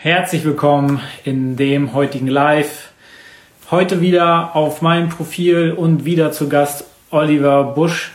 Herzlich 0.00 0.44
willkommen 0.44 1.00
in 1.24 1.56
dem 1.56 1.92
heutigen 1.92 2.28
Live. 2.28 2.90
Heute 3.72 4.00
wieder 4.00 4.54
auf 4.54 4.80
meinem 4.80 5.08
Profil 5.08 5.72
und 5.76 6.04
wieder 6.04 6.30
zu 6.30 6.48
Gast 6.48 6.84
Oliver 7.10 7.64
Busch 7.64 8.12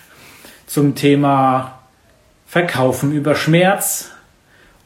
zum 0.66 0.96
Thema 0.96 1.80
Verkaufen 2.48 3.12
über 3.12 3.36
Schmerz. 3.36 4.12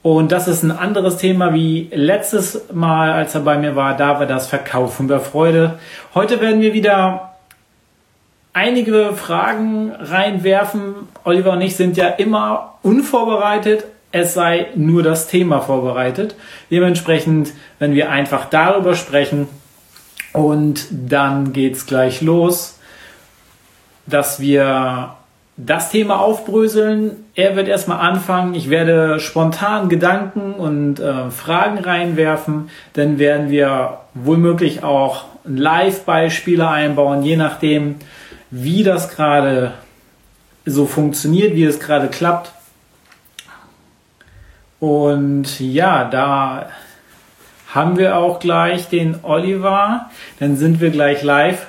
Und 0.02 0.31
das 0.31 0.47
ist 0.47 0.63
ein 0.63 0.71
anderes 0.71 1.18
Thema 1.18 1.54
wie 1.54 1.88
letztes 1.94 2.73
Mal, 2.73 3.11
als 3.11 3.36
er 3.36 3.41
bei 3.41 3.59
mir 3.59 3.75
war. 3.75 3.95
Da 3.95 4.18
war 4.18 4.25
das 4.25 4.48
Verkaufen 4.48 5.05
über 5.05 5.20
Freude. 5.20 5.77
Heute 6.16 6.41
werden 6.41 6.61
wir 6.61 6.73
wieder 6.73 7.36
einige 8.54 9.14
Fragen 9.14 9.91
reinwerfen. 9.91 10.95
Oliver 11.23 11.52
und 11.52 11.61
ich 11.61 11.75
sind 11.75 11.95
ja 11.95 12.07
immer 12.07 12.79
unvorbereitet, 12.82 13.86
es 14.12 14.34
sei 14.34 14.68
nur 14.76 15.04
das 15.04 15.28
Thema 15.28 15.60
vorbereitet. 15.62 16.36
Dementsprechend, 16.71 17.52
wenn 17.80 17.94
wir 17.94 18.10
einfach 18.10 18.46
darüber 18.46 18.95
sprechen 18.95 19.48
und 20.34 20.88
dann 20.91 21.54
geht's 21.54 21.86
gleich 21.86 22.22
los, 22.22 22.80
dass 24.05 24.40
wir 24.40 25.16
das 25.58 25.90
Thema 25.90 26.20
aufbröseln. 26.20 27.26
Er 27.34 27.55
wird 27.55 27.67
erstmal 27.67 28.00
anfangen. 28.00 28.54
Ich 28.54 28.70
werde 28.70 29.20
spontan 29.20 29.90
Gedanken 29.90 30.53
und 30.53 31.00
äh, 31.00 31.31
Fragen 31.31 31.80
reinwerfen. 31.80 32.70
Dann 32.94 33.17
werden 33.17 33.50
wir 33.50 33.98
womöglich 34.14 34.84
auch 34.84 35.26
Live-Beispiele 35.45 36.67
einbauen, 36.67 37.23
je 37.23 37.38
nachdem, 37.38 37.95
wie 38.52 38.84
das 38.84 39.09
gerade 39.09 39.73
so 40.66 40.86
funktioniert, 40.86 41.55
wie 41.55 41.64
es 41.64 41.80
gerade 41.80 42.08
klappt. 42.08 42.52
Und 44.80 45.59
ja, 45.59 46.05
da 46.05 46.70
haben 47.73 47.98
wir 47.98 48.17
auch 48.17 48.40
gleich 48.40 48.90
den 48.90 49.23
Oliver. 49.23 50.09
Dann 50.40 50.55
sind 50.58 50.80
wir 50.80 50.92
gleich 50.92 51.23
live. 51.23 51.67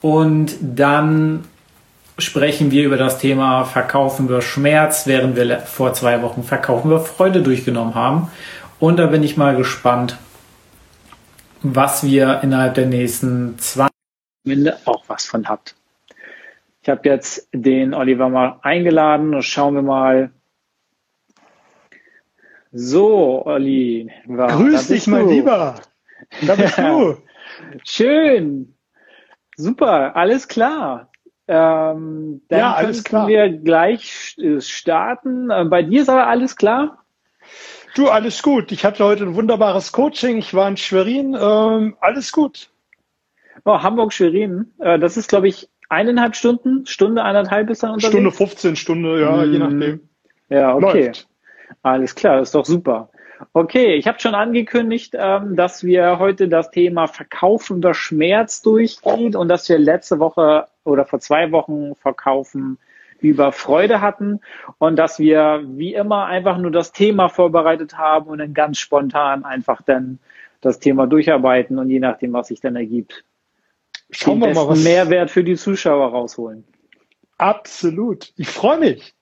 Und 0.00 0.56
dann 0.60 1.44
sprechen 2.18 2.70
wir 2.70 2.84
über 2.84 2.96
das 2.96 3.18
Thema 3.18 3.64
Verkaufen 3.64 4.28
wir 4.28 4.42
Schmerz, 4.42 5.06
während 5.06 5.36
wir 5.36 5.58
vor 5.60 5.94
zwei 5.94 6.22
Wochen 6.22 6.42
Verkaufen 6.42 6.90
wir 6.90 7.00
Freude 7.00 7.42
durchgenommen 7.42 7.94
haben. 7.94 8.30
Und 8.78 8.98
da 8.98 9.06
bin 9.06 9.22
ich 9.22 9.36
mal 9.36 9.56
gespannt, 9.56 10.16
was 11.62 12.04
wir 12.04 12.40
innerhalb 12.42 12.74
der 12.74 12.86
nächsten 12.86 13.58
zwei 13.58 13.88
Minuten 14.44 14.76
auch 14.84 15.04
was 15.08 15.24
von 15.24 15.48
habt. 15.48 15.74
Ich 16.82 16.90
habe 16.90 17.08
jetzt 17.08 17.48
den 17.52 17.94
Oliver 17.94 18.28
mal 18.28 18.58
eingeladen 18.60 19.34
und 19.34 19.42
schauen 19.42 19.74
wir 19.74 19.82
mal, 19.82 20.30
so, 22.74 23.46
Olli. 23.46 24.10
War, 24.26 24.48
Grüß 24.48 24.88
dich, 24.88 25.06
mein 25.06 25.28
Lieber. 25.28 25.76
Da 26.44 26.56
bist 26.56 26.76
du. 26.78 27.16
Schön. 27.84 28.74
Super, 29.56 30.16
alles 30.16 30.48
klar. 30.48 31.12
Ähm, 31.46 32.42
dann 32.48 32.58
ja, 32.58 32.74
alles 32.74 33.04
klar. 33.04 33.28
wir 33.28 33.48
gleich 33.48 34.36
starten. 34.58 35.50
Äh, 35.50 35.64
bei 35.66 35.82
dir 35.82 36.02
ist 36.02 36.08
aber 36.08 36.26
alles 36.26 36.56
klar? 36.56 37.04
Du, 37.94 38.08
alles 38.08 38.42
gut. 38.42 38.72
Ich 38.72 38.84
hatte 38.84 39.04
heute 39.04 39.22
ein 39.22 39.36
wunderbares 39.36 39.92
Coaching. 39.92 40.38
Ich 40.38 40.52
war 40.52 40.66
in 40.66 40.76
Schwerin. 40.76 41.36
Ähm, 41.40 41.96
alles 42.00 42.32
gut. 42.32 42.70
Oh, 43.64 43.80
Hamburg-Schwerin. 43.80 44.72
Äh, 44.80 44.98
das 44.98 45.16
ist, 45.16 45.28
glaube 45.28 45.46
ich, 45.46 45.68
eineinhalb 45.88 46.34
Stunden, 46.34 46.86
Stunde, 46.86 47.22
eineinhalb 47.22 47.70
ist 47.70 47.84
er 47.84 47.92
unterwegs? 47.92 48.12
Stunde 48.12 48.32
15, 48.32 48.76
Stunde, 48.76 49.20
ja, 49.20 49.42
hm. 49.42 49.52
je 49.52 49.58
nachdem. 49.60 50.08
Ja, 50.48 50.74
okay. 50.74 51.06
Läuft. 51.06 51.28
Alles 51.82 52.14
klar, 52.14 52.40
ist 52.40 52.54
doch 52.54 52.64
super. 52.64 53.10
Okay, 53.52 53.94
ich 53.94 54.06
habe 54.06 54.20
schon 54.20 54.34
angekündigt, 54.34 55.14
ähm, 55.18 55.56
dass 55.56 55.84
wir 55.84 56.18
heute 56.18 56.48
das 56.48 56.70
Thema 56.70 57.06
Verkaufender 57.06 57.94
Schmerz 57.94 58.62
durchgehen 58.62 59.34
und 59.34 59.48
dass 59.48 59.68
wir 59.68 59.78
letzte 59.78 60.18
Woche 60.18 60.68
oder 60.84 61.04
vor 61.04 61.20
zwei 61.20 61.50
Wochen 61.52 61.94
Verkaufen 61.94 62.78
über 63.20 63.52
Freude 63.52 64.00
hatten 64.00 64.40
und 64.78 64.96
dass 64.96 65.18
wir 65.18 65.62
wie 65.66 65.94
immer 65.94 66.26
einfach 66.26 66.58
nur 66.58 66.70
das 66.70 66.92
Thema 66.92 67.28
vorbereitet 67.28 67.96
haben 67.96 68.28
und 68.28 68.38
dann 68.38 68.54
ganz 68.54 68.78
spontan 68.78 69.44
einfach 69.44 69.82
dann 69.82 70.18
das 70.60 70.78
Thema 70.78 71.06
durcharbeiten 71.06 71.78
und 71.78 71.90
je 71.90 72.00
nachdem, 72.00 72.32
was 72.32 72.48
sich 72.48 72.60
dann 72.60 72.76
ergibt, 72.76 73.24
Schauen 74.10 74.40
den 74.40 74.50
wir 74.50 74.54
mal, 74.54 74.68
was 74.68 74.84
Mehrwert 74.84 75.30
für 75.30 75.44
die 75.44 75.56
Zuschauer 75.56 76.10
rausholen. 76.10 76.64
Absolut. 77.38 78.32
Ich 78.36 78.48
freue 78.48 78.78
mich. 78.78 79.14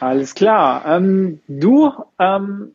Alles 0.00 0.34
klar. 0.34 0.84
Ähm, 0.86 1.40
du, 1.48 1.92
ähm, 2.18 2.74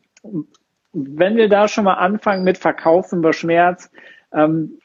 wenn 0.92 1.36
wir 1.36 1.48
da 1.48 1.68
schon 1.68 1.84
mal 1.84 1.94
anfangen 1.94 2.44
mit 2.44 2.58
Verkaufen 2.58 3.20
über 3.20 3.32
Schmerz, 3.32 3.90
ähm, 4.32 4.78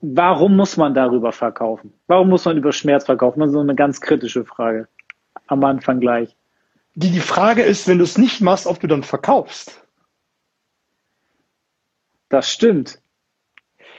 warum 0.00 0.56
muss 0.56 0.76
man 0.76 0.94
darüber 0.94 1.32
verkaufen? 1.32 1.92
Warum 2.06 2.28
muss 2.28 2.44
man 2.44 2.56
über 2.56 2.72
Schmerz 2.72 3.04
verkaufen? 3.04 3.40
Das 3.40 3.48
ist 3.48 3.54
so 3.54 3.60
eine 3.60 3.74
ganz 3.74 4.00
kritische 4.00 4.44
Frage. 4.44 4.88
Am 5.46 5.64
Anfang 5.64 6.00
gleich. 6.00 6.36
Die, 6.94 7.10
die 7.10 7.20
Frage 7.20 7.62
ist, 7.62 7.88
wenn 7.88 7.98
du 7.98 8.04
es 8.04 8.18
nicht 8.18 8.40
machst, 8.40 8.66
ob 8.66 8.78
du 8.80 8.86
dann 8.86 9.02
verkaufst. 9.02 9.82
Das 12.28 12.50
stimmt. 12.50 13.01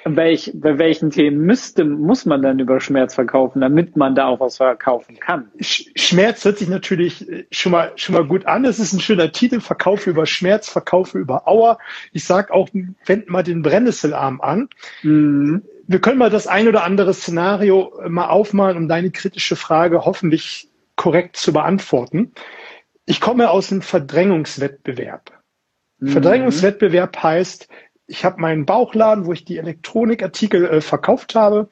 Welch, 0.06 0.52
bei 0.53 0.78
welchen 0.78 1.12
Themen 1.12 1.40
müsste, 1.46 1.86
muss 1.86 2.25
man 2.25 2.41
dann 2.41 2.59
über 2.59 2.80
Schmerz 2.80 3.16
verkaufen, 3.16 3.62
damit 3.62 3.96
man 3.96 4.16
da 4.16 4.28
auch 4.28 4.40
was 4.40 4.58
verkaufen 4.58 5.19
kann? 5.19 5.50
Schmerz 5.59 6.44
hört 6.44 6.58
sich 6.58 6.68
natürlich 6.68 7.30
äh, 7.30 7.46
schon 7.52 7.72
mal, 7.72 7.94
schon 7.96 8.16
mal 8.16 8.25
gut 8.25 8.46
an. 8.46 8.66
Es 8.66 8.80
ist 8.80 8.94
ein 8.94 9.00
schöner 9.00 9.31
Titel, 9.31 9.62
Verkaufe 9.62 10.09
über 10.09 10.25
Schmerz, 10.25 10.69
Verkaufe 10.69 11.18
über 11.18 11.47
Auer. 11.47 11.78
Ich 12.12 12.25
sag 12.25 12.52
auch, 12.52 12.69
wend 13.06 13.30
mal 13.30 13.44
den 13.44 13.62
Brennnesselarm 13.62 14.41
an. 14.41 14.69
Mhm. 15.03 15.64
Wir 15.88 16.00
können 16.00 16.18
mal 16.18 16.30
das 16.30 16.47
ein 16.47 16.68
oder 16.68 16.84
andere 16.84 17.14
Szenario 17.14 18.00
äh, 18.03 18.09
mal 18.09 18.28
aufmalen, 18.28 18.78
um 18.78 18.88
deine 18.88 19.12
kritische 19.12 19.56
Frage 19.56 20.06
hoffentlich 20.06 20.70
korrekt 20.96 21.38
zu 21.38 21.53
beantworten. 21.53 22.34
Ich 23.06 23.22
komme 23.22 23.50
aus 23.50 23.72
einem 23.72 23.81
Verdrängungswettbewerb. 23.81 25.31
Mhm. 26.00 26.08
Verdrängungswettbewerb 26.09 27.22
heißt, 27.22 27.68
ich 28.08 28.25
habe 28.25 28.41
meinen 28.41 28.66
Bauchladen, 28.66 29.25
wo 29.25 29.34
ich 29.34 29.46
die 29.46 29.58
Elektronikartikel 29.58 30.66
äh, 30.66 30.81
verkauft 30.81 31.36
habe. 31.36 31.69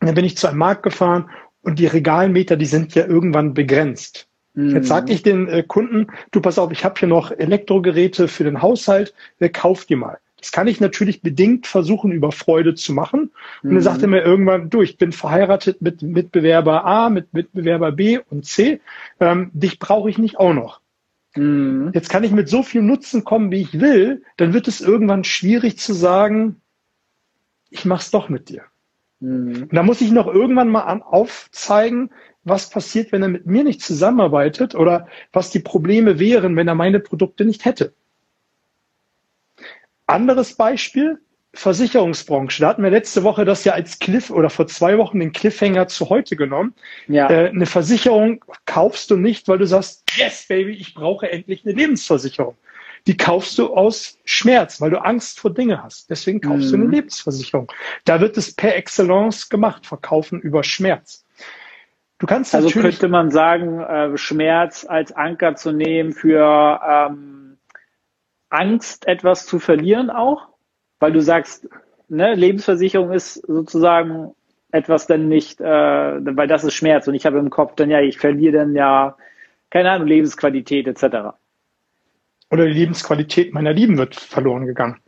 Und 0.00 0.06
dann 0.06 0.14
bin 0.14 0.24
ich 0.24 0.36
zu 0.36 0.46
einem 0.46 0.58
Markt 0.58 0.82
gefahren 0.82 1.30
und 1.62 1.78
die 1.78 1.86
Regalmeter, 1.86 2.56
die 2.56 2.66
sind 2.66 2.94
ja 2.94 3.06
irgendwann 3.06 3.54
begrenzt. 3.54 4.28
Mhm. 4.54 4.76
Jetzt 4.76 4.88
sage 4.88 5.12
ich 5.12 5.22
den 5.22 5.48
äh, 5.48 5.62
Kunden, 5.62 6.08
du 6.30 6.40
pass 6.40 6.58
auf, 6.58 6.70
ich 6.72 6.84
habe 6.84 6.98
hier 6.98 7.08
noch 7.08 7.30
Elektrogeräte 7.30 8.28
für 8.28 8.44
den 8.44 8.62
Haushalt, 8.62 9.14
wer 9.38 9.50
kauft 9.50 9.88
die 9.88 9.96
mal? 9.96 10.18
Das 10.38 10.52
kann 10.52 10.68
ich 10.68 10.78
natürlich 10.78 11.22
bedingt 11.22 11.66
versuchen, 11.66 12.12
über 12.12 12.30
Freude 12.30 12.74
zu 12.74 12.92
machen. 12.92 13.32
Und 13.62 13.70
mhm. 13.70 13.74
dann 13.76 13.82
sagt 13.82 14.02
er 14.02 14.08
mir 14.08 14.22
irgendwann, 14.22 14.68
du, 14.68 14.82
ich 14.82 14.98
bin 14.98 15.12
verheiratet 15.12 15.80
mit 15.80 16.02
Mitbewerber 16.02 16.84
A, 16.84 17.08
mit 17.08 17.32
Mitbewerber 17.32 17.92
B 17.92 18.18
und 18.28 18.44
C. 18.44 18.80
Ähm, 19.20 19.50
dich 19.54 19.78
brauche 19.78 20.10
ich 20.10 20.18
nicht 20.18 20.38
auch 20.38 20.52
noch. 20.52 20.80
Mhm. 21.36 21.90
Jetzt 21.94 22.10
kann 22.10 22.24
ich 22.24 22.32
mit 22.32 22.48
so 22.48 22.62
viel 22.62 22.82
Nutzen 22.82 23.24
kommen, 23.24 23.50
wie 23.50 23.60
ich 23.60 23.80
will, 23.80 24.22
dann 24.36 24.52
wird 24.52 24.68
es 24.68 24.80
irgendwann 24.80 25.24
schwierig 25.24 25.78
zu 25.78 25.92
sagen, 25.92 26.60
ich 27.70 27.84
mach's 27.84 28.10
doch 28.10 28.28
mit 28.28 28.48
dir. 28.48 28.62
Mhm. 29.20 29.62
Und 29.64 29.74
da 29.74 29.82
muss 29.82 30.00
ich 30.00 30.12
noch 30.12 30.26
irgendwann 30.26 30.68
mal 30.68 30.82
an, 30.82 31.02
aufzeigen, 31.02 32.10
was 32.44 32.70
passiert, 32.70 33.10
wenn 33.10 33.22
er 33.22 33.28
mit 33.28 33.46
mir 33.46 33.64
nicht 33.64 33.80
zusammenarbeitet 33.80 34.74
oder 34.74 35.08
was 35.32 35.50
die 35.50 35.60
Probleme 35.60 36.18
wären, 36.18 36.56
wenn 36.56 36.68
er 36.68 36.74
meine 36.74 37.00
Produkte 37.00 37.44
nicht 37.44 37.64
hätte. 37.64 37.94
Anderes 40.06 40.54
Beispiel, 40.54 41.20
Versicherungsbranche. 41.54 42.60
Da 42.60 42.68
hatten 42.68 42.82
wir 42.82 42.90
letzte 42.90 43.22
Woche 43.22 43.44
das 43.44 43.64
ja 43.64 43.72
als 43.72 43.98
Cliff 43.98 44.30
oder 44.30 44.50
vor 44.50 44.66
zwei 44.66 44.98
Wochen 44.98 45.20
den 45.20 45.32
Cliffhanger 45.32 45.88
zu 45.88 46.10
heute 46.10 46.36
genommen. 46.36 46.74
Ja. 47.08 47.30
Äh, 47.30 47.48
eine 47.48 47.66
Versicherung 47.66 48.44
kaufst 48.66 49.10
du 49.10 49.16
nicht, 49.16 49.48
weil 49.48 49.58
du 49.58 49.66
sagst, 49.66 50.04
yes, 50.16 50.46
baby, 50.48 50.72
ich 50.72 50.94
brauche 50.94 51.30
endlich 51.30 51.64
eine 51.64 51.74
Lebensversicherung. 51.74 52.56
Die 53.06 53.16
kaufst 53.16 53.58
du 53.58 53.74
aus 53.74 54.18
Schmerz, 54.24 54.80
weil 54.80 54.90
du 54.90 55.02
Angst 55.02 55.38
vor 55.38 55.52
Dinge 55.52 55.82
hast. 55.82 56.10
Deswegen 56.10 56.40
kaufst 56.40 56.66
mhm. 56.66 56.70
du 56.70 56.76
eine 56.76 56.84
mhm. 56.84 56.92
Lebensversicherung. 56.92 57.70
Da 58.04 58.20
wird 58.20 58.36
es 58.36 58.54
per 58.54 58.74
Excellence 58.76 59.48
gemacht, 59.48 59.86
verkaufen 59.86 60.40
über 60.40 60.64
Schmerz. 60.64 61.24
Du 62.18 62.26
kannst 62.26 62.54
also 62.54 62.70
könnte 62.70 63.08
man 63.08 63.30
sagen, 63.30 63.80
äh, 63.80 64.16
Schmerz 64.16 64.86
als 64.88 65.12
Anker 65.12 65.56
zu 65.56 65.72
nehmen 65.72 66.12
für 66.12 66.80
ähm, 66.86 67.58
Angst, 68.48 69.06
etwas 69.06 69.46
zu 69.46 69.58
verlieren 69.58 70.10
auch? 70.10 70.53
Weil 71.00 71.12
du 71.12 71.20
sagst, 71.20 71.68
ne, 72.08 72.34
Lebensversicherung 72.34 73.12
ist 73.12 73.34
sozusagen 73.34 74.34
etwas 74.72 75.06
dann 75.06 75.28
nicht, 75.28 75.60
äh, 75.60 75.64
weil 75.64 76.48
das 76.48 76.64
ist 76.64 76.74
Schmerz 76.74 77.06
und 77.06 77.14
ich 77.14 77.26
habe 77.26 77.38
im 77.38 77.50
Kopf 77.50 77.74
dann 77.76 77.90
ja, 77.90 78.00
ich 78.00 78.18
verliere 78.18 78.58
dann 78.58 78.74
ja, 78.74 79.16
keine 79.70 79.90
Ahnung, 79.90 80.08
Lebensqualität 80.08 80.86
etc. 80.86 81.34
Oder 82.50 82.66
die 82.66 82.72
Lebensqualität 82.72 83.52
meiner 83.52 83.72
Lieben 83.72 83.98
wird 83.98 84.16
verloren 84.16 84.66
gegangen. 84.66 84.98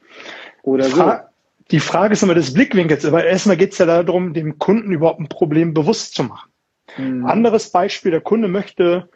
Oder 0.62 0.85
Fra 0.85 1.17
so. 1.17 1.37
Die 1.73 1.81
Frage 1.81 2.12
ist 2.12 2.23
immer 2.23 2.35
des 2.35 2.55
Blickwinkels, 2.55 3.05
aber 3.05 3.25
erstmal 3.25 3.56
geht 3.56 3.73
es 3.73 3.79
ja 3.79 3.87
darum, 3.87 4.35
dem 4.35 4.59
Kunden 4.59 4.93
überhaupt 4.93 5.19
ein 5.19 5.29
Problem 5.29 5.75
bewusst 5.75 6.15
zu 6.15 6.23
machen. 6.23 6.50
Mhm. 6.97 7.27
Anderes 7.27 7.71
Beispiel, 7.71 8.12
der 8.12 8.21
Kunde 8.21 8.47
möchte 8.47 9.09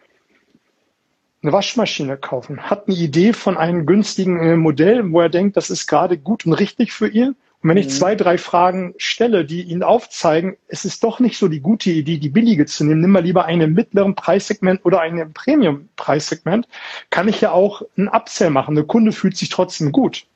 eine 1.42 1.52
Waschmaschine 1.52 2.16
kaufen, 2.16 2.62
hat 2.62 2.86
eine 2.86 2.96
Idee 2.96 3.32
von 3.32 3.56
einem 3.56 3.86
günstigen 3.86 4.40
äh, 4.40 4.56
Modell, 4.56 5.10
wo 5.10 5.20
er 5.20 5.30
denkt, 5.30 5.56
das 5.56 5.70
ist 5.70 5.86
gerade 5.86 6.18
gut 6.18 6.46
und 6.46 6.52
richtig 6.52 6.92
für 6.92 7.08
ihn. 7.08 7.36
Und 7.62 7.68
wenn 7.68 7.76
ich 7.76 7.86
mhm. 7.86 7.90
zwei, 7.90 8.14
drei 8.14 8.38
Fragen 8.38 8.94
stelle, 8.96 9.44
die 9.44 9.62
ihn 9.62 9.82
aufzeigen, 9.82 10.56
es 10.68 10.84
ist 10.84 11.04
doch 11.04 11.20
nicht 11.20 11.38
so 11.38 11.48
die 11.48 11.60
gute 11.60 11.90
Idee, 11.90 12.18
die 12.18 12.28
billige 12.30 12.66
zu 12.66 12.84
nehmen, 12.84 13.00
nimm 13.00 13.10
mal 13.10 13.22
lieber 13.22 13.44
einen 13.44 13.60
im 13.62 13.74
mittleren 13.74 14.14
Preissegment 14.14 14.84
oder 14.84 15.00
einen 15.00 15.18
im 15.18 15.32
Premium-Preissegment, 15.32 16.68
kann 17.10 17.28
ich 17.28 17.40
ja 17.40 17.52
auch 17.52 17.82
einen 17.96 18.08
Upsell 18.08 18.50
machen. 18.50 18.74
Der 18.74 18.84
Kunde 18.84 19.12
fühlt 19.12 19.36
sich 19.36 19.50
trotzdem 19.50 19.92
gut. 19.92 20.26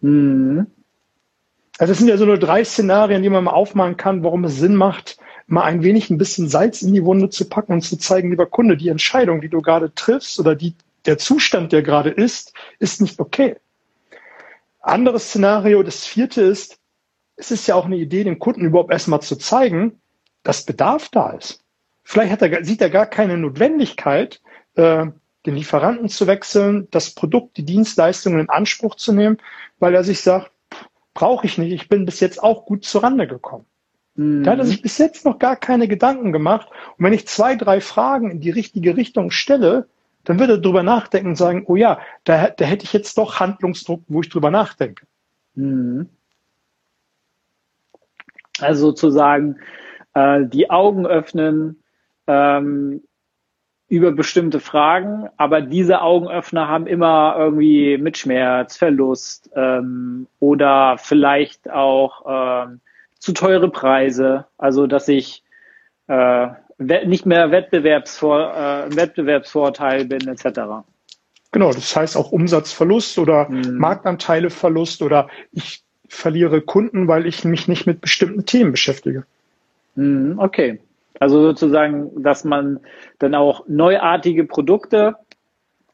Mhm. 0.00 0.66
Also 1.78 1.92
es 1.92 1.98
sind 1.98 2.08
ja 2.08 2.16
so 2.16 2.24
nur 2.24 2.38
drei 2.38 2.64
Szenarien, 2.64 3.22
die 3.22 3.28
man 3.28 3.44
mal 3.44 3.52
aufmachen 3.52 3.96
kann, 3.96 4.24
warum 4.24 4.44
es 4.44 4.56
Sinn 4.56 4.74
macht, 4.74 5.18
mal 5.48 5.64
ein 5.64 5.82
wenig 5.82 6.10
ein 6.10 6.18
bisschen 6.18 6.48
Salz 6.48 6.82
in 6.82 6.92
die 6.92 7.04
Wunde 7.04 7.30
zu 7.30 7.48
packen 7.48 7.72
und 7.72 7.80
zu 7.80 7.96
zeigen, 7.96 8.30
lieber 8.30 8.46
Kunde, 8.46 8.76
die 8.76 8.88
Entscheidung, 8.88 9.40
die 9.40 9.48
du 9.48 9.62
gerade 9.62 9.92
triffst 9.94 10.38
oder 10.38 10.54
die, 10.54 10.74
der 11.06 11.18
Zustand, 11.18 11.72
der 11.72 11.82
gerade 11.82 12.10
ist, 12.10 12.52
ist 12.78 13.00
nicht 13.00 13.18
okay. 13.18 13.56
Anderes 14.80 15.28
Szenario, 15.28 15.82
das 15.82 16.06
vierte 16.06 16.42
ist, 16.42 16.78
es 17.36 17.50
ist 17.50 17.66
ja 17.66 17.74
auch 17.74 17.86
eine 17.86 17.96
Idee, 17.96 18.24
dem 18.24 18.38
Kunden 18.38 18.64
überhaupt 18.64 18.92
erstmal 18.92 19.22
zu 19.22 19.36
zeigen, 19.36 20.00
dass 20.42 20.66
Bedarf 20.66 21.08
da 21.08 21.30
ist. 21.30 21.64
Vielleicht 22.02 22.42
er, 22.42 22.64
sieht 22.64 22.80
er 22.80 22.90
gar 22.90 23.06
keine 23.06 23.36
Notwendigkeit, 23.38 24.40
äh, 24.74 25.06
den 25.46 25.54
Lieferanten 25.54 26.08
zu 26.08 26.26
wechseln, 26.26 26.88
das 26.90 27.10
Produkt, 27.14 27.56
die 27.56 27.64
Dienstleistungen 27.64 28.40
in 28.40 28.48
Anspruch 28.50 28.96
zu 28.96 29.12
nehmen, 29.12 29.38
weil 29.78 29.94
er 29.94 30.04
sich 30.04 30.20
sagt, 30.20 30.50
brauche 31.14 31.46
ich 31.46 31.56
nicht, 31.58 31.72
ich 31.72 31.88
bin 31.88 32.04
bis 32.04 32.20
jetzt 32.20 32.42
auch 32.42 32.66
gut 32.66 32.84
zurande 32.84 33.26
gekommen. 33.26 33.64
Mhm. 34.18 34.42
Da 34.42 34.50
hat 34.50 34.58
er 34.58 34.66
sich 34.66 34.82
bis 34.82 34.98
jetzt 34.98 35.24
noch 35.24 35.38
gar 35.38 35.56
keine 35.56 35.86
Gedanken 35.86 36.32
gemacht. 36.32 36.68
Und 36.98 37.04
wenn 37.04 37.12
ich 37.12 37.28
zwei, 37.28 37.54
drei 37.54 37.80
Fragen 37.80 38.30
in 38.32 38.40
die 38.40 38.50
richtige 38.50 38.96
Richtung 38.96 39.30
stelle, 39.30 39.86
dann 40.24 40.40
wird 40.40 40.50
er 40.50 40.58
drüber 40.58 40.82
nachdenken 40.82 41.28
und 41.28 41.36
sagen, 41.36 41.64
oh 41.66 41.76
ja, 41.76 42.00
da, 42.24 42.50
da 42.50 42.64
hätte 42.64 42.84
ich 42.84 42.92
jetzt 42.92 43.16
doch 43.16 43.38
Handlungsdruck, 43.38 44.02
wo 44.08 44.20
ich 44.20 44.28
drüber 44.28 44.50
nachdenke. 44.50 45.06
Mhm. 45.54 46.08
Also 48.60 48.88
sozusagen 48.88 49.60
äh, 50.14 50.44
die 50.44 50.68
Augen 50.68 51.06
öffnen 51.06 51.80
ähm, 52.26 53.02
über 53.88 54.10
bestimmte 54.10 54.58
Fragen, 54.58 55.28
aber 55.36 55.60
diese 55.62 56.02
Augenöffner 56.02 56.66
haben 56.66 56.88
immer 56.88 57.36
irgendwie 57.38 57.96
mit 57.98 58.18
Schmerz, 58.18 58.76
Verlust 58.76 59.48
ähm, 59.54 60.26
oder 60.40 60.98
vielleicht 60.98 61.70
auch 61.70 62.66
ähm, 62.66 62.80
zu 63.18 63.32
teure 63.32 63.70
Preise, 63.70 64.46
also 64.56 64.86
dass 64.86 65.08
ich 65.08 65.42
äh, 66.06 66.48
nicht 66.78 67.26
mehr 67.26 67.50
Wettbewerbsvor, 67.50 68.54
äh, 68.54 68.96
Wettbewerbsvorteil 68.96 70.04
bin 70.04 70.28
etc. 70.28 70.60
Genau, 71.50 71.72
das 71.72 71.96
heißt 71.96 72.16
auch 72.16 72.30
Umsatzverlust 72.30 73.18
oder 73.18 73.48
mhm. 73.48 73.78
Marktanteileverlust 73.78 75.02
oder 75.02 75.28
ich 75.52 75.82
verliere 76.08 76.60
Kunden, 76.60 77.08
weil 77.08 77.26
ich 77.26 77.44
mich 77.44 77.68
nicht 77.68 77.86
mit 77.86 78.00
bestimmten 78.00 78.46
Themen 78.46 78.70
beschäftige. 78.72 79.24
Mhm, 79.94 80.38
okay. 80.38 80.80
Also 81.20 81.42
sozusagen, 81.42 82.22
dass 82.22 82.44
man 82.44 82.80
dann 83.18 83.34
auch 83.34 83.64
neuartige 83.66 84.44
Produkte 84.44 85.16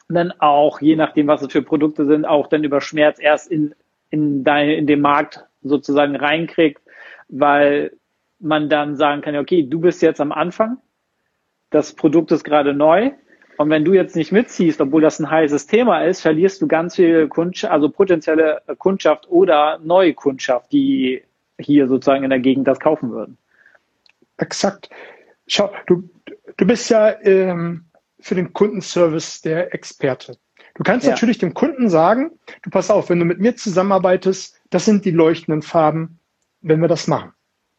dann 0.08 0.32
auch, 0.38 0.80
je 0.80 0.96
nachdem, 0.96 1.26
was 1.26 1.42
es 1.42 1.50
für 1.50 1.62
Produkte 1.62 2.04
sind, 2.04 2.26
auch 2.26 2.48
dann 2.48 2.62
über 2.62 2.80
Schmerz 2.80 3.18
erst 3.18 3.50
in, 3.50 3.74
in, 4.10 4.44
dein, 4.44 4.68
in 4.68 4.86
den 4.86 5.00
Markt 5.00 5.44
sozusagen 5.62 6.14
reinkriegt, 6.14 6.80
weil 7.28 7.92
man 8.38 8.68
dann 8.68 8.96
sagen 8.96 9.22
kann, 9.22 9.36
okay, 9.36 9.62
du 9.62 9.80
bist 9.80 10.02
jetzt 10.02 10.20
am 10.20 10.32
Anfang, 10.32 10.78
das 11.70 11.94
Produkt 11.94 12.30
ist 12.32 12.44
gerade 12.44 12.74
neu 12.74 13.12
und 13.56 13.70
wenn 13.70 13.84
du 13.84 13.92
jetzt 13.92 14.16
nicht 14.16 14.32
mitziehst, 14.32 14.80
obwohl 14.80 15.02
das 15.02 15.20
ein 15.20 15.30
heißes 15.30 15.66
Thema 15.66 16.04
ist, 16.04 16.20
verlierst 16.20 16.60
du 16.60 16.66
ganz 16.66 16.96
viel 16.96 17.28
Kundschaft, 17.28 17.72
also 17.72 17.88
potenzielle 17.88 18.62
Kundschaft 18.78 19.28
oder 19.28 19.78
neue 19.78 20.14
Kundschaft, 20.14 20.72
die 20.72 21.22
hier 21.58 21.86
sozusagen 21.86 22.24
in 22.24 22.30
der 22.30 22.40
Gegend 22.40 22.66
das 22.66 22.80
kaufen 22.80 23.12
würden. 23.12 23.38
Exakt. 24.38 24.90
Schau, 25.46 25.70
du, 25.86 26.08
du 26.56 26.66
bist 26.66 26.90
ja 26.90 27.14
ähm, 27.22 27.84
für 28.18 28.34
den 28.34 28.52
Kundenservice 28.52 29.42
der 29.42 29.72
Experte. 29.72 30.36
Du 30.74 30.82
kannst 30.82 31.06
ja. 31.06 31.12
natürlich 31.12 31.38
dem 31.38 31.54
Kunden 31.54 31.88
sagen, 31.88 32.32
du 32.62 32.70
pass 32.70 32.90
auf, 32.90 33.08
wenn 33.08 33.20
du 33.20 33.24
mit 33.24 33.38
mir 33.38 33.54
zusammenarbeitest, 33.54 34.60
das 34.70 34.84
sind 34.84 35.04
die 35.04 35.12
leuchtenden 35.12 35.62
Farben, 35.62 36.18
wenn 36.64 36.80
wir 36.80 36.88
das 36.88 37.06
machen. 37.06 37.32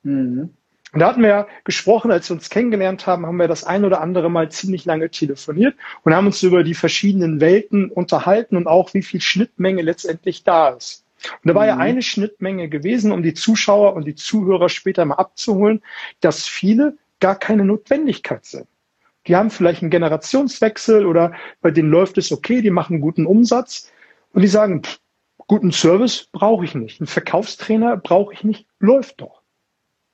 Mhm. 0.03 0.51
Und 0.93 0.99
da 0.99 1.07
hatten 1.07 1.21
wir 1.21 1.29
ja 1.29 1.47
gesprochen, 1.65 2.09
als 2.09 2.29
wir 2.29 2.35
uns 2.35 2.49
kennengelernt 2.49 3.05
haben, 3.05 3.25
haben 3.25 3.37
wir 3.37 3.49
das 3.49 3.65
ein 3.65 3.83
oder 3.83 3.99
andere 3.99 4.29
Mal 4.29 4.49
ziemlich 4.49 4.85
lange 4.85 5.09
telefoniert 5.09 5.75
und 6.03 6.15
haben 6.15 6.27
uns 6.27 6.41
über 6.41 6.63
die 6.63 6.73
verschiedenen 6.73 7.41
Welten 7.41 7.89
unterhalten 7.91 8.55
und 8.55 8.67
auch 8.67 8.93
wie 8.93 9.01
viel 9.01 9.19
Schnittmenge 9.19 9.81
letztendlich 9.81 10.45
da 10.45 10.69
ist. 10.69 11.03
Und 11.43 11.49
da 11.49 11.55
war 11.55 11.63
mhm. 11.63 11.67
ja 11.67 11.77
eine 11.77 12.01
Schnittmenge 12.01 12.69
gewesen, 12.69 13.11
um 13.11 13.23
die 13.23 13.33
Zuschauer 13.33 13.93
und 13.93 14.05
die 14.05 14.15
Zuhörer 14.15 14.69
später 14.69 15.03
mal 15.03 15.15
abzuholen, 15.15 15.81
dass 16.21 16.45
viele 16.45 16.97
gar 17.19 17.35
keine 17.35 17.65
Notwendigkeit 17.65 18.45
sind. 18.45 18.67
Die 19.27 19.35
haben 19.35 19.49
vielleicht 19.49 19.81
einen 19.81 19.91
Generationswechsel 19.91 21.05
oder 21.05 21.33
bei 21.61 21.71
denen 21.71 21.89
läuft 21.89 22.17
es 22.19 22.31
okay, 22.31 22.61
die 22.61 22.69
machen 22.69 23.01
guten 23.01 23.25
Umsatz 23.25 23.91
und 24.33 24.43
die 24.43 24.47
sagen, 24.47 24.83
pff, 24.83 24.99
guten 25.47 25.71
Service 25.71 26.27
brauche 26.31 26.65
ich 26.65 26.75
nicht, 26.75 26.99
einen 26.99 27.07
Verkaufstrainer 27.07 27.97
brauche 27.97 28.33
ich 28.33 28.43
nicht, 28.43 28.67
läuft 28.79 29.21
doch. 29.21 29.41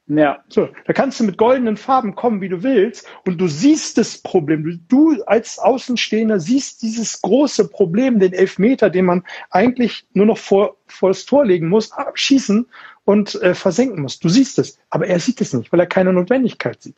Ja. 0.07 0.43
So, 0.49 0.67
da 0.85 0.93
kannst 0.93 1.19
du 1.19 1.23
mit 1.23 1.37
goldenen 1.37 1.77
Farben 1.77 2.15
kommen, 2.15 2.41
wie 2.41 2.49
du 2.49 2.63
willst, 2.63 3.07
und 3.25 3.37
du 3.39 3.47
siehst 3.47 3.97
das 3.97 4.17
Problem. 4.17 4.83
Du, 4.89 5.21
als 5.23 5.57
Außenstehender 5.57 6.39
siehst 6.39 6.81
dieses 6.81 7.21
große 7.21 7.69
Problem, 7.69 8.19
den 8.19 8.33
Elfmeter, 8.33 8.89
den 8.89 9.05
man 9.05 9.23
eigentlich 9.49 10.05
nur 10.13 10.25
noch 10.25 10.37
vor, 10.37 10.75
vor 10.87 11.09
das 11.09 11.25
Tor 11.25 11.45
legen 11.45 11.69
muss, 11.69 11.93
abschießen 11.93 12.67
und 13.05 13.41
äh, 13.41 13.53
versenken 13.53 14.01
muss. 14.01 14.19
Du 14.19 14.27
siehst 14.27 14.59
es, 14.59 14.77
aber 14.89 15.07
er 15.07 15.19
sieht 15.19 15.39
es 15.39 15.53
nicht, 15.53 15.71
weil 15.71 15.79
er 15.79 15.87
keine 15.87 16.11
Notwendigkeit 16.11 16.81
sieht. 16.81 16.95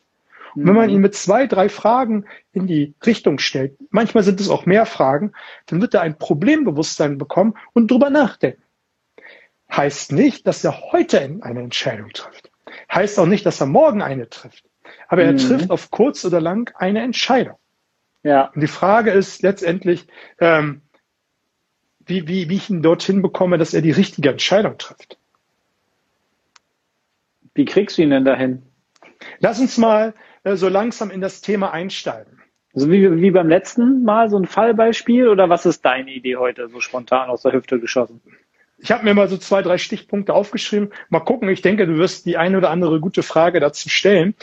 Und 0.54 0.66
wenn 0.66 0.74
man 0.74 0.88
mhm. 0.88 0.96
ihn 0.96 1.00
mit 1.00 1.14
zwei, 1.14 1.46
drei 1.46 1.68
Fragen 1.68 2.26
in 2.52 2.66
die 2.66 2.94
Richtung 3.04 3.38
stellt, 3.38 3.76
manchmal 3.90 4.22
sind 4.22 4.40
es 4.40 4.48
auch 4.48 4.66
mehr 4.66 4.86
Fragen, 4.86 5.32
dann 5.66 5.80
wird 5.80 5.94
er 5.94 6.02
ein 6.02 6.18
Problembewusstsein 6.18 7.18
bekommen 7.18 7.54
und 7.72 7.90
drüber 7.90 8.10
nachdenken. 8.10 8.62
Heißt 9.70 10.12
nicht, 10.12 10.46
dass 10.46 10.62
er 10.64 10.92
heute 10.92 11.38
eine 11.40 11.60
Entscheidung 11.60 12.10
trifft. 12.10 12.50
Heißt 12.92 13.18
auch 13.18 13.26
nicht, 13.26 13.44
dass 13.46 13.60
er 13.60 13.66
morgen 13.66 14.02
eine 14.02 14.28
trifft. 14.28 14.64
Aber 15.08 15.22
er 15.22 15.32
mhm. 15.32 15.38
trifft 15.38 15.70
auf 15.70 15.90
kurz 15.90 16.24
oder 16.24 16.40
lang 16.40 16.72
eine 16.76 17.02
Entscheidung. 17.02 17.56
Ja. 18.22 18.50
Und 18.54 18.60
die 18.60 18.68
Frage 18.68 19.10
ist 19.10 19.42
letztendlich, 19.42 20.06
ähm, 20.38 20.82
wie, 22.06 22.28
wie, 22.28 22.48
wie 22.48 22.56
ich 22.56 22.70
ihn 22.70 22.82
dorthin 22.82 23.22
bekomme, 23.22 23.58
dass 23.58 23.74
er 23.74 23.82
die 23.82 23.90
richtige 23.90 24.30
Entscheidung 24.30 24.78
trifft. 24.78 25.18
Wie 27.54 27.64
kriegst 27.64 27.98
du 27.98 28.02
ihn 28.02 28.10
denn 28.10 28.24
dahin? 28.24 28.62
Lass 29.38 29.60
uns 29.60 29.78
mal 29.78 30.14
so 30.44 30.68
langsam 30.68 31.10
in 31.10 31.20
das 31.20 31.40
Thema 31.40 31.72
einsteigen. 31.72 32.40
Also 32.74 32.90
wie, 32.90 33.20
wie 33.20 33.30
beim 33.30 33.48
letzten 33.48 34.04
Mal 34.04 34.28
so 34.28 34.36
ein 34.36 34.46
Fallbeispiel 34.46 35.28
oder 35.28 35.48
was 35.48 35.64
ist 35.64 35.84
deine 35.84 36.10
Idee 36.10 36.36
heute 36.36 36.68
so 36.68 36.80
spontan 36.80 37.30
aus 37.30 37.42
der 37.42 37.52
Hüfte 37.52 37.78
geschossen? 37.78 38.20
Ich 38.78 38.90
habe 38.90 39.04
mir 39.04 39.14
mal 39.14 39.28
so 39.28 39.38
zwei, 39.38 39.62
drei 39.62 39.78
Stichpunkte 39.78 40.34
aufgeschrieben. 40.34 40.90
Mal 41.08 41.20
gucken, 41.20 41.48
ich 41.48 41.62
denke, 41.62 41.86
du 41.86 41.96
wirst 41.96 42.26
die 42.26 42.36
eine 42.36 42.58
oder 42.58 42.70
andere 42.70 43.00
gute 43.00 43.22
Frage 43.22 43.60
dazu 43.60 43.88
stellen. 43.88 44.34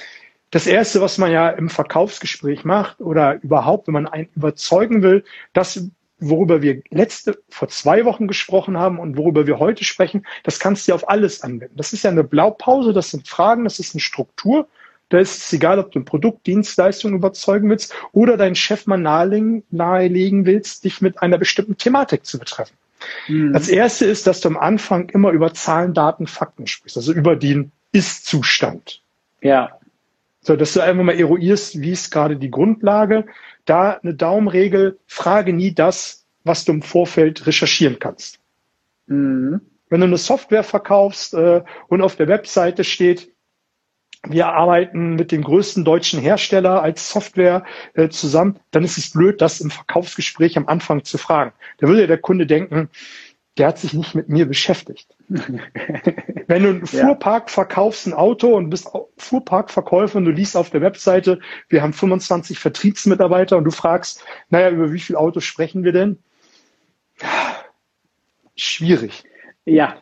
Das 0.49 0.65
erste, 0.65 1.01
was 1.01 1.17
man 1.17 1.31
ja 1.31 1.49
im 1.49 1.69
Verkaufsgespräch 1.69 2.63
macht 2.65 3.01
oder 3.01 3.41
überhaupt, 3.43 3.87
wenn 3.87 3.93
man 3.93 4.07
einen 4.07 4.29
überzeugen 4.35 5.01
will, 5.01 5.23
das, 5.53 5.89
worüber 6.19 6.61
wir 6.61 6.81
letzte, 6.89 7.37
vor 7.49 7.67
zwei 7.67 8.05
Wochen 8.05 8.27
gesprochen 8.27 8.77
haben 8.77 8.99
und 8.99 9.17
worüber 9.17 9.45
wir 9.45 9.59
heute 9.59 9.83
sprechen, 9.83 10.25
das 10.43 10.59
kannst 10.59 10.87
du 10.87 10.91
ja 10.91 10.95
auf 10.95 11.09
alles 11.09 11.41
anwenden. 11.41 11.75
Das 11.77 11.93
ist 11.93 12.03
ja 12.03 12.11
eine 12.11 12.23
Blaupause, 12.23 12.93
das 12.93 13.11
sind 13.11 13.27
Fragen, 13.27 13.65
das 13.65 13.79
ist 13.79 13.93
eine 13.93 14.01
Struktur. 14.01 14.67
Da 15.11 15.19
ist 15.19 15.43
es 15.43 15.53
egal, 15.53 15.77
ob 15.77 15.91
du 15.91 15.99
ein 15.99 16.05
Produkt, 16.05 16.47
Dienstleistung 16.47 17.13
überzeugen 17.13 17.69
willst 17.69 17.93
oder 18.13 18.37
deinen 18.37 18.55
Chef 18.55 18.87
mal 18.87 18.97
nahelegen, 18.97 19.63
nahelegen 19.69 20.45
willst, 20.45 20.85
dich 20.85 21.01
mit 21.01 21.21
einer 21.21 21.37
bestimmten 21.37 21.75
Thematik 21.75 22.25
zu 22.25 22.39
betreffen. 22.39 22.77
Mhm. 23.27 23.51
Das 23.51 23.67
erste 23.67 24.05
ist, 24.05 24.25
dass 24.25 24.39
du 24.39 24.47
am 24.47 24.57
Anfang 24.57 25.09
immer 25.09 25.31
über 25.31 25.53
Zahlen, 25.53 25.93
Daten, 25.93 26.27
Fakten 26.27 26.65
sprichst, 26.65 26.95
also 26.95 27.11
über 27.11 27.35
den 27.35 27.73
Ist-Zustand. 27.91 29.01
Ja. 29.41 29.77
So, 30.39 30.55
dass 30.55 30.73
du 30.73 30.79
einfach 30.79 31.03
mal 31.03 31.19
eruierst, 31.19 31.81
wie 31.81 31.91
ist 31.91 32.09
gerade 32.09 32.37
die 32.37 32.49
Grundlage. 32.49 33.25
Da 33.65 33.99
eine 34.01 34.13
Daumenregel, 34.13 34.97
frage 35.07 35.51
nie 35.51 35.73
das, 35.73 36.25
was 36.45 36.63
du 36.63 36.71
im 36.71 36.83
Vorfeld 36.83 37.45
recherchieren 37.45 37.99
kannst. 37.99 38.39
Mhm. 39.07 39.59
Wenn 39.89 39.99
du 39.99 40.07
eine 40.07 40.17
Software 40.17 40.63
verkaufst 40.63 41.33
äh, 41.33 41.63
und 41.89 42.01
auf 42.01 42.15
der 42.15 42.29
Webseite 42.29 42.85
steht, 42.85 43.29
wir 44.27 44.47
arbeiten 44.47 45.15
mit 45.15 45.31
dem 45.31 45.43
größten 45.43 45.83
deutschen 45.83 46.19
Hersteller 46.19 46.83
als 46.83 47.09
Software 47.09 47.65
äh, 47.93 48.09
zusammen, 48.09 48.59
dann 48.71 48.83
ist 48.83 48.97
es 48.97 49.11
blöd, 49.11 49.41
das 49.41 49.61
im 49.61 49.71
Verkaufsgespräch 49.71 50.57
am 50.57 50.67
Anfang 50.67 51.03
zu 51.03 51.17
fragen. 51.17 51.53
Da 51.79 51.87
würde 51.87 52.07
der 52.07 52.19
Kunde 52.19 52.45
denken, 52.45 52.89
der 53.57 53.67
hat 53.67 53.79
sich 53.79 53.93
nicht 53.93 54.15
mit 54.15 54.29
mir 54.29 54.45
beschäftigt. 54.45 55.15
Wenn 55.27 56.63
du 56.63 56.69
einen 56.69 56.85
Fuhrpark 56.85 57.49
verkaufst, 57.49 58.07
ein 58.07 58.13
Auto 58.13 58.55
und 58.55 58.69
bist 58.69 58.89
Fuhrparkverkäufer 59.17 60.17
und 60.17 60.25
du 60.25 60.31
liest 60.31 60.55
auf 60.55 60.69
der 60.69 60.81
Webseite, 60.81 61.39
wir 61.67 61.81
haben 61.81 61.93
25 61.93 62.59
Vertriebsmitarbeiter 62.59 63.57
und 63.57 63.65
du 63.65 63.71
fragst, 63.71 64.23
naja, 64.49 64.69
über 64.69 64.93
wie 64.93 64.99
viele 64.99 65.19
Autos 65.19 65.43
sprechen 65.43 65.83
wir 65.83 65.91
denn? 65.91 66.19
Schwierig. 68.55 69.23
Ja, 69.65 69.97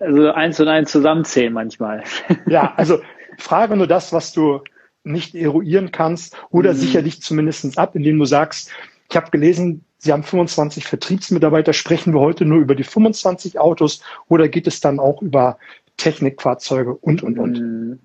also 0.00 0.32
eins 0.32 0.60
und 0.60 0.68
eins 0.68 0.90
zusammenzählen 0.90 1.52
manchmal. 1.52 2.04
Ja, 2.46 2.74
also 2.76 3.00
frage 3.38 3.76
nur 3.76 3.86
das, 3.86 4.12
was 4.12 4.32
du 4.32 4.60
nicht 5.04 5.34
eruieren 5.34 5.92
kannst 5.92 6.36
oder 6.50 6.72
mhm. 6.72 6.76
sicherlich 6.76 7.22
zumindest 7.22 7.78
ab, 7.78 7.94
indem 7.94 8.18
du 8.18 8.24
sagst, 8.24 8.70
ich 9.08 9.16
habe 9.16 9.30
gelesen, 9.30 9.84
Sie 10.00 10.12
haben 10.12 10.22
25 10.22 10.86
Vertriebsmitarbeiter. 10.86 11.72
Sprechen 11.72 12.14
wir 12.14 12.20
heute 12.20 12.44
nur 12.44 12.60
über 12.60 12.76
die 12.76 12.84
25 12.84 13.58
Autos 13.58 14.00
oder 14.28 14.48
geht 14.48 14.68
es 14.68 14.80
dann 14.80 15.00
auch 15.00 15.22
über 15.22 15.58
Technikfahrzeuge 15.96 16.94
und, 16.94 17.22
und, 17.24 17.38
und? 17.38 17.60
Mhm. 17.60 17.98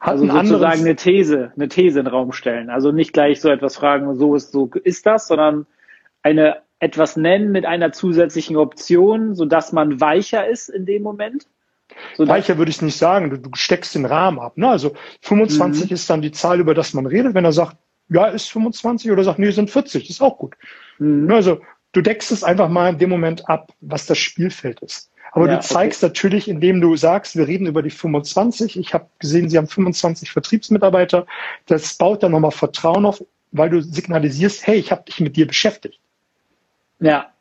Hat 0.00 0.12
also 0.12 0.26
sozusagen 0.26 0.80
eine 0.80 0.96
These, 0.96 1.52
eine 1.56 1.68
These 1.68 1.98
in 1.98 2.04
den 2.06 2.12
Raum 2.12 2.32
stellen. 2.32 2.70
Also 2.70 2.90
nicht 2.90 3.12
gleich 3.12 3.40
so 3.40 3.48
etwas 3.48 3.76
fragen, 3.76 4.14
so 4.16 4.34
ist, 4.34 4.52
so 4.52 4.70
ist 4.82 5.04
das, 5.06 5.28
sondern 5.28 5.66
eine 6.22 6.58
etwas 6.78 7.16
nennen 7.16 7.52
mit 7.52 7.66
einer 7.66 7.92
zusätzlichen 7.92 8.56
Option, 8.56 9.34
sodass 9.34 9.72
man 9.72 10.00
weicher 10.00 10.46
ist 10.46 10.70
in 10.70 10.86
dem 10.86 11.02
Moment. 11.02 11.46
Weicher 12.18 12.58
würde 12.58 12.70
ich 12.70 12.82
nicht 12.82 12.96
sagen. 12.96 13.30
Du, 13.30 13.38
du, 13.38 13.50
steckst 13.54 13.94
den 13.94 14.06
Rahmen 14.06 14.38
ab. 14.38 14.56
Ne? 14.56 14.68
Also 14.68 14.94
25 15.22 15.90
mhm. 15.90 15.94
ist 15.94 16.10
dann 16.10 16.22
die 16.22 16.32
Zahl, 16.32 16.60
über 16.60 16.74
das 16.74 16.94
man 16.94 17.06
redet. 17.06 17.34
Wenn 17.34 17.44
er 17.44 17.52
sagt, 17.52 17.76
ja, 18.08 18.26
ist 18.26 18.50
25 18.50 19.10
oder 19.10 19.24
sagt, 19.24 19.38
nee, 19.38 19.50
sind 19.50 19.70
40, 19.70 20.10
ist 20.10 20.20
auch 20.20 20.38
gut. 20.38 20.54
Mhm. 20.98 21.30
Also 21.30 21.60
du 21.92 22.00
deckst 22.00 22.32
es 22.32 22.44
einfach 22.44 22.68
mal 22.68 22.90
in 22.90 22.98
dem 22.98 23.10
Moment 23.10 23.48
ab, 23.48 23.72
was 23.80 24.06
das 24.06 24.18
Spielfeld 24.18 24.80
ist. 24.80 25.10
Aber 25.32 25.48
ja, 25.48 25.56
du 25.56 25.62
zeigst 25.62 26.02
okay. 26.02 26.10
natürlich, 26.10 26.48
indem 26.48 26.80
du 26.80 26.96
sagst, 26.96 27.36
wir 27.36 27.46
reden 27.46 27.66
über 27.66 27.82
die 27.82 27.90
25. 27.90 28.76
Ich 28.78 28.94
habe 28.94 29.06
gesehen, 29.18 29.48
Sie 29.48 29.58
haben 29.58 29.68
25 29.68 30.32
Vertriebsmitarbeiter. 30.32 31.26
Das 31.66 31.94
baut 31.94 32.22
dann 32.22 32.32
nochmal 32.32 32.50
Vertrauen 32.50 33.06
auf, 33.06 33.24
weil 33.52 33.70
du 33.70 33.80
signalisierst, 33.80 34.66
hey, 34.66 34.76
ich 34.76 34.90
habe 34.90 35.04
dich 35.04 35.20
mit 35.20 35.36
dir 35.36 35.46
beschäftigt. 35.46 36.00
Ja. 36.98 37.32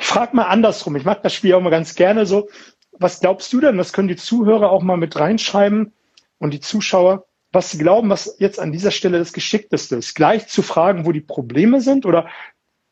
Ich 0.00 0.06
frage 0.06 0.34
mal 0.34 0.44
andersrum. 0.44 0.96
Ich 0.96 1.04
mache 1.04 1.20
das 1.22 1.32
Spiel 1.34 1.54
auch 1.54 1.60
mal 1.60 1.70
ganz 1.70 1.94
gerne 1.94 2.26
so. 2.26 2.48
Was 2.92 3.20
glaubst 3.20 3.52
du 3.52 3.60
denn? 3.60 3.78
Das 3.78 3.92
können 3.92 4.08
die 4.08 4.16
Zuhörer 4.16 4.70
auch 4.70 4.82
mal 4.82 4.96
mit 4.96 5.18
reinschreiben 5.18 5.92
und 6.38 6.52
die 6.52 6.60
Zuschauer 6.60 7.26
was 7.52 7.70
Sie 7.70 7.78
glauben, 7.78 8.10
was 8.10 8.36
jetzt 8.38 8.60
an 8.60 8.72
dieser 8.72 8.90
Stelle 8.90 9.18
das 9.18 9.32
Geschickteste 9.32 9.96
ist. 9.96 10.14
Gleich 10.14 10.46
zu 10.46 10.62
fragen, 10.62 11.04
wo 11.04 11.12
die 11.12 11.20
Probleme 11.20 11.80
sind 11.80 12.06
oder 12.06 12.28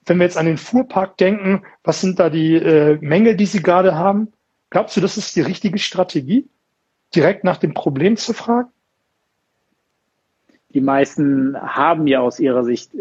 wenn 0.07 0.19
wir 0.19 0.25
jetzt 0.25 0.39
an 0.39 0.47
den 0.47 0.57
Fuhrpark 0.57 1.17
denken, 1.19 1.65
was 1.85 2.01
sind 2.01 2.19
da 2.19 2.31
die 2.31 2.55
äh, 2.55 2.99
Mängel, 3.01 3.37
die 3.37 3.47
Sie 3.47 3.63
gerade 3.63 3.95
haben? 3.95 4.33
Glaubst 4.71 4.97
du, 4.97 5.01
das 5.01 5.17
ist 5.17 5.37
die 5.37 5.43
richtige 5.43 5.79
Strategie, 5.79 6.49
direkt 7.15 7.45
nach 7.45 7.59
dem 7.59 7.75
Problem 7.75 8.17
zu 8.17 8.33
fragen? 8.33 8.71
Die 10.71 10.81
meisten 10.81 11.57
haben 11.57 12.07
ja 12.07 12.21
aus 12.21 12.41
ihrer 12.41 12.65
Sicht 12.65 12.93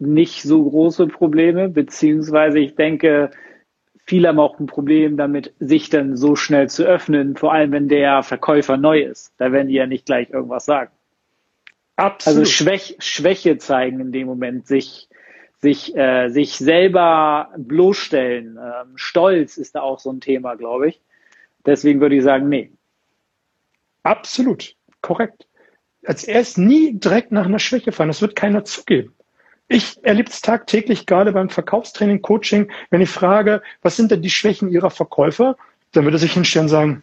nicht 0.00 0.42
so 0.42 0.68
große 0.68 1.06
Probleme, 1.06 1.68
beziehungsweise 1.68 2.58
ich 2.58 2.74
denke, 2.74 3.30
viele 4.06 4.28
haben 4.28 4.40
auch 4.40 4.58
ein 4.58 4.66
Problem 4.66 5.16
damit, 5.16 5.54
sich 5.60 5.90
dann 5.90 6.16
so 6.16 6.34
schnell 6.34 6.68
zu 6.68 6.84
öffnen, 6.84 7.36
vor 7.36 7.52
allem 7.52 7.72
wenn 7.72 7.88
der 7.88 8.22
Verkäufer 8.22 8.76
neu 8.76 9.02
ist. 9.02 9.32
Da 9.36 9.52
werden 9.52 9.68
die 9.68 9.74
ja 9.74 9.86
nicht 9.86 10.06
gleich 10.06 10.30
irgendwas 10.30 10.64
sagen. 10.64 10.90
Absolut. 11.96 12.38
Also 12.38 12.50
Schwäch, 12.50 12.96
Schwäche 12.98 13.58
zeigen 13.58 14.00
in 14.00 14.10
dem 14.10 14.26
Moment, 14.26 14.66
sich, 14.66 15.08
sich, 15.58 15.94
äh, 15.94 16.30
sich 16.30 16.56
selber 16.56 17.50
bloßstellen. 17.56 18.58
Ähm, 18.58 18.92
Stolz 18.96 19.58
ist 19.58 19.74
da 19.74 19.82
auch 19.82 20.00
so 20.00 20.10
ein 20.10 20.20
Thema, 20.20 20.54
glaube 20.54 20.88
ich. 20.88 21.00
Deswegen 21.66 22.00
würde 22.00 22.16
ich 22.16 22.24
sagen, 22.24 22.48
nee. 22.48 22.72
Absolut, 24.02 24.74
korrekt. 25.02 25.46
Als 26.06 26.24
erst 26.24 26.56
nie 26.56 26.94
direkt 26.94 27.32
nach 27.32 27.44
einer 27.44 27.58
Schwäche 27.58 27.92
fallen. 27.92 28.08
Das 28.08 28.22
wird 28.22 28.34
keiner 28.34 28.64
zugeben. 28.64 29.14
Ich 29.72 30.04
erlebe 30.04 30.28
es 30.28 30.40
tagtäglich, 30.40 31.06
gerade 31.06 31.30
beim 31.30 31.48
Verkaufstraining, 31.48 32.22
Coaching, 32.22 32.72
wenn 32.90 33.00
ich 33.00 33.08
frage, 33.08 33.62
was 33.82 33.96
sind 33.96 34.10
denn 34.10 34.20
die 34.20 34.28
Schwächen 34.28 34.68
Ihrer 34.68 34.90
Verkäufer, 34.90 35.56
dann 35.92 36.02
würde 36.02 36.18
sich 36.18 36.32
hinstellen 36.32 36.64
und 36.64 36.70
sagen, 36.70 37.02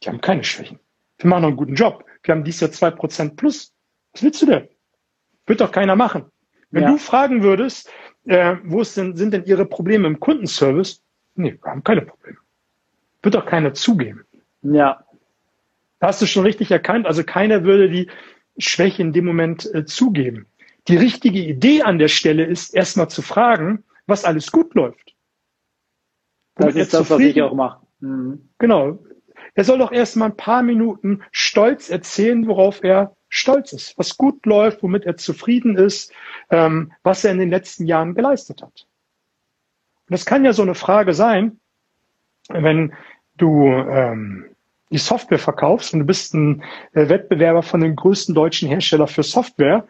die 0.00 0.08
haben 0.08 0.20
keine 0.20 0.44
Schwächen. 0.44 0.78
Wir 1.18 1.28
machen 1.28 1.46
einen 1.46 1.56
guten 1.56 1.74
Job. 1.74 2.04
Wir 2.22 2.32
haben 2.32 2.44
dieses 2.44 2.60
Jahr 2.60 2.70
zwei 2.70 2.92
Prozent 2.92 3.36
plus. 3.36 3.72
Was 4.12 4.22
willst 4.22 4.40
du 4.40 4.46
denn? 4.46 4.68
Wird 5.46 5.60
doch 5.60 5.72
keiner 5.72 5.96
machen. 5.96 6.26
Wenn 6.70 6.84
ja. 6.84 6.90
du 6.92 6.96
fragen 6.96 7.42
würdest, 7.42 7.90
äh, 8.24 8.54
wo 8.62 8.84
denn, 8.84 9.16
sind 9.16 9.34
denn 9.34 9.44
Ihre 9.46 9.66
Probleme 9.66 10.06
im 10.06 10.20
Kundenservice? 10.20 11.02
Nee, 11.34 11.58
wir 11.60 11.72
haben 11.72 11.82
keine 11.82 12.02
Probleme. 12.02 12.38
Wird 13.20 13.34
doch 13.34 13.46
keiner 13.46 13.74
zugeben. 13.74 14.24
Ja. 14.62 15.04
Da 15.98 16.06
hast 16.06 16.22
du 16.22 16.26
schon 16.26 16.44
richtig 16.44 16.70
erkannt. 16.70 17.08
Also 17.08 17.24
keiner 17.24 17.64
würde 17.64 17.90
die 17.90 18.08
Schwäche 18.58 19.02
in 19.02 19.12
dem 19.12 19.24
Moment 19.24 19.68
äh, 19.74 19.84
zugeben. 19.84 20.46
Die 20.90 20.96
richtige 20.96 21.38
Idee 21.38 21.82
an 21.82 21.98
der 21.98 22.08
Stelle 22.08 22.44
ist, 22.44 22.74
erstmal 22.74 23.08
zu 23.08 23.22
fragen, 23.22 23.84
was 24.06 24.24
alles 24.24 24.50
gut 24.50 24.74
läuft. 24.74 25.14
Das 26.56 26.74
ist 26.74 26.92
das, 26.92 27.08
was 27.10 27.20
ich 27.20 27.40
auch 27.40 27.54
mache. 27.54 27.86
Mhm. 28.00 28.50
Genau. 28.58 28.98
Er 29.54 29.64
soll 29.64 29.78
doch 29.78 29.92
erstmal 29.92 30.30
ein 30.30 30.36
paar 30.36 30.62
Minuten 30.62 31.22
stolz 31.32 31.90
erzählen, 31.90 32.46
worauf 32.46 32.82
er 32.82 33.16
stolz 33.28 33.72
ist, 33.72 33.96
was 33.98 34.16
gut 34.16 34.44
läuft, 34.46 34.82
womit 34.82 35.04
er 35.06 35.16
zufrieden 35.16 35.76
ist, 35.76 36.12
ähm, 36.50 36.92
was 37.02 37.24
er 37.24 37.32
in 37.32 37.38
den 37.38 37.50
letzten 37.50 37.86
Jahren 37.86 38.14
geleistet 38.14 38.62
hat. 38.62 38.86
Und 40.08 40.12
das 40.12 40.26
kann 40.26 40.44
ja 40.44 40.52
so 40.52 40.62
eine 40.62 40.74
Frage 40.74 41.14
sein, 41.14 41.60
wenn 42.48 42.92
du 43.36 43.68
ähm, 43.68 44.46
die 44.90 44.98
Software 44.98 45.38
verkaufst 45.38 45.92
und 45.92 46.00
du 46.00 46.04
bist 46.04 46.34
ein 46.34 46.64
äh, 46.92 47.08
Wettbewerber 47.08 47.62
von 47.62 47.80
dem 47.80 47.94
größten 47.94 48.34
deutschen 48.34 48.68
Hersteller 48.68 49.06
für 49.06 49.22
Software 49.22 49.86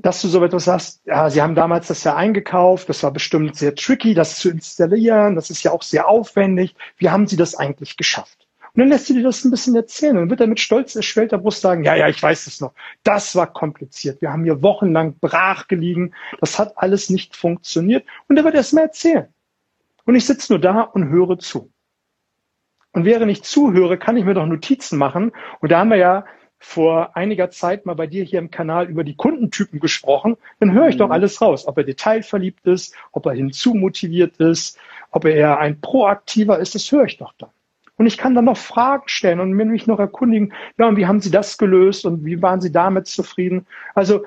dass 0.00 0.22
du 0.22 0.28
so 0.28 0.42
etwas 0.44 0.64
sagst, 0.64 1.02
ja, 1.06 1.28
sie 1.28 1.42
haben 1.42 1.56
damals 1.56 1.88
das 1.88 2.04
ja 2.04 2.14
eingekauft, 2.14 2.88
das 2.88 3.02
war 3.02 3.10
bestimmt 3.10 3.56
sehr 3.56 3.74
tricky, 3.74 4.14
das 4.14 4.38
zu 4.38 4.48
installieren, 4.48 5.34
das 5.34 5.50
ist 5.50 5.64
ja 5.64 5.72
auch 5.72 5.82
sehr 5.82 6.08
aufwendig. 6.08 6.76
Wie 6.96 7.10
haben 7.10 7.26
sie 7.26 7.36
das 7.36 7.56
eigentlich 7.56 7.96
geschafft? 7.96 8.46
Und 8.74 8.80
dann 8.80 8.90
lässt 8.90 9.06
sie 9.06 9.14
dir 9.14 9.24
das 9.24 9.44
ein 9.44 9.50
bisschen 9.50 9.74
erzählen. 9.74 10.16
Und 10.16 10.22
dann 10.22 10.30
wird 10.30 10.40
er 10.40 10.46
mit 10.46 10.60
stolz 10.60 10.94
erschwellter 10.94 11.38
Brust 11.38 11.62
sagen, 11.62 11.82
ja, 11.82 11.96
ja, 11.96 12.08
ich 12.08 12.22
weiß 12.22 12.46
es 12.46 12.60
noch. 12.60 12.74
Das 13.02 13.34
war 13.34 13.52
kompliziert. 13.52 14.22
Wir 14.22 14.30
haben 14.30 14.44
hier 14.44 14.62
wochenlang 14.62 15.16
brach 15.18 15.66
gelegen. 15.66 16.12
Das 16.40 16.60
hat 16.60 16.78
alles 16.78 17.10
nicht 17.10 17.34
funktioniert. 17.34 18.06
Und 18.28 18.36
er 18.36 18.44
wird 18.44 18.54
erst 18.54 18.74
mal 18.74 18.82
erzählen. 18.82 19.26
Und 20.04 20.14
ich 20.14 20.26
sitze 20.26 20.52
nur 20.52 20.60
da 20.60 20.82
und 20.82 21.08
höre 21.08 21.40
zu. 21.40 21.72
Und 22.92 23.04
während 23.04 23.32
ich 23.32 23.42
zuhöre, 23.42 23.98
kann 23.98 24.16
ich 24.16 24.24
mir 24.24 24.34
doch 24.34 24.46
Notizen 24.46 24.96
machen. 24.96 25.32
Und 25.60 25.72
da 25.72 25.80
haben 25.80 25.90
wir 25.90 25.96
ja 25.96 26.24
vor 26.58 27.16
einiger 27.16 27.50
Zeit 27.50 27.86
mal 27.86 27.94
bei 27.94 28.06
dir 28.06 28.24
hier 28.24 28.38
im 28.38 28.50
Kanal 28.50 28.88
über 28.88 29.04
die 29.04 29.14
Kundentypen 29.14 29.80
gesprochen, 29.80 30.36
dann 30.60 30.72
höre 30.72 30.88
ich 30.88 30.96
mhm. 30.96 31.00
doch 31.00 31.10
alles 31.10 31.40
raus. 31.40 31.66
Ob 31.66 31.78
er 31.78 31.84
detailverliebt 31.84 32.66
ist, 32.66 32.94
ob 33.12 33.26
er 33.26 33.32
hinzumotiviert 33.32 34.38
ist, 34.38 34.78
ob 35.10 35.24
er 35.24 35.34
eher 35.34 35.58
ein 35.58 35.80
proaktiver 35.80 36.58
ist, 36.58 36.74
das 36.74 36.90
höre 36.90 37.04
ich 37.04 37.18
doch 37.18 37.32
dann. 37.38 37.50
Und 37.96 38.06
ich 38.06 38.16
kann 38.16 38.34
dann 38.34 38.44
noch 38.44 38.56
Fragen 38.56 39.04
stellen 39.06 39.40
und 39.40 39.52
mir 39.52 39.64
mich 39.64 39.86
noch 39.86 39.98
erkundigen, 39.98 40.52
ja, 40.78 40.86
und 40.86 40.96
wie 40.96 41.06
haben 41.06 41.20
Sie 41.20 41.32
das 41.32 41.58
gelöst 41.58 42.06
und 42.06 42.24
wie 42.24 42.40
waren 42.40 42.60
Sie 42.60 42.70
damit 42.70 43.06
zufrieden? 43.08 43.66
Also, 43.94 44.24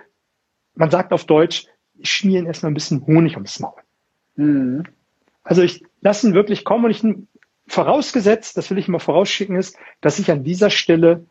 man 0.76 0.92
sagt 0.92 1.14
auf 1.14 1.26
Deutsch, 1.26 1.68
ich 1.98 2.12
schmieren 2.12 2.48
erstmal 2.48 2.72
ein 2.72 2.76
bisschen 2.76 3.06
Honig 3.06 3.36
ums 3.36 3.60
Maul. 3.60 3.80
Mhm. 4.36 4.84
Also 5.44 5.62
ich 5.62 5.84
lasse 6.02 6.28
ihn 6.28 6.34
wirklich 6.34 6.64
kommen 6.64 6.86
und 6.86 6.92
ich 6.92 7.04
vorausgesetzt, 7.68 8.58
das 8.58 8.70
will 8.70 8.78
ich 8.78 8.88
mal 8.88 9.00
vorausschicken, 9.00 9.56
ist, 9.56 9.78
dass 10.02 10.20
ich 10.20 10.32
an 10.32 10.44
dieser 10.44 10.70
Stelle 10.70 11.26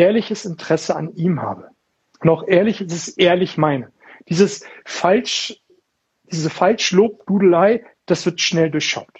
ehrliches 0.00 0.46
Interesse 0.46 0.96
an 0.96 1.14
ihm 1.14 1.42
habe. 1.42 1.68
Und 2.20 2.30
auch 2.30 2.48
ehrlich, 2.48 2.80
es 2.80 3.08
ist 3.08 3.18
ehrlich 3.18 3.58
meine. 3.58 3.92
Dieses 4.28 4.64
falsch, 4.84 5.60
diese 6.24 6.48
Falschlobdudelei, 6.48 7.84
das 8.06 8.24
wird 8.24 8.40
schnell 8.40 8.70
durchschaut. 8.70 9.12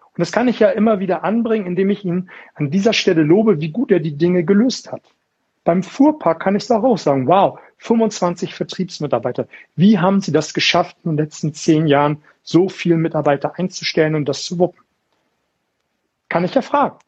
Und 0.00 0.18
das 0.18 0.32
kann 0.32 0.48
ich 0.48 0.58
ja 0.58 0.70
immer 0.70 0.98
wieder 0.98 1.22
anbringen, 1.22 1.66
indem 1.66 1.90
ich 1.90 2.04
ihn 2.04 2.30
an 2.54 2.70
dieser 2.70 2.92
Stelle 2.92 3.22
lobe, 3.22 3.60
wie 3.60 3.70
gut 3.70 3.92
er 3.92 4.00
die 4.00 4.16
Dinge 4.16 4.44
gelöst 4.44 4.90
hat. 4.90 5.02
Beim 5.62 5.84
Fuhrpark 5.84 6.40
kann 6.40 6.56
ich 6.56 6.64
es 6.64 6.70
auch 6.70 6.98
sagen, 6.98 7.28
wow, 7.28 7.60
25 7.76 8.54
Vertriebsmitarbeiter. 8.54 9.46
Wie 9.76 9.98
haben 9.98 10.20
Sie 10.20 10.32
das 10.32 10.52
geschafft, 10.52 10.96
in 11.04 11.12
den 11.12 11.24
letzten 11.24 11.54
zehn 11.54 11.86
Jahren 11.86 12.22
so 12.42 12.68
viele 12.68 12.96
Mitarbeiter 12.96 13.56
einzustellen 13.56 14.16
und 14.16 14.28
das 14.28 14.44
zu 14.44 14.58
wuppen? 14.58 14.82
Kann 16.28 16.44
ich 16.44 16.54
ja 16.54 16.62
fragen. 16.62 16.98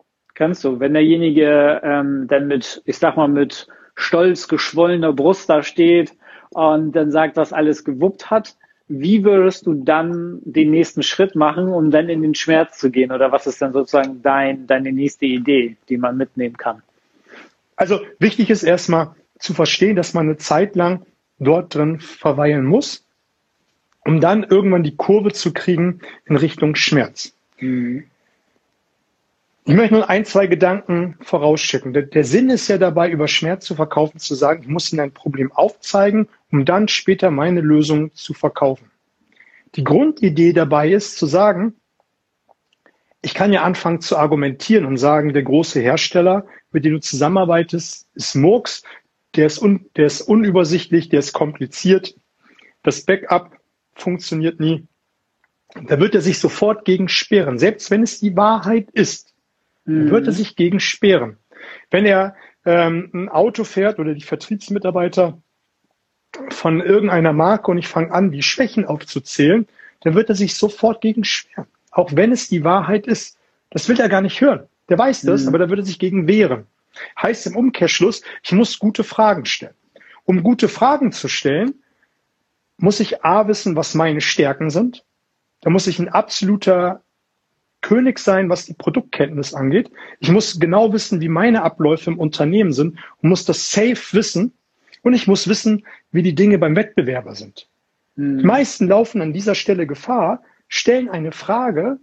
Kannst 0.40 0.64
du, 0.64 0.80
wenn 0.80 0.94
derjenige 0.94 1.82
ähm, 1.84 2.26
dann 2.26 2.46
mit, 2.46 2.80
ich 2.86 2.96
sag 2.96 3.18
mal, 3.18 3.28
mit 3.28 3.66
stolz 3.94 4.48
geschwollener 4.48 5.12
Brust 5.12 5.50
da 5.50 5.62
steht 5.62 6.16
und 6.48 6.92
dann 6.92 7.12
sagt, 7.12 7.36
was 7.36 7.52
alles 7.52 7.84
gewuppt 7.84 8.30
hat, 8.30 8.56
wie 8.88 9.22
würdest 9.22 9.66
du 9.66 9.74
dann 9.74 10.40
den 10.42 10.70
nächsten 10.70 11.02
Schritt 11.02 11.36
machen, 11.36 11.68
um 11.68 11.90
dann 11.90 12.08
in 12.08 12.22
den 12.22 12.34
Schmerz 12.34 12.78
zu 12.78 12.90
gehen? 12.90 13.12
Oder 13.12 13.30
was 13.30 13.46
ist 13.46 13.60
dann 13.60 13.74
sozusagen 13.74 14.22
dein, 14.22 14.66
deine 14.66 14.94
nächste 14.94 15.26
Idee, 15.26 15.76
die 15.90 15.98
man 15.98 16.16
mitnehmen 16.16 16.56
kann? 16.56 16.82
Also 17.76 18.00
wichtig 18.18 18.48
ist 18.48 18.62
erstmal 18.62 19.14
zu 19.38 19.52
verstehen, 19.52 19.94
dass 19.94 20.14
man 20.14 20.24
eine 20.26 20.38
Zeit 20.38 20.74
lang 20.74 21.04
dort 21.38 21.74
drin 21.74 22.00
verweilen 22.00 22.64
muss. 22.64 23.04
um 24.06 24.20
dann 24.20 24.44
irgendwann 24.44 24.84
die 24.84 24.96
Kurve 24.96 25.32
zu 25.32 25.52
kriegen 25.52 26.00
in 26.24 26.36
Richtung 26.36 26.74
Schmerz. 26.76 27.34
Mhm. 27.58 28.04
Ich 29.64 29.74
möchte 29.74 29.94
nur 29.94 30.08
ein, 30.08 30.24
zwei 30.24 30.46
Gedanken 30.46 31.16
vorausschicken. 31.20 31.92
Der, 31.92 32.02
der, 32.02 32.24
Sinn 32.24 32.48
ist 32.48 32.68
ja 32.68 32.78
dabei, 32.78 33.10
über 33.10 33.28
Schmerz 33.28 33.66
zu 33.66 33.74
verkaufen, 33.74 34.18
zu 34.18 34.34
sagen, 34.34 34.62
ich 34.62 34.68
muss 34.68 34.92
Ihnen 34.92 35.00
ein 35.00 35.12
Problem 35.12 35.52
aufzeigen, 35.52 36.28
um 36.50 36.64
dann 36.64 36.88
später 36.88 37.30
meine 37.30 37.60
Lösung 37.60 38.14
zu 38.14 38.32
verkaufen. 38.32 38.90
Die 39.76 39.84
Grundidee 39.84 40.52
dabei 40.52 40.90
ist 40.90 41.18
zu 41.18 41.26
sagen, 41.26 41.74
ich 43.22 43.34
kann 43.34 43.52
ja 43.52 43.62
anfangen 43.62 44.00
zu 44.00 44.16
argumentieren 44.16 44.86
und 44.86 44.96
sagen, 44.96 45.34
der 45.34 45.42
große 45.42 45.80
Hersteller, 45.80 46.46
mit 46.72 46.84
dem 46.84 46.94
du 46.94 47.00
zusammenarbeitest, 47.00 48.08
ist 48.14 48.34
Murks, 48.34 48.82
der 49.36 49.46
ist, 49.46 49.60
un, 49.62 49.86
der 49.96 50.06
ist 50.06 50.22
unübersichtlich, 50.22 51.10
der 51.10 51.20
ist 51.20 51.32
kompliziert, 51.32 52.16
das 52.82 53.02
Backup 53.02 53.58
funktioniert 53.94 54.58
nie. 54.58 54.86
Da 55.86 56.00
wird 56.00 56.14
er 56.14 56.22
sich 56.22 56.38
sofort 56.38 56.84
gegen 56.84 57.08
sperren, 57.08 57.58
selbst 57.58 57.90
wenn 57.90 58.02
es 58.02 58.18
die 58.18 58.36
Wahrheit 58.36 58.90
ist. 58.90 59.29
Mhm. 59.84 60.10
wird 60.10 60.26
er 60.26 60.32
sich 60.32 60.56
gegen 60.56 60.80
sperren. 60.80 61.38
Wenn 61.90 62.06
er 62.06 62.34
ähm, 62.64 63.10
ein 63.12 63.28
Auto 63.28 63.64
fährt 63.64 63.98
oder 63.98 64.14
die 64.14 64.22
Vertriebsmitarbeiter 64.22 65.40
von 66.50 66.80
irgendeiner 66.80 67.32
Marke 67.32 67.70
und 67.70 67.78
ich 67.78 67.88
fange 67.88 68.12
an, 68.12 68.30
die 68.30 68.42
Schwächen 68.42 68.84
aufzuzählen, 68.84 69.66
dann 70.00 70.14
wird 70.14 70.28
er 70.28 70.34
sich 70.34 70.54
sofort 70.54 71.00
gegen 71.00 71.24
sperren. 71.24 71.66
Auch 71.90 72.14
wenn 72.14 72.32
es 72.32 72.48
die 72.48 72.64
Wahrheit 72.64 73.06
ist. 73.06 73.36
Das 73.70 73.88
will 73.88 74.00
er 74.00 74.08
gar 74.08 74.22
nicht 74.22 74.40
hören. 74.40 74.68
Der 74.88 74.98
weiß 74.98 75.22
das, 75.22 75.42
mhm. 75.42 75.48
aber 75.48 75.58
da 75.58 75.68
würde 75.68 75.82
er 75.82 75.86
sich 75.86 75.98
gegen 75.98 76.26
wehren. 76.26 76.66
Heißt 77.20 77.46
im 77.46 77.56
Umkehrschluss, 77.56 78.22
ich 78.42 78.52
muss 78.52 78.78
gute 78.78 79.04
Fragen 79.04 79.44
stellen. 79.44 79.74
Um 80.24 80.42
gute 80.42 80.68
Fragen 80.68 81.12
zu 81.12 81.28
stellen, 81.28 81.82
muss 82.76 83.00
ich 83.00 83.24
A 83.24 83.46
wissen, 83.46 83.76
was 83.76 83.94
meine 83.94 84.20
Stärken 84.20 84.70
sind. 84.70 85.04
Da 85.60 85.70
muss 85.70 85.86
ich 85.86 85.98
ein 85.98 86.08
absoluter 86.08 87.02
König 87.80 88.18
sein, 88.18 88.48
was 88.48 88.66
die 88.66 88.74
Produktkenntnis 88.74 89.54
angeht. 89.54 89.90
Ich 90.20 90.30
muss 90.30 90.60
genau 90.60 90.92
wissen, 90.92 91.20
wie 91.20 91.28
meine 91.28 91.62
Abläufe 91.62 92.10
im 92.10 92.18
Unternehmen 92.18 92.72
sind 92.72 92.98
und 93.22 93.28
muss 93.28 93.44
das 93.44 93.70
safe 93.70 94.12
wissen. 94.12 94.52
Und 95.02 95.14
ich 95.14 95.26
muss 95.26 95.48
wissen, 95.48 95.86
wie 96.12 96.22
die 96.22 96.34
Dinge 96.34 96.58
beim 96.58 96.76
Wettbewerber 96.76 97.34
sind. 97.34 97.68
Mhm. 98.16 98.38
Die 98.38 98.44
meisten 98.44 98.86
laufen 98.86 99.22
an 99.22 99.32
dieser 99.32 99.54
Stelle 99.54 99.86
Gefahr, 99.86 100.42
stellen 100.68 101.08
eine 101.08 101.32
Frage, 101.32 101.98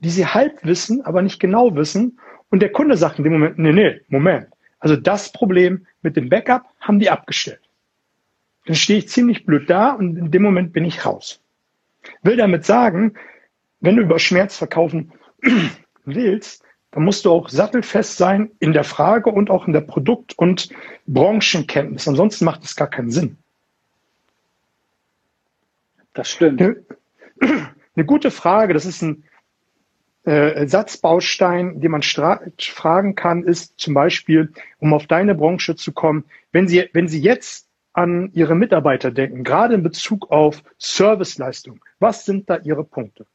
die 0.00 0.10
sie 0.10 0.26
halb 0.26 0.64
wissen, 0.64 1.02
aber 1.02 1.22
nicht 1.22 1.40
genau 1.40 1.74
wissen. 1.76 2.18
Und 2.50 2.60
der 2.60 2.72
Kunde 2.72 2.96
sagt 2.96 3.18
in 3.18 3.24
dem 3.24 3.34
Moment, 3.34 3.58
nee, 3.58 3.72
nee, 3.72 4.00
Moment. 4.08 4.48
Also 4.78 4.96
das 4.96 5.32
Problem 5.32 5.86
mit 6.02 6.16
dem 6.16 6.28
Backup 6.28 6.64
haben 6.80 6.98
die 6.98 7.10
abgestellt. 7.10 7.60
Dann 8.66 8.76
stehe 8.76 8.98
ich 8.98 9.08
ziemlich 9.08 9.46
blöd 9.46 9.68
da 9.70 9.92
und 9.92 10.16
in 10.16 10.30
dem 10.30 10.42
Moment 10.42 10.72
bin 10.72 10.84
ich 10.84 11.06
raus. 11.06 11.40
Will 12.22 12.36
damit 12.36 12.64
sagen, 12.64 13.14
wenn 13.84 13.96
du 13.96 14.02
über 14.02 14.18
Schmerz 14.18 14.56
verkaufen 14.56 15.12
willst, 16.04 16.64
dann 16.90 17.04
musst 17.04 17.24
du 17.24 17.32
auch 17.32 17.48
sattelfest 17.48 18.16
sein 18.16 18.52
in 18.60 18.72
der 18.72 18.84
Frage 18.84 19.30
und 19.30 19.50
auch 19.50 19.66
in 19.66 19.72
der 19.72 19.80
Produkt- 19.80 20.38
und 20.38 20.68
Branchenkenntnis. 21.06 22.06
Ansonsten 22.06 22.44
macht 22.44 22.64
es 22.64 22.76
gar 22.76 22.88
keinen 22.88 23.10
Sinn. 23.10 23.36
Das 26.12 26.30
stimmt. 26.30 26.62
Eine, 26.62 26.76
eine 27.96 28.04
gute 28.06 28.30
Frage, 28.30 28.74
das 28.74 28.86
ist 28.86 29.02
ein 29.02 29.24
äh, 30.24 30.66
Satzbaustein, 30.66 31.80
den 31.80 31.90
man 31.90 32.02
fragen 32.02 33.14
kann, 33.14 33.42
ist 33.42 33.78
zum 33.78 33.92
Beispiel, 33.92 34.52
um 34.78 34.94
auf 34.94 35.06
deine 35.06 35.34
Branche 35.34 35.76
zu 35.76 35.92
kommen, 35.92 36.24
wenn 36.52 36.68
Sie, 36.68 36.88
wenn 36.92 37.08
Sie 37.08 37.20
jetzt 37.20 37.68
an 37.92 38.30
Ihre 38.32 38.54
Mitarbeiter 38.54 39.10
denken, 39.10 39.44
gerade 39.44 39.74
in 39.74 39.82
Bezug 39.82 40.30
auf 40.30 40.62
Serviceleistung, 40.78 41.84
was 41.98 42.24
sind 42.24 42.48
da 42.48 42.58
Ihre 42.58 42.84
Punkte? 42.84 43.26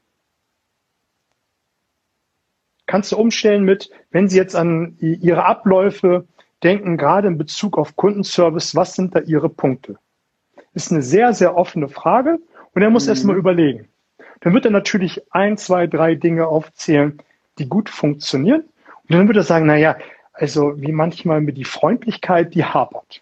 Kannst 2.89 3.12
du 3.12 3.17
umstellen 3.17 3.63
mit, 3.63 3.91
wenn 4.10 4.27
Sie 4.27 4.38
jetzt 4.38 4.55
an 4.55 4.98
Ihre 5.00 5.46
Abläufe 5.46 6.25
denken, 6.63 6.98
gerade 6.98 7.27
in 7.27 7.38
Bezug 7.38 7.77
auf 7.77 7.96
Kundenservice, 7.96 8.75
was 8.75 8.96
sind 8.96 9.13
da 9.13 9.19
Ihre 9.19 9.48
Punkte? 9.48 10.00
Ist 10.74 10.91
eine 10.91 11.03
sehr, 11.03 11.34
sehr 11.34 11.55
offene 11.55 11.88
Frage 11.88 12.39
und 12.74 12.81
er 12.81 12.89
muss 12.89 13.05
mhm. 13.05 13.10
erstmal 13.10 13.38
überlegen. 13.38 13.88
Dann 14.41 14.55
wird 14.55 14.65
er 14.65 14.72
natürlich 14.72 15.22
ein, 15.31 15.55
zwei, 15.58 15.86
drei 15.86 16.15
Dinge 16.15 16.48
aufzählen, 16.48 17.22
die 17.60 17.69
gut 17.69 17.89
funktionieren. 17.89 18.62
Und 19.08 19.15
dann 19.15 19.28
wird 19.28 19.38
er 19.38 19.43
sagen, 19.43 19.67
na 19.67 19.75
ja, 19.75 19.95
also 20.34 20.82
wie 20.82 20.91
manchmal 20.91 21.41
mit 21.41 21.58
die 21.58 21.65
Freundlichkeit, 21.65 22.56
die 22.56 22.65
hapert. 22.65 23.21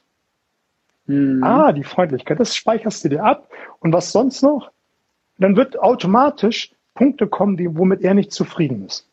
Mhm. 1.07 1.43
Ah, 1.43 1.73
die 1.73 1.83
Freundlichkeit, 1.83 2.39
das 2.39 2.55
speicherst 2.55 3.03
du 3.03 3.09
dir 3.09 3.23
ab. 3.25 3.49
Und 3.79 3.91
was 3.91 4.13
sonst 4.13 4.43
noch? 4.43 4.71
Dann 5.39 5.57
wird 5.57 5.77
automatisch 5.77 6.71
Punkte 6.93 7.27
kommen, 7.27 7.57
die, 7.57 7.75
womit 7.77 8.01
er 8.01 8.13
nicht 8.13 8.31
zufrieden 8.31 8.85
ist. 8.85 9.07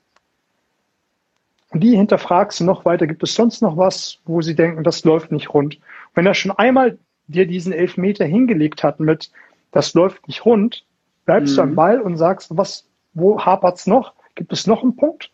Und 1.75 1.81
die 1.81 1.97
hinterfragst 1.97 2.61
du 2.61 2.65
noch 2.65 2.85
weiter, 2.85 3.07
gibt 3.07 3.23
es 3.25 3.35
sonst 3.35 3.61
noch 3.61 3.77
was, 3.77 4.21
wo 4.25 4.41
sie 4.41 4.55
denken, 4.55 4.85
das 4.85 5.05
läuft 5.05 5.33
nicht 5.33 5.53
rund? 5.53 5.79
wenn 6.15 6.27
er 6.27 6.35
schon 6.35 6.53
einmal 6.53 6.99
dir 7.27 7.47
diesen 7.47 7.73
Elfmeter 7.73 8.25
hingelegt 8.25 8.83
hat 8.83 9.01
mit, 9.01 9.31
das 9.73 9.95
läuft 9.95 10.29
nicht 10.29 10.45
rund, 10.45 10.85
bleibst 11.25 11.53
mhm. 11.53 11.57
du 11.57 11.63
am 11.63 11.71
mhm. 11.71 11.75
Ball 11.75 12.01
und 12.01 12.17
sagst, 12.17 12.57
was, 12.57 12.89
wo 13.13 13.41
hapert's 13.41 13.87
noch? 13.87 14.15
Gibt 14.35 14.53
es 14.53 14.67
noch 14.67 14.83
einen 14.83 14.97
Punkt? 14.97 15.31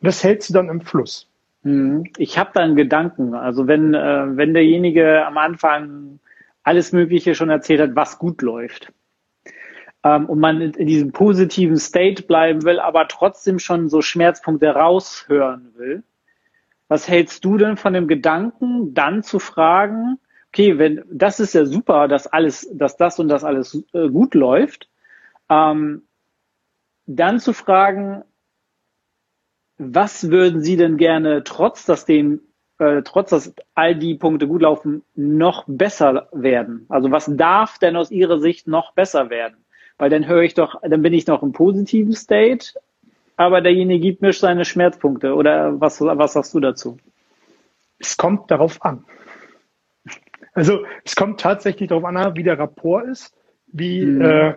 Und 0.00 0.06
das 0.06 0.22
hältst 0.22 0.50
du 0.50 0.54
dann 0.54 0.68
im 0.68 0.80
Fluss. 0.80 1.28
Mhm. 1.62 2.04
Ich 2.18 2.38
habe 2.38 2.50
da 2.54 2.60
einen 2.60 2.76
Gedanken. 2.76 3.34
Also 3.34 3.66
wenn, 3.66 3.94
äh, 3.94 4.36
wenn 4.36 4.54
derjenige 4.54 5.24
am 5.26 5.38
Anfang 5.38 6.20
alles 6.62 6.92
Mögliche 6.92 7.34
schon 7.34 7.50
erzählt 7.50 7.80
hat, 7.80 7.96
was 7.96 8.18
gut 8.18 8.42
läuft, 8.42 8.92
ähm, 10.04 10.26
und 10.26 10.38
man 10.38 10.60
in, 10.60 10.86
diesem 10.86 11.12
positiven 11.12 11.78
State 11.78 12.24
bleiben 12.24 12.62
will, 12.62 12.78
aber 12.78 13.08
trotzdem 13.08 13.58
schon 13.58 13.88
so 13.88 14.02
Schmerzpunkte 14.02 14.68
raushören 14.68 15.72
will. 15.76 16.04
Was 16.88 17.08
hältst 17.08 17.44
du 17.44 17.56
denn 17.56 17.76
von 17.76 17.94
dem 17.94 18.06
Gedanken, 18.06 18.92
dann 18.94 19.22
zu 19.22 19.38
fragen, 19.38 20.18
okay, 20.48 20.78
wenn 20.78 21.02
das 21.10 21.40
ist 21.40 21.54
ja 21.54 21.64
super, 21.64 22.06
dass 22.06 22.26
alles, 22.26 22.68
dass 22.72 22.96
das 22.96 23.18
und 23.18 23.28
das 23.28 23.42
alles 23.42 23.82
äh, 23.92 24.08
gut 24.08 24.34
läuft, 24.34 24.88
ähm, 25.48 26.02
dann 27.06 27.40
zu 27.40 27.52
fragen, 27.52 28.22
was 29.78 30.30
würden 30.30 30.60
Sie 30.60 30.76
denn 30.76 30.96
gerne, 30.96 31.42
trotz 31.42 31.84
dass 31.84 32.04
den, 32.04 32.40
äh, 32.78 33.02
trotz 33.02 33.30
dass 33.30 33.54
all 33.74 33.96
die 33.96 34.14
Punkte 34.14 34.46
gut 34.46 34.62
laufen, 34.62 35.02
noch 35.14 35.64
besser 35.66 36.28
werden? 36.32 36.86
Also 36.88 37.10
was 37.10 37.28
darf 37.34 37.78
denn 37.78 37.96
aus 37.96 38.10
Ihrer 38.10 38.38
Sicht 38.38 38.68
noch 38.68 38.92
besser 38.92 39.30
werden? 39.30 39.63
Weil 39.98 40.10
dann 40.10 40.26
höre 40.26 40.42
ich 40.42 40.54
doch, 40.54 40.80
dann 40.82 41.02
bin 41.02 41.12
ich 41.12 41.26
noch 41.26 41.42
im 41.42 41.52
positiven 41.52 42.14
State, 42.14 42.78
aber 43.36 43.60
derjenige 43.60 44.00
gibt 44.00 44.22
mir 44.22 44.32
seine 44.32 44.64
Schmerzpunkte. 44.64 45.34
Oder 45.34 45.80
was, 45.80 46.00
was 46.00 46.32
sagst 46.32 46.54
du 46.54 46.60
dazu? 46.60 46.98
Es 47.98 48.16
kommt 48.16 48.50
darauf 48.50 48.84
an. 48.84 49.04
Also 50.52 50.84
es 51.04 51.16
kommt 51.16 51.40
tatsächlich 51.40 51.88
darauf 51.88 52.04
an, 52.04 52.36
wie 52.36 52.42
der 52.42 52.58
Rapport 52.58 53.06
ist, 53.06 53.34
wie 53.66 54.04
mhm. 54.04 54.20
äh, 54.20 54.54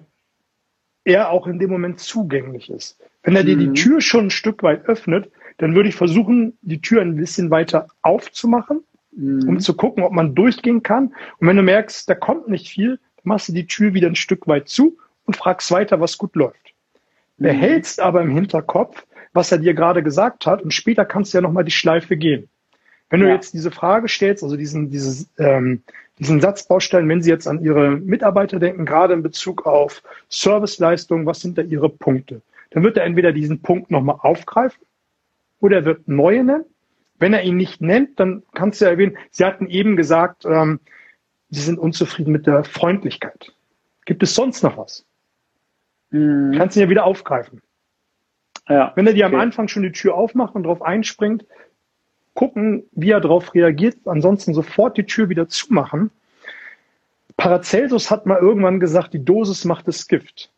er 1.03 1.31
auch 1.31 1.47
in 1.47 1.59
dem 1.59 1.69
Moment 1.69 1.99
zugänglich 1.99 2.69
ist. 2.69 2.99
Wenn 3.23 3.35
er 3.35 3.43
dir 3.43 3.57
die 3.57 3.67
mhm. 3.67 3.73
Tür 3.73 4.01
schon 4.01 4.25
ein 4.25 4.31
Stück 4.31 4.61
weit 4.63 4.85
öffnet, 4.85 5.31
dann 5.57 5.73
würde 5.73 5.89
ich 5.89 5.95
versuchen, 5.95 6.57
die 6.61 6.81
Tür 6.81 7.01
ein 7.01 7.15
bisschen 7.15 7.49
weiter 7.49 7.87
aufzumachen, 8.03 8.83
mhm. 9.11 9.47
um 9.47 9.59
zu 9.59 9.75
gucken, 9.75 10.03
ob 10.03 10.11
man 10.11 10.35
durchgehen 10.35 10.83
kann. 10.83 11.15
Und 11.39 11.47
wenn 11.47 11.57
du 11.57 11.63
merkst, 11.63 12.07
da 12.07 12.13
kommt 12.13 12.47
nicht 12.47 12.69
viel, 12.69 12.97
dann 12.97 13.23
machst 13.23 13.49
du 13.49 13.53
die 13.53 13.65
Tür 13.65 13.93
wieder 13.93 14.07
ein 14.07 14.15
Stück 14.15 14.47
weit 14.47 14.69
zu 14.69 14.97
und 15.27 15.37
fragst 15.37 15.69
weiter, 15.71 15.99
was 15.99 16.17
gut 16.17 16.35
läuft. 16.35 16.73
Behältst 17.37 17.99
aber 17.99 18.21
im 18.21 18.31
Hinterkopf, 18.31 19.05
was 19.33 19.51
er 19.51 19.59
dir 19.59 19.75
gerade 19.75 20.01
gesagt 20.01 20.47
hat 20.47 20.63
und 20.63 20.73
später 20.73 21.05
kannst 21.05 21.33
du 21.33 21.37
ja 21.37 21.41
nochmal 21.43 21.65
die 21.65 21.71
Schleife 21.71 22.17
gehen. 22.17 22.49
Wenn 23.09 23.19
du 23.19 23.27
ja. 23.27 23.35
jetzt 23.35 23.53
diese 23.53 23.71
Frage 23.71 24.09
stellst, 24.09 24.43
also 24.43 24.57
diesen, 24.57 24.89
dieses, 24.89 25.29
ähm, 25.37 25.83
diesen 26.19 26.41
Satzbaustein, 26.41 27.07
wenn 27.07 27.21
Sie 27.21 27.29
jetzt 27.29 27.47
an 27.47 27.63
Ihre 27.63 27.91
Mitarbeiter 27.91 28.59
denken, 28.59 28.85
gerade 28.85 29.13
in 29.13 29.21
Bezug 29.21 29.65
auf 29.65 30.01
Serviceleistung, 30.29 31.25
was 31.25 31.41
sind 31.41 31.57
da 31.57 31.61
Ihre 31.61 31.89
Punkte? 31.89 32.41
Dann 32.71 32.83
wird 32.83 32.97
er 32.97 33.05
entweder 33.05 33.31
diesen 33.31 33.61
Punkt 33.61 33.91
nochmal 33.91 34.17
aufgreifen 34.19 34.81
oder 35.59 35.77
er 35.77 35.85
wird 35.85 36.07
neue 36.07 36.43
nennen. 36.43 36.65
Wenn 37.19 37.33
er 37.33 37.43
ihn 37.43 37.57
nicht 37.57 37.81
nennt, 37.81 38.19
dann 38.19 38.43
kannst 38.53 38.81
du 38.81 38.85
ja 38.85 38.91
erwähnen, 38.91 39.17
Sie 39.31 39.45
hatten 39.45 39.67
eben 39.67 39.95
gesagt, 39.95 40.45
ähm, 40.45 40.79
Sie 41.49 41.61
sind 41.61 41.79
unzufrieden 41.79 42.31
mit 42.31 42.45
der 42.45 42.63
Freundlichkeit. 42.63 43.53
Gibt 44.05 44.21
es 44.21 44.35
sonst 44.35 44.63
noch 44.63 44.77
was? 44.77 45.05
Mhm. 46.09 46.53
Kannst 46.57 46.75
ihn 46.75 46.81
ja 46.81 46.89
wieder 46.89 47.05
aufgreifen. 47.05 47.61
Ja, 48.69 48.91
Wenn 48.95 49.07
er 49.07 49.13
dir 49.13 49.25
okay. 49.25 49.35
am 49.35 49.41
Anfang 49.41 49.67
schon 49.67 49.83
die 49.83 49.91
Tür 49.91 50.15
aufmacht 50.15 50.55
und 50.55 50.63
drauf 50.63 50.81
einspringt, 50.81 51.45
gucken, 52.33 52.83
wie 52.91 53.11
er 53.11 53.21
darauf 53.21 53.53
reagiert, 53.55 53.97
ansonsten 54.05 54.53
sofort 54.53 54.97
die 54.97 55.05
Tür 55.05 55.29
wieder 55.29 55.47
zumachen. 55.47 56.11
Paracelsus 57.37 58.11
hat 58.11 58.25
mal 58.25 58.39
irgendwann 58.39 58.79
gesagt, 58.79 59.13
die 59.13 59.23
Dosis 59.23 59.65
macht 59.65 59.87
das 59.87 60.07
Gift. 60.07 60.51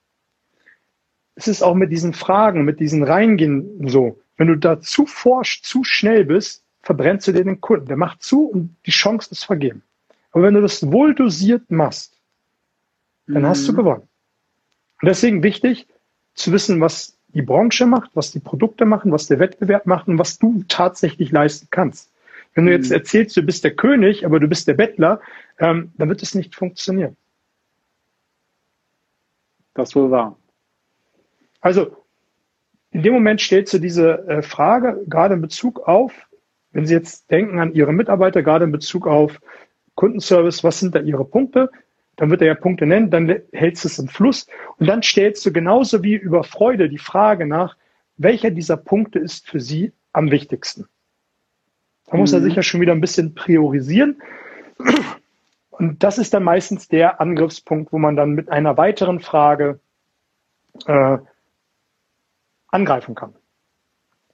Es 1.36 1.48
ist 1.48 1.62
auch 1.62 1.76
mit 1.76 1.92
diesen 1.92 2.14
Fragen, 2.14 2.66
mit 2.66 2.80
diesen 2.80 3.04
Reingehen 3.04 3.88
so. 3.88 4.20
Wenn 4.38 4.48
du 4.48 4.56
da 4.56 4.82
zu 4.82 5.06
forsch, 5.06 5.62
zu 5.62 5.84
schnell 5.84 6.26
bist, 6.26 6.64
verbrennst 6.82 7.28
du 7.28 7.32
dir 7.32 7.44
den 7.44 7.62
Kunden. 7.62 7.86
Der 7.86 7.98
macht 7.98 8.24
zu 8.24 8.48
und 8.48 8.76
die 8.86 8.92
Chance 8.92 9.30
ist 9.32 9.46
vergeben. 9.46 9.84
Aber 10.32 10.44
wenn 10.44 10.54
du 10.54 10.62
das 10.62 10.92
wohl 10.92 11.16
dosiert 11.16 11.70
machst, 11.72 12.20
dann 13.28 13.44
mhm. 13.44 13.48
hast 13.48 13.68
du 13.68 13.72
mhm. 13.72 13.78
gewonnen. 13.78 14.09
Und 15.02 15.08
deswegen 15.08 15.44
wichtig 15.44 15.88
zu 16.34 16.52
wissen, 16.52 16.82
was 16.82 17.18
die 17.30 17.42
Branche 17.42 17.86
macht, 17.86 18.12
was 18.16 18.32
die 18.32 18.40
Produkte 18.40 18.86
machen, 18.86 19.12
was 19.12 19.28
der 19.28 19.40
Wettbewerb 19.40 19.86
macht 19.86 20.08
und 20.08 20.18
was 20.18 20.40
du 20.40 20.64
tatsächlich 20.68 21.32
leisten 21.32 21.68
kannst. 21.70 22.12
Wenn 22.54 22.66
du 22.66 22.72
jetzt 22.72 22.90
mhm. 22.90 22.96
erzählst, 22.96 23.38
du 23.38 23.44
bist 23.44 23.64
der 23.64 23.76
König, 23.76 24.26
aber 24.26 24.40
du 24.40 24.48
bist 24.48 24.68
der 24.68 24.74
Bettler, 24.74 25.22
ähm, 25.60 25.92
dann 25.98 26.10
wird 26.10 26.24
es 26.24 26.36
nicht 26.36 26.56
funktionieren. 26.56 27.16
Das 29.74 29.96
wohl 29.96 30.12
wahr. 30.12 30.38
Also 31.62 31.96
in 32.92 33.04
dem 33.04 33.14
Moment 33.14 33.40
stellst 33.40 33.74
du 33.74 33.80
diese 33.80 34.28
äh, 34.28 34.42
Frage 34.42 35.04
gerade 35.08 35.36
in 35.36 35.42
Bezug 35.42 35.88
auf, 35.88 36.14
wenn 36.72 36.86
Sie 36.86 36.94
jetzt 36.94 37.30
denken 37.32 37.60
an 37.60 37.74
Ihre 37.74 37.94
Mitarbeiter, 37.94 38.44
gerade 38.44 38.66
in 38.66 38.72
Bezug 38.72 39.08
auf 39.08 39.40
Kundenservice, 39.96 40.64
was 40.64 40.80
sind 40.80 40.96
da 40.96 41.00
Ihre 41.00 41.26
Punkte? 41.26 41.70
Dann 42.20 42.30
wird 42.30 42.42
er 42.42 42.48
ja 42.48 42.56
Punkte 42.56 42.86
nennen, 42.86 43.10
dann 43.10 43.34
hältst 43.54 43.86
du 43.86 43.88
es 43.88 43.98
im 43.98 44.10
Fluss 44.10 44.46
und 44.78 44.88
dann 44.88 45.02
stellst 45.02 45.46
du 45.46 45.54
genauso 45.54 46.04
wie 46.04 46.16
über 46.16 46.44
Freude 46.44 46.90
die 46.90 46.98
Frage 46.98 47.46
nach, 47.46 47.78
welcher 48.18 48.52
dieser 48.52 48.76
Punkte 48.76 49.20
ist 49.20 49.48
für 49.48 49.62
Sie 49.62 49.94
am 50.12 50.30
wichtigsten? 50.30 50.90
Da 52.08 52.18
muss 52.18 52.34
mhm. 52.34 52.40
er 52.40 52.42
sicher 52.42 52.62
schon 52.62 52.82
wieder 52.82 52.92
ein 52.92 53.00
bisschen 53.00 53.36
priorisieren. 53.36 54.22
Und 55.70 56.04
das 56.04 56.18
ist 56.18 56.34
dann 56.34 56.44
meistens 56.44 56.90
der 56.90 57.22
Angriffspunkt, 57.22 57.94
wo 57.94 57.98
man 58.00 58.18
dann 58.18 58.32
mit 58.32 58.50
einer 58.50 58.76
weiteren 58.76 59.22
Frage 59.22 59.80
äh, 60.88 61.20
angreifen 62.68 63.16
kann. 63.16 63.34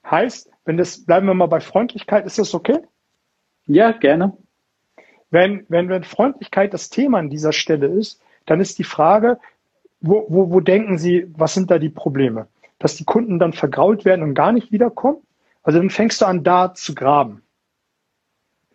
Heißt, 0.10 0.50
wenn 0.66 0.78
das, 0.78 1.06
bleiben 1.06 1.28
wir 1.28 1.36
mal 1.36 1.46
bei 1.46 1.60
Freundlichkeit, 1.60 2.26
ist 2.26 2.40
das 2.40 2.56
okay? 2.56 2.80
Ja, 3.68 3.92
gerne. 3.92 4.36
Wenn, 5.36 5.66
wenn, 5.68 5.90
wenn 5.90 6.06
Freundlichkeit 6.06 6.74
das 6.74 6.90
Thema 6.90 7.18
an 7.18 7.30
dieser 7.30 7.52
Stelle 7.52 7.88
ist, 7.88 8.22
dann 8.46 8.62
ist 8.62 8.80
die 8.80 8.86
Frage, 8.86 9.38
wo, 10.00 10.26
wo, 10.30 10.50
wo 10.50 10.62
denken 10.62 10.98
Sie, 10.98 11.28
was 11.36 11.54
sind 11.54 11.70
da 11.70 11.78
die 11.78 11.90
Probleme? 11.90 12.48
Dass 12.80 12.96
die 12.96 13.04
Kunden 13.04 13.38
dann 13.38 13.52
vergrault 13.52 14.06
werden 14.06 14.24
und 14.24 14.34
gar 14.34 14.54
nicht 14.54 14.72
wiederkommen? 14.72 15.18
Also 15.62 15.80
dann 15.80 15.90
fängst 15.90 16.22
du 16.22 16.26
an, 16.26 16.46
da 16.46 16.74
zu 16.74 16.96
graben. 16.96 17.42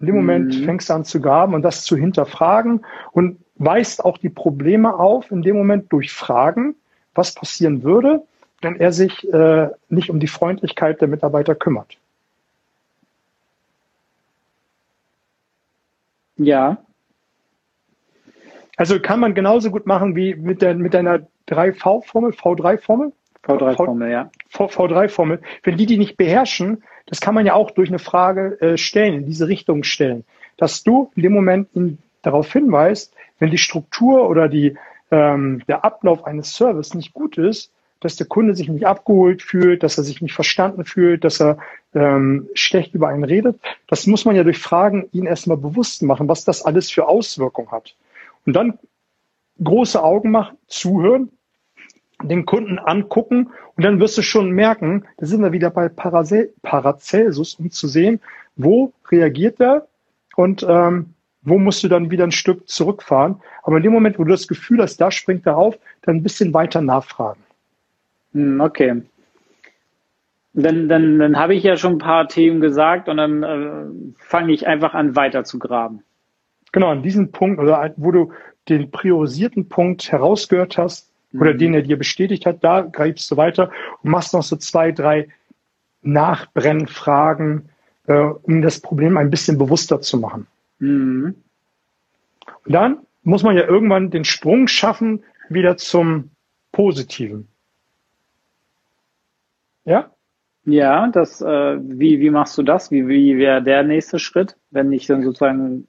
In 0.00 0.06
dem 0.08 0.16
Moment 0.16 0.54
mhm. 0.54 0.64
fängst 0.66 0.90
du 0.90 0.92
an 0.92 1.06
zu 1.06 1.22
graben 1.22 1.54
und 1.54 1.62
das 1.62 1.82
zu 1.84 1.96
hinterfragen 1.96 2.84
und 3.12 3.38
weist 3.54 4.04
auch 4.04 4.18
die 4.18 4.28
Probleme 4.28 4.92
auf, 4.92 5.30
in 5.30 5.40
dem 5.40 5.56
Moment 5.56 5.90
durch 5.90 6.12
Fragen, 6.12 6.74
was 7.14 7.32
passieren 7.32 7.84
würde, 7.84 8.22
wenn 8.60 8.76
er 8.76 8.92
sich 8.92 9.26
äh, 9.32 9.70
nicht 9.88 10.10
um 10.10 10.20
die 10.20 10.26
Freundlichkeit 10.26 11.00
der 11.00 11.08
Mitarbeiter 11.08 11.54
kümmert. 11.54 11.96
Ja. 16.40 16.78
Also 18.76 18.98
kann 18.98 19.20
man 19.20 19.34
genauso 19.34 19.70
gut 19.70 19.86
machen 19.86 20.16
wie 20.16 20.34
mit, 20.34 20.62
der, 20.62 20.74
mit 20.74 20.94
deiner 20.94 21.26
3V-Formel, 21.48 22.30
V3-Formel. 22.30 23.12
V3-Formel, 23.44 24.10
ja. 24.10 24.30
V3-Formel. 24.50 25.40
Wenn 25.62 25.76
die 25.76 25.84
die 25.84 25.98
nicht 25.98 26.16
beherrschen, 26.16 26.82
das 27.04 27.20
kann 27.20 27.34
man 27.34 27.44
ja 27.44 27.52
auch 27.52 27.72
durch 27.72 27.90
eine 27.90 27.98
Frage 27.98 28.58
äh, 28.60 28.78
stellen, 28.78 29.14
in 29.14 29.26
diese 29.26 29.48
Richtung 29.48 29.82
stellen. 29.82 30.24
Dass 30.56 30.82
du 30.82 31.10
in 31.14 31.24
dem 31.24 31.32
Moment 31.32 31.68
ihn 31.74 31.98
darauf 32.22 32.50
hinweist, 32.50 33.14
wenn 33.38 33.50
die 33.50 33.58
Struktur 33.58 34.26
oder 34.28 34.48
die, 34.48 34.78
ähm, 35.10 35.62
der 35.68 35.84
Ablauf 35.84 36.24
eines 36.24 36.54
Service 36.54 36.94
nicht 36.94 37.12
gut 37.12 37.36
ist, 37.36 37.70
dass 38.00 38.16
der 38.16 38.26
Kunde 38.26 38.54
sich 38.54 38.68
nicht 38.68 38.86
abgeholt 38.86 39.42
fühlt, 39.42 39.82
dass 39.82 39.98
er 39.98 40.04
sich 40.04 40.20
nicht 40.20 40.34
verstanden 40.34 40.84
fühlt, 40.84 41.24
dass 41.24 41.40
er 41.40 41.58
ähm, 41.94 42.48
schlecht 42.54 42.94
über 42.94 43.08
einen 43.08 43.24
redet. 43.24 43.60
Das 43.86 44.06
muss 44.06 44.24
man 44.24 44.36
ja 44.36 44.42
durch 44.42 44.58
Fragen 44.58 45.08
ihn 45.12 45.26
erstmal 45.26 45.58
bewusst 45.58 46.02
machen, 46.02 46.28
was 46.28 46.44
das 46.44 46.64
alles 46.64 46.90
für 46.90 47.08
Auswirkungen 47.08 47.70
hat. 47.70 47.94
Und 48.46 48.54
dann 48.54 48.78
große 49.62 50.02
Augen 50.02 50.30
machen, 50.30 50.56
zuhören, 50.66 51.30
den 52.22 52.46
Kunden 52.46 52.78
angucken 52.78 53.50
und 53.76 53.84
dann 53.84 54.00
wirst 54.00 54.18
du 54.18 54.22
schon 54.22 54.50
merken, 54.50 55.04
da 55.18 55.26
sind 55.26 55.42
wir 55.42 55.52
wieder 55.52 55.70
bei 55.70 55.88
Paracelsus, 55.88 57.54
um 57.54 57.70
zu 57.70 57.88
sehen, 57.88 58.20
wo 58.56 58.92
reagiert 59.10 59.60
er 59.60 59.86
und 60.36 60.64
ähm, 60.68 61.14
wo 61.42 61.58
musst 61.58 61.82
du 61.82 61.88
dann 61.88 62.10
wieder 62.10 62.24
ein 62.24 62.32
Stück 62.32 62.68
zurückfahren. 62.68 63.40
Aber 63.62 63.78
in 63.78 63.82
dem 63.82 63.92
Moment, 63.92 64.18
wo 64.18 64.24
du 64.24 64.30
das 64.30 64.48
Gefühl 64.48 64.82
hast, 64.82 64.98
da 65.00 65.10
springt 65.10 65.46
er 65.46 65.56
auf, 65.56 65.78
dann 66.02 66.16
ein 66.16 66.22
bisschen 66.22 66.52
weiter 66.52 66.82
nachfragen. 66.82 67.40
Hm, 68.32 68.60
okay. 68.60 69.02
Dann, 70.52 70.88
dann, 70.88 71.18
dann 71.18 71.38
habe 71.38 71.54
ich 71.54 71.62
ja 71.62 71.76
schon 71.76 71.94
ein 71.94 71.98
paar 71.98 72.28
Themen 72.28 72.60
gesagt 72.60 73.08
und 73.08 73.18
dann 73.18 73.42
äh, 73.42 74.14
fange 74.18 74.52
ich 74.52 74.66
einfach 74.66 74.94
an, 74.94 75.14
weiter 75.14 75.44
zu 75.44 75.58
graben. 75.58 76.02
Genau, 76.72 76.88
an 76.88 77.02
diesem 77.02 77.30
Punkt, 77.30 77.60
oder 77.60 77.92
wo 77.96 78.10
du 78.10 78.32
den 78.68 78.90
priorisierten 78.90 79.68
Punkt 79.68 80.10
herausgehört 80.10 80.76
hast 80.78 81.12
mhm. 81.32 81.40
oder 81.40 81.54
den 81.54 81.74
er 81.74 81.82
dir 81.82 81.96
bestätigt 81.96 82.46
hat, 82.46 82.64
da 82.64 82.82
greifst 82.82 83.30
du 83.30 83.36
weiter 83.36 83.70
und 84.02 84.10
machst 84.10 84.34
noch 84.34 84.42
so 84.42 84.56
zwei, 84.56 84.92
drei 84.92 85.28
Nachbrennfragen, 86.02 87.68
äh, 88.06 88.14
um 88.14 88.62
das 88.62 88.80
Problem 88.80 89.16
ein 89.16 89.30
bisschen 89.30 89.58
bewusster 89.58 90.00
zu 90.00 90.18
machen. 90.18 90.46
Mhm. 90.78 91.34
Und 92.64 92.72
dann 92.72 92.98
muss 93.22 93.42
man 93.42 93.56
ja 93.56 93.66
irgendwann 93.66 94.10
den 94.10 94.24
Sprung 94.24 94.66
schaffen, 94.66 95.22
wieder 95.48 95.76
zum 95.76 96.30
Positiven. 96.72 97.48
Ja? 99.90 100.14
Ja, 100.66 101.08
das, 101.08 101.40
äh, 101.40 101.78
wie, 101.80 102.20
wie 102.20 102.30
machst 102.30 102.56
du 102.56 102.62
das? 102.62 102.92
Wie, 102.92 103.08
wie 103.08 103.38
wäre 103.38 103.60
der 103.60 103.82
nächste 103.82 104.20
Schritt, 104.20 104.56
wenn 104.70 104.92
ich 104.92 105.06
dann 105.06 105.24
sozusagen. 105.24 105.88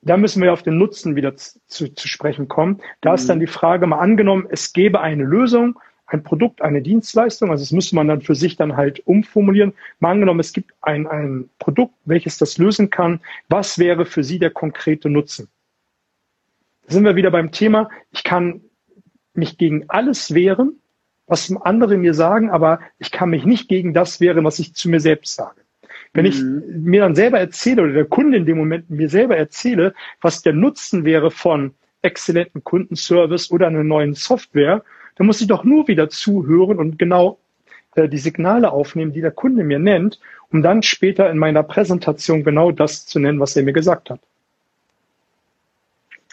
Da 0.00 0.16
müssen 0.16 0.40
wir 0.40 0.52
auf 0.52 0.62
den 0.62 0.78
Nutzen 0.78 1.14
wieder 1.14 1.36
zu, 1.36 1.92
zu 1.92 2.08
sprechen 2.08 2.48
kommen. 2.48 2.80
Da 3.02 3.10
mhm. 3.10 3.14
ist 3.16 3.28
dann 3.28 3.40
die 3.40 3.46
Frage 3.46 3.86
mal 3.86 3.98
angenommen, 3.98 4.46
es 4.48 4.72
gäbe 4.72 5.00
eine 5.00 5.24
Lösung, 5.24 5.78
ein 6.06 6.22
Produkt, 6.22 6.62
eine 6.62 6.80
Dienstleistung, 6.80 7.50
also 7.50 7.62
das 7.62 7.72
müsste 7.72 7.96
man 7.96 8.08
dann 8.08 8.22
für 8.22 8.36
sich 8.36 8.56
dann 8.56 8.76
halt 8.76 9.06
umformulieren. 9.06 9.74
Mal 9.98 10.12
angenommen, 10.12 10.40
es 10.40 10.54
gibt 10.54 10.72
ein, 10.80 11.06
ein 11.06 11.50
Produkt, 11.58 11.92
welches 12.06 12.38
das 12.38 12.56
lösen 12.56 12.88
kann. 12.88 13.20
Was 13.50 13.78
wäre 13.78 14.06
für 14.06 14.24
Sie 14.24 14.38
der 14.38 14.50
konkrete 14.50 15.10
Nutzen? 15.10 15.48
Da 16.86 16.94
sind 16.94 17.04
wir 17.04 17.16
wieder 17.16 17.30
beim 17.30 17.50
Thema, 17.50 17.90
ich 18.10 18.24
kann 18.24 18.62
mich 19.34 19.58
gegen 19.58 19.90
alles 19.90 20.32
wehren, 20.32 20.80
was 21.26 21.52
andere 21.62 21.96
mir 21.96 22.14
sagen, 22.14 22.50
aber 22.50 22.80
ich 22.98 23.10
kann 23.10 23.30
mich 23.30 23.44
nicht 23.44 23.68
gegen 23.68 23.94
das 23.94 24.20
wehren, 24.20 24.44
was 24.44 24.58
ich 24.58 24.74
zu 24.74 24.88
mir 24.88 25.00
selbst 25.00 25.34
sage. 25.34 25.60
Wenn 26.12 26.24
mhm. 26.24 26.30
ich 26.30 26.42
mir 26.76 27.00
dann 27.00 27.14
selber 27.14 27.38
erzähle 27.38 27.82
oder 27.82 27.92
der 27.92 28.04
Kunde 28.04 28.36
in 28.36 28.46
dem 28.46 28.56
Moment 28.56 28.90
mir 28.90 29.08
selber 29.08 29.36
erzähle, 29.36 29.94
was 30.20 30.42
der 30.42 30.52
Nutzen 30.52 31.04
wäre 31.04 31.30
von 31.30 31.74
exzellenten 32.02 32.62
Kundenservice 32.62 33.50
oder 33.50 33.66
einer 33.66 33.84
neuen 33.84 34.14
Software, 34.14 34.84
dann 35.16 35.26
muss 35.26 35.40
ich 35.40 35.48
doch 35.48 35.64
nur 35.64 35.88
wieder 35.88 36.08
zuhören 36.08 36.78
und 36.78 36.98
genau 36.98 37.38
äh, 37.96 38.08
die 38.08 38.18
Signale 38.18 38.70
aufnehmen, 38.70 39.12
die 39.12 39.20
der 39.20 39.30
Kunde 39.30 39.64
mir 39.64 39.78
nennt, 39.78 40.20
um 40.52 40.62
dann 40.62 40.82
später 40.82 41.28
in 41.30 41.38
meiner 41.38 41.62
Präsentation 41.62 42.44
genau 42.44 42.70
das 42.70 43.06
zu 43.06 43.18
nennen, 43.18 43.40
was 43.40 43.56
er 43.56 43.64
mir 43.64 43.72
gesagt 43.72 44.10
hat. 44.10 44.20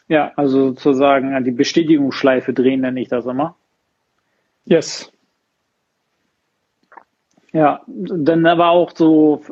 Ja, 0.07 0.31
also 0.35 0.69
sozusagen 0.69 1.43
die 1.43 1.51
Bestätigungsschleife 1.51 2.53
drehen 2.53 2.81
nenne 2.81 3.01
ich 3.01 3.07
das 3.07 3.25
immer. 3.25 3.55
Yes. 4.65 5.11
Ja, 7.51 7.83
dann 7.87 8.45
aber 8.47 8.69
auch 8.69 8.91
so, 8.95 9.43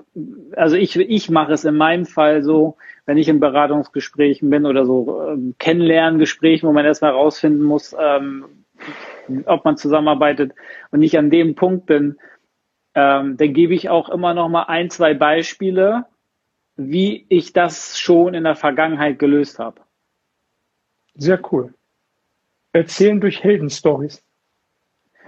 also 0.55 0.75
ich, 0.75 0.95
ich 0.95 1.29
mache 1.29 1.53
es 1.53 1.65
in 1.65 1.75
meinem 1.75 2.07
Fall 2.07 2.41
so, 2.41 2.77
wenn 3.05 3.17
ich 3.17 3.27
in 3.27 3.39
Beratungsgesprächen 3.39 4.49
bin 4.49 4.65
oder 4.65 4.85
so 4.85 5.21
ähm, 5.27 5.53
Kennenlerngesprächen, 5.59 6.67
wo 6.67 6.73
man 6.73 6.85
erstmal 6.85 7.11
herausfinden 7.11 7.61
muss, 7.61 7.95
ähm, 7.99 8.45
ob 9.45 9.65
man 9.65 9.77
zusammenarbeitet 9.77 10.53
und 10.89 11.03
ich 11.03 11.15
an 11.17 11.29
dem 11.29 11.53
Punkt 11.53 11.85
bin, 11.85 12.17
ähm, 12.95 13.37
dann 13.37 13.53
gebe 13.53 13.75
ich 13.75 13.89
auch 13.89 14.09
immer 14.09 14.33
noch 14.33 14.49
mal 14.49 14.63
ein, 14.63 14.89
zwei 14.89 15.13
Beispiele, 15.13 16.05
wie 16.75 17.27
ich 17.29 17.53
das 17.53 17.99
schon 17.99 18.33
in 18.33 18.45
der 18.45 18.55
Vergangenheit 18.55 19.19
gelöst 19.19 19.59
habe. 19.59 19.81
Sehr 21.13 21.39
cool. 21.51 21.75
Erzählen 22.73 23.21
durch 23.21 23.43
Heldenstories. 23.43 24.23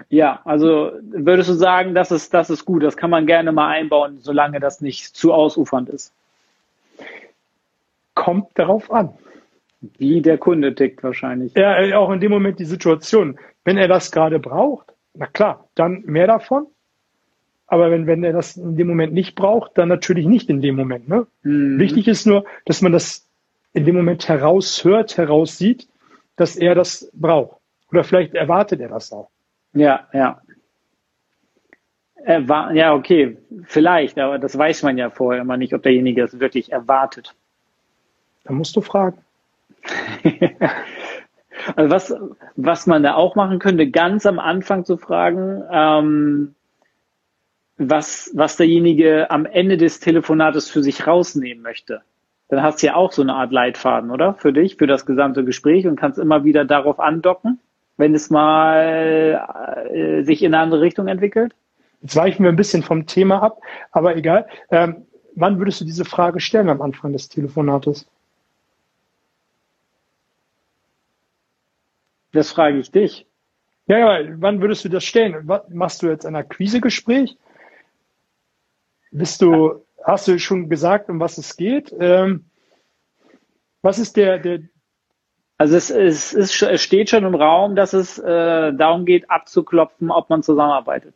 Ja, 0.09 0.41
also 0.45 0.91
würdest 1.01 1.49
du 1.49 1.53
sagen, 1.53 1.95
das 1.95 2.11
ist, 2.11 2.33
das 2.33 2.49
ist 2.49 2.65
gut, 2.65 2.83
das 2.83 2.97
kann 2.97 3.09
man 3.09 3.25
gerne 3.25 3.51
mal 3.51 3.69
einbauen, 3.69 4.19
solange 4.19 4.59
das 4.59 4.81
nicht 4.81 5.15
zu 5.15 5.33
ausufernd 5.33 5.89
ist. 5.89 6.13
Kommt 8.13 8.47
darauf 8.55 8.91
an. 8.91 9.09
Wie 9.97 10.21
der 10.21 10.37
Kunde 10.37 10.75
tickt 10.75 11.03
wahrscheinlich. 11.03 11.53
Ja, 11.55 11.97
auch 11.97 12.11
in 12.11 12.19
dem 12.19 12.31
Moment 12.31 12.59
die 12.59 12.65
Situation. 12.65 13.37
Wenn 13.65 13.77
er 13.77 13.87
das 13.87 14.11
gerade 14.11 14.39
braucht, 14.39 14.93
na 15.13 15.25
klar, 15.27 15.67
dann 15.75 16.03
mehr 16.05 16.27
davon. 16.27 16.67
Aber 17.67 17.91
wenn, 17.91 18.07
wenn 18.07 18.23
er 18.23 18.33
das 18.33 18.55
in 18.55 18.77
dem 18.77 18.87
Moment 18.87 19.13
nicht 19.13 19.35
braucht, 19.35 19.77
dann 19.77 19.89
natürlich 19.89 20.27
nicht 20.27 20.49
in 20.49 20.61
dem 20.61 20.75
Moment. 20.75 21.07
Ne? 21.07 21.27
Mhm. 21.43 21.79
Wichtig 21.79 22.07
ist 22.07 22.25
nur, 22.25 22.45
dass 22.65 22.81
man 22.81 22.91
das 22.91 23.27
in 23.73 23.85
dem 23.85 23.95
Moment 23.95 24.27
heraushört, 24.29 25.17
heraussieht, 25.17 25.87
dass 26.35 26.55
er 26.55 26.75
das 26.75 27.09
braucht. 27.13 27.57
Oder 27.91 28.03
vielleicht 28.03 28.35
erwartet 28.35 28.79
er 28.79 28.89
das 28.89 29.11
auch. 29.11 29.29
Ja, 29.73 30.07
ja. 30.13 30.41
Äh, 32.25 32.47
war, 32.47 32.73
ja, 32.73 32.93
okay, 32.93 33.37
vielleicht, 33.65 34.17
aber 34.17 34.39
das 34.39 34.57
weiß 34.57 34.83
man 34.83 34.97
ja 34.97 35.09
vorher 35.09 35.41
immer 35.41 35.57
nicht, 35.57 35.73
ob 35.73 35.83
derjenige 35.83 36.23
es 36.23 36.39
wirklich 36.39 36.71
erwartet. 36.71 37.35
Da 38.43 38.53
musst 38.53 38.75
du 38.75 38.81
fragen. 38.81 39.17
Also 41.75 41.89
was, 41.91 42.15
was 42.55 42.87
man 42.87 43.03
da 43.03 43.13
auch 43.13 43.35
machen 43.35 43.59
könnte, 43.59 43.89
ganz 43.89 44.25
am 44.25 44.39
Anfang 44.39 44.85
zu 44.85 44.97
fragen, 44.97 45.63
ähm, 45.71 46.55
was, 47.77 48.31
was 48.33 48.57
derjenige 48.57 49.29
am 49.31 49.45
Ende 49.45 49.77
des 49.77 49.99
Telefonates 49.99 50.69
für 50.69 50.83
sich 50.83 51.07
rausnehmen 51.07 51.63
möchte. 51.63 52.01
Dann 52.49 52.61
hast 52.61 52.81
du 52.81 52.87
ja 52.87 52.95
auch 52.95 53.11
so 53.11 53.21
eine 53.21 53.35
Art 53.35 53.51
Leitfaden, 53.51 54.11
oder? 54.11 54.33
Für 54.35 54.51
dich, 54.51 54.75
für 54.75 54.87
das 54.87 55.05
gesamte 55.05 55.43
Gespräch 55.45 55.87
und 55.87 55.95
kannst 55.95 56.19
immer 56.19 56.43
wieder 56.43 56.65
darauf 56.65 56.99
andocken, 56.99 57.59
wenn 57.97 58.15
es 58.15 58.29
mal 58.29 59.89
äh, 59.93 60.23
sich 60.23 60.43
in 60.43 60.53
eine 60.53 60.63
andere 60.63 60.81
Richtung 60.81 61.07
entwickelt. 61.07 61.53
Jetzt 62.01 62.15
weichen 62.15 62.43
wir 62.43 62.51
ein 62.51 62.57
bisschen 62.57 62.83
vom 62.83 63.05
Thema 63.05 63.41
ab, 63.41 63.61
aber 63.91 64.15
egal. 64.15 64.47
Ähm, 64.69 65.05
wann 65.35 65.57
würdest 65.59 65.81
du 65.81 65.85
diese 65.85 66.05
Frage 66.05 66.39
stellen 66.39 66.69
am 66.69 66.81
Anfang 66.81 67.13
des 67.13 67.29
Telefonates? 67.29 68.07
Das 72.33 72.51
frage 72.51 72.79
ich 72.79 72.91
dich. 72.91 73.27
Ja, 73.85 74.19
ja, 74.19 74.35
wann 74.39 74.61
würdest 74.61 74.83
du 74.85 74.89
das 74.89 75.03
stellen? 75.03 75.49
Machst 75.69 76.01
du 76.01 76.07
jetzt 76.07 76.25
ein 76.25 76.35
Akquisegespräch? 76.35 77.37
Bist 79.11 79.41
du, 79.41 79.85
hast 80.03 80.27
du 80.27 80.39
schon 80.39 80.69
gesagt, 80.69 81.09
um 81.09 81.19
was 81.19 81.37
es 81.37 81.55
geht? 81.55 81.93
Ähm, 81.99 82.45
was 83.81 83.99
ist 83.99 84.17
der, 84.17 84.39
der 84.39 84.61
also 85.63 85.77
es, 85.77 85.89
es, 85.89 86.33
ist, 86.33 86.61
es 86.61 86.81
steht 86.81 87.09
schon 87.09 87.23
im 87.23 87.35
Raum, 87.35 87.77
dass 87.77 87.93
es 87.93 88.19
äh, 88.19 88.73
darum 88.73 89.05
geht, 89.05 89.29
abzuklopfen, 89.29 90.11
ob 90.11 90.29
man 90.29 90.43
zusammenarbeitet. 90.43 91.15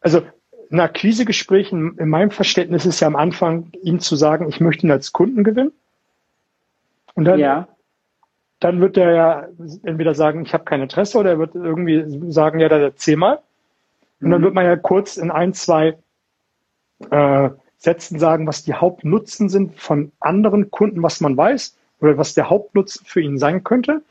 Also 0.00 0.22
ein 0.70 0.80
Akquisegespräch 0.80 1.70
in, 1.70 1.98
in 1.98 2.08
meinem 2.08 2.30
Verständnis 2.30 2.86
ist 2.86 3.00
ja 3.00 3.08
am 3.08 3.16
Anfang, 3.16 3.72
ihm 3.82 4.00
zu 4.00 4.16
sagen, 4.16 4.48
ich 4.48 4.58
möchte 4.58 4.86
ihn 4.86 4.90
als 4.90 5.12
Kunden 5.12 5.44
gewinnen. 5.44 5.72
Und 7.14 7.26
dann, 7.26 7.38
ja 7.38 7.68
dann 8.60 8.80
wird 8.80 8.96
er 8.96 9.12
ja 9.12 9.48
entweder 9.84 10.14
sagen, 10.14 10.42
ich 10.42 10.52
habe 10.52 10.64
kein 10.64 10.82
Interesse, 10.82 11.18
oder 11.18 11.30
er 11.30 11.38
wird 11.38 11.54
irgendwie 11.54 12.32
sagen, 12.32 12.58
ja, 12.58 12.68
dann 12.68 12.82
erzähl 12.82 13.16
mal. 13.16 13.40
Und 14.20 14.30
dann 14.30 14.40
mhm. 14.40 14.44
wird 14.46 14.54
man 14.54 14.64
ja 14.64 14.76
kurz 14.76 15.16
in 15.16 15.30
ein, 15.30 15.52
zwei 15.52 15.98
äh, 17.10 17.50
Sätzen 17.76 18.18
sagen, 18.18 18.46
was 18.46 18.64
die 18.64 18.74
Hauptnutzen 18.74 19.48
sind 19.48 19.78
von 19.78 20.10
anderen 20.18 20.70
Kunden, 20.70 21.02
was 21.02 21.20
man 21.20 21.36
weiß, 21.36 21.77
oder 22.00 22.18
was 22.18 22.34
der 22.34 22.50
Hauptnutzen 22.50 23.04
für 23.04 23.20
ihn 23.20 23.38
sein 23.38 23.64
könnte. 23.64 24.02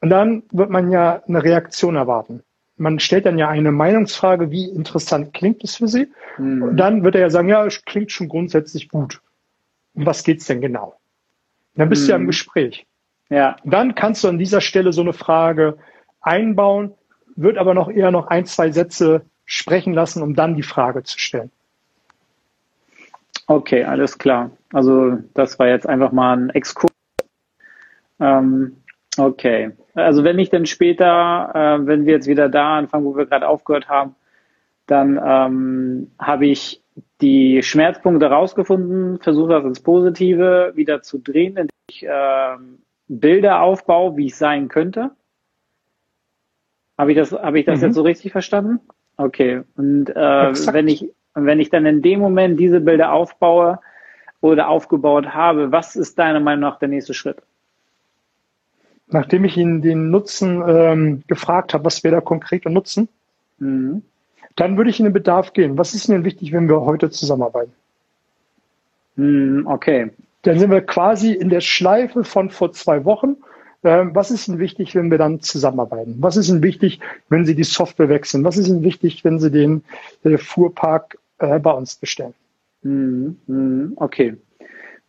Und 0.00 0.10
dann 0.10 0.42
wird 0.50 0.70
man 0.70 0.90
ja 0.90 1.22
eine 1.26 1.42
Reaktion 1.42 1.96
erwarten. 1.96 2.42
Man 2.76 3.00
stellt 3.00 3.26
dann 3.26 3.38
ja 3.38 3.48
eine 3.48 3.72
Meinungsfrage, 3.72 4.50
wie 4.50 4.68
interessant 4.68 5.32
klingt 5.32 5.64
es 5.64 5.76
für 5.76 5.88
Sie? 5.88 6.08
Mhm. 6.38 6.62
Und 6.62 6.76
dann 6.76 7.04
wird 7.04 7.14
er 7.14 7.22
ja 7.22 7.30
sagen, 7.30 7.48
ja, 7.48 7.64
es 7.64 7.84
klingt 7.84 8.12
schon 8.12 8.28
grundsätzlich 8.28 8.88
gut. 8.88 9.20
Um 9.94 10.04
was 10.04 10.24
geht's 10.24 10.46
denn 10.46 10.60
genau? 10.60 10.98
Und 11.74 11.80
dann 11.80 11.88
bist 11.88 12.02
mhm. 12.02 12.06
du 12.06 12.10
ja 12.10 12.16
im 12.16 12.22
mhm. 12.22 12.26
Gespräch. 12.26 12.86
Ja. 13.30 13.56
Dann 13.64 13.94
kannst 13.94 14.22
du 14.22 14.28
an 14.28 14.38
dieser 14.38 14.60
Stelle 14.60 14.92
so 14.92 15.00
eine 15.00 15.14
Frage 15.14 15.78
einbauen, 16.20 16.92
wird 17.34 17.58
aber 17.58 17.74
noch 17.74 17.88
eher 17.88 18.10
noch 18.10 18.26
ein, 18.28 18.46
zwei 18.46 18.70
Sätze 18.70 19.22
sprechen 19.44 19.94
lassen, 19.94 20.22
um 20.22 20.34
dann 20.34 20.54
die 20.54 20.62
Frage 20.62 21.02
zu 21.02 21.18
stellen. 21.18 21.50
Okay, 23.46 23.84
alles 23.84 24.18
klar. 24.18 24.50
Also 24.72 25.18
das 25.34 25.58
war 25.58 25.68
jetzt 25.68 25.88
einfach 25.88 26.12
mal 26.12 26.36
ein 26.36 26.50
Exkurs. 26.50 26.92
Ähm, 28.20 28.78
okay. 29.16 29.72
Also 29.94 30.24
wenn 30.24 30.38
ich 30.38 30.50
dann 30.50 30.66
später, 30.66 31.50
äh, 31.54 31.86
wenn 31.86 32.06
wir 32.06 32.14
jetzt 32.14 32.26
wieder 32.26 32.48
da 32.48 32.78
anfangen, 32.78 33.04
wo 33.04 33.16
wir 33.16 33.26
gerade 33.26 33.48
aufgehört 33.48 33.88
haben, 33.88 34.14
dann 34.86 35.20
ähm, 35.22 36.10
habe 36.18 36.46
ich 36.46 36.82
die 37.20 37.62
Schmerzpunkte 37.62 38.26
rausgefunden, 38.26 39.18
versuche 39.20 39.50
das 39.50 39.64
ins 39.64 39.80
Positive 39.80 40.72
wieder 40.74 41.02
zu 41.02 41.18
drehen, 41.18 41.56
indem 41.56 41.68
ich 41.88 42.06
ähm, 42.08 42.78
Bilder 43.08 43.62
aufbaue, 43.62 44.16
wie 44.16 44.26
es 44.26 44.38
sein 44.38 44.68
könnte. 44.68 45.10
Habe 46.98 47.12
ich 47.12 47.18
das, 47.18 47.32
habe 47.32 47.58
ich 47.58 47.66
das 47.66 47.80
mhm. 47.80 47.86
jetzt 47.86 47.94
so 47.94 48.02
richtig 48.02 48.32
verstanden? 48.32 48.80
Okay. 49.16 49.62
Und 49.76 50.10
äh, 50.10 50.72
wenn 50.72 50.88
ich, 50.88 51.10
wenn 51.34 51.60
ich 51.60 51.70
dann 51.70 51.86
in 51.86 52.02
dem 52.02 52.20
Moment 52.20 52.58
diese 52.58 52.80
Bilder 52.80 53.12
aufbaue 53.12 53.80
oder 54.40 54.68
aufgebaut 54.68 55.34
habe, 55.34 55.72
was 55.72 55.96
ist 55.96 56.18
deiner 56.18 56.40
Meinung 56.40 56.60
nach 56.60 56.78
der 56.78 56.88
nächste 56.88 57.14
Schritt? 57.14 57.38
Nachdem 59.08 59.44
ich 59.44 59.56
Ihnen 59.56 59.82
den 59.82 60.10
Nutzen 60.10 60.62
ähm, 60.66 61.22
gefragt 61.28 61.74
habe, 61.74 61.84
was 61.84 62.02
wäre 62.02 62.16
der 62.16 62.22
konkrete 62.22 62.70
Nutzen, 62.70 63.08
mhm. 63.58 64.02
dann 64.56 64.76
würde 64.76 64.90
ich 64.90 64.98
in 64.98 65.04
den 65.04 65.12
Bedarf 65.12 65.52
gehen. 65.52 65.78
Was 65.78 65.94
ist 65.94 66.08
Ihnen 66.08 66.24
wichtig, 66.24 66.52
wenn 66.52 66.68
wir 66.68 66.80
heute 66.80 67.10
zusammenarbeiten? 67.10 67.72
Mhm, 69.14 69.66
okay. 69.66 70.10
Dann 70.42 70.58
sind 70.58 70.70
wir 70.70 70.80
quasi 70.80 71.32
in 71.32 71.48
der 71.48 71.60
Schleife 71.60 72.24
von 72.24 72.50
vor 72.50 72.72
zwei 72.72 73.04
Wochen. 73.04 73.36
Ähm, 73.84 74.10
was 74.14 74.30
ist 74.30 74.48
Ihnen 74.48 74.58
wichtig, 74.58 74.94
wenn 74.94 75.10
wir 75.10 75.18
dann 75.18 75.40
zusammenarbeiten? 75.40 76.16
Was 76.18 76.36
ist 76.36 76.48
Ihnen 76.48 76.62
wichtig, 76.62 77.00
wenn 77.28 77.46
Sie 77.46 77.54
die 77.54 77.64
Software 77.64 78.08
wechseln? 78.08 78.44
Was 78.44 78.56
ist 78.56 78.68
Ihnen 78.68 78.82
wichtig, 78.82 79.24
wenn 79.24 79.38
Sie 79.38 79.50
den 79.50 79.84
äh, 80.24 80.36
Fuhrpark 80.36 81.18
äh, 81.38 81.58
bei 81.60 81.70
uns 81.70 81.94
bestellen? 81.94 82.34
Mhm, 82.86 83.36
mhm, 83.46 83.92
okay. 83.96 84.36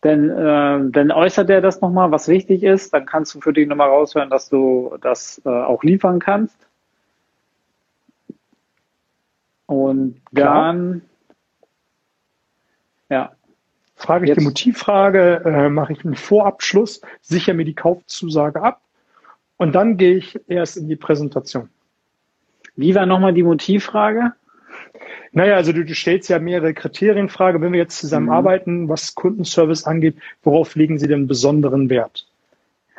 Dann, 0.00 0.30
äh, 0.30 0.90
dann 0.90 1.10
äußert 1.10 1.50
er 1.50 1.60
das 1.60 1.80
nochmal, 1.80 2.10
was 2.10 2.28
wichtig 2.28 2.62
ist. 2.62 2.92
Dann 2.92 3.06
kannst 3.06 3.34
du 3.34 3.40
für 3.40 3.52
dich 3.52 3.68
nochmal 3.68 3.88
raushören, 3.88 4.30
dass 4.30 4.48
du 4.48 4.96
das 5.00 5.40
äh, 5.44 5.48
auch 5.48 5.82
liefern 5.82 6.18
kannst. 6.20 6.56
Und 9.66 10.20
dann, 10.32 11.02
Klar. 13.08 13.20
ja, 13.20 13.32
Frage 13.96 14.24
ich 14.24 14.28
Jetzt. 14.28 14.38
die 14.38 14.44
Motivfrage, 14.44 15.42
äh, 15.44 15.68
mache 15.68 15.92
ich 15.92 16.04
einen 16.04 16.14
Vorabschluss, 16.14 17.00
sichere 17.20 17.54
mir 17.54 17.64
die 17.64 17.74
Kaufzusage 17.74 18.62
ab 18.62 18.80
und 19.56 19.74
dann 19.74 19.96
gehe 19.96 20.14
ich 20.14 20.40
erst 20.46 20.76
in 20.76 20.86
die 20.88 20.94
Präsentation. 20.94 21.68
Wie 22.76 22.94
war 22.94 23.06
nochmal 23.06 23.34
die 23.34 23.42
Motivfrage? 23.42 24.34
Naja, 25.32 25.56
also 25.56 25.72
du, 25.72 25.84
du 25.84 25.94
stellst 25.94 26.28
ja 26.28 26.38
mehrere 26.38 26.74
Kriterienfrage. 26.74 27.60
Wenn 27.60 27.72
wir 27.72 27.80
jetzt 27.80 27.98
zusammenarbeiten, 27.98 28.82
mhm. 28.82 28.88
was 28.88 29.14
Kundenservice 29.14 29.84
angeht, 29.84 30.16
worauf 30.42 30.74
legen 30.74 30.98
Sie 30.98 31.08
denn 31.08 31.26
besonderen 31.26 31.90
Wert? 31.90 32.26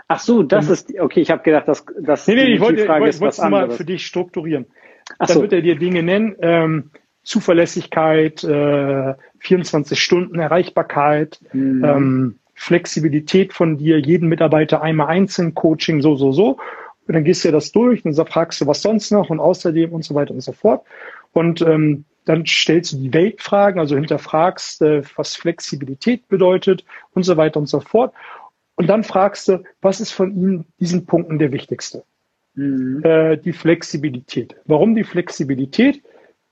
Ach 0.08 0.20
so, 0.20 0.42
das 0.42 0.68
um, 0.68 0.74
ist, 0.74 1.00
okay, 1.00 1.22
ich 1.22 1.30
habe 1.30 1.44
gedacht, 1.44 1.68
dass 1.68 1.86
das 2.02 2.28
nee, 2.28 2.36
nee, 2.36 2.46
die 2.48 2.54
ich 2.54 2.62
wollte, 2.62 2.82
ich 2.82 2.90
wollte, 2.90 3.28
es 3.28 3.38
mal 3.38 3.70
für 3.70 3.86
dich 3.86 4.06
strukturieren. 4.06 4.66
Ach 5.20 5.28
Dann 5.28 5.36
so. 5.36 5.42
wird 5.44 5.54
er 5.54 5.62
dir 5.62 5.76
Dinge 5.76 6.02
nennen, 6.02 6.36
ähm, 6.42 6.92
Zuverlässigkeit, 7.24 8.44
äh, 8.44 9.14
24 9.40 10.02
Stunden 10.02 10.40
Erreichbarkeit, 10.40 11.40
mhm. 11.54 11.84
ähm, 11.84 12.40
Flexibilität 12.56 13.54
von 13.54 13.78
dir, 13.78 14.00
jeden 14.00 14.28
Mitarbeiter 14.28 14.82
einmal 14.82 15.08
einzeln, 15.08 15.54
Coaching, 15.54 16.02
so, 16.02 16.16
so, 16.16 16.32
so. 16.32 16.58
Und 17.08 17.14
dann 17.14 17.24
gehst 17.24 17.44
du 17.44 17.48
ja 17.48 17.52
das 17.52 17.72
durch 17.72 18.04
und 18.04 18.16
fragst 18.16 18.62
du, 18.62 18.68
was 18.68 18.82
sonst 18.82 19.12
noch 19.12 19.30
und 19.30 19.40
außerdem 19.40 19.94
und 19.94 20.04
so 20.04 20.14
weiter 20.14 20.34
und 20.34 20.42
so 20.42 20.52
fort. 20.52 20.86
Und 21.32 21.62
ähm, 21.62 22.06
dann 22.26 22.46
stellst 22.46 22.94
du 22.94 22.98
die 22.98 23.14
Weltfragen, 23.14 23.80
also 23.80 23.96
hinterfragst, 23.96 24.82
äh, 24.82 25.02
was 25.16 25.36
Flexibilität 25.36 26.28
bedeutet 26.28 26.86
und 27.14 27.24
so 27.24 27.38
weiter 27.38 27.60
und 27.60 27.68
so 27.68 27.80
fort. 27.80 28.14
Und 28.76 28.88
dann 28.88 29.04
fragst 29.04 29.48
du, 29.48 29.64
was 29.82 30.00
ist 30.00 30.12
von 30.12 30.36
ihnen 30.36 30.66
diesen 30.80 31.06
Punkten 31.06 31.40
der 31.40 31.52
wichtigste? 31.52 32.04
Mhm. 32.54 33.04
Äh, 33.04 33.38
die 33.38 33.54
Flexibilität. 33.54 34.56
Warum 34.66 34.96
die 34.96 35.04
Flexibilität? 35.04 36.02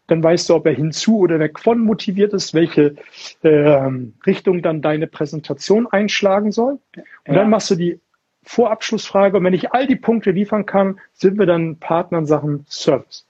Dann 0.08 0.24
weißt 0.24 0.50
du, 0.50 0.56
ob 0.56 0.66
er 0.66 0.74
hinzu 0.74 1.20
oder 1.20 1.40
weg 1.40 1.60
von 1.60 1.80
motiviert 1.80 2.34
ist, 2.34 2.54
welche 2.54 2.96
äh, 3.44 3.92
Richtung 4.26 4.62
dann 4.62 4.82
deine 4.82 5.06
Präsentation 5.06 5.86
einschlagen 5.86 6.52
soll. 6.52 6.80
Und 6.96 7.04
ja. 7.28 7.36
dann 7.36 7.50
machst 7.50 7.70
du 7.70 7.76
die 7.76 8.00
Vorabschlussfrage. 8.44 9.38
Und 9.38 9.44
wenn 9.44 9.54
ich 9.54 9.74
all 9.74 9.86
die 9.86 9.96
Punkte 9.96 10.32
liefern 10.32 10.66
kann, 10.66 11.00
sind 11.14 11.38
wir 11.38 11.46
dann 11.46 11.78
Partner 11.78 12.20
in 12.20 12.26
Sachen 12.26 12.66
Service. 12.68 13.26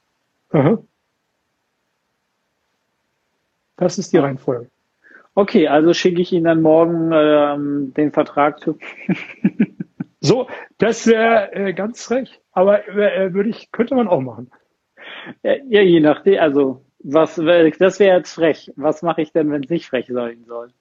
Aha. 0.52 0.78
Das 3.78 3.98
ist 3.98 4.12
die 4.12 4.18
Reihenfolge. 4.18 4.70
Okay, 5.36 5.68
also 5.68 5.94
schicke 5.94 6.22
ich 6.22 6.34
Ihnen 6.34 6.46
dann 6.46 6.62
morgen 6.62 7.12
ähm, 7.14 7.94
den 7.96 8.12
Vertrag 8.12 8.60
zu. 8.60 8.78
so, 10.20 10.48
das 10.80 11.06
wäre 11.06 11.54
äh, 11.54 11.74
ganz 11.74 12.10
recht. 12.10 12.42
Aber 12.52 12.88
äh, 12.90 13.34
würde 13.34 13.50
ich, 13.50 13.72
könnte 13.72 13.96
man 13.96 14.08
auch 14.08 14.22
machen. 14.22 14.50
Ja, 15.44 15.82
je 15.82 16.00
nachdem, 16.00 16.40
also 16.40 16.84
was 17.00 17.36
das 17.36 18.00
wäre 18.00 18.18
jetzt 18.18 18.34
frech. 18.34 18.72
Was 18.76 19.04
mache 19.04 19.22
ich 19.22 19.32
denn, 19.32 19.52
wenn 19.52 19.64
es 19.64 19.70
nicht 19.70 19.88
frech 19.88 20.08
sein 20.08 20.44
soll? 20.46 20.74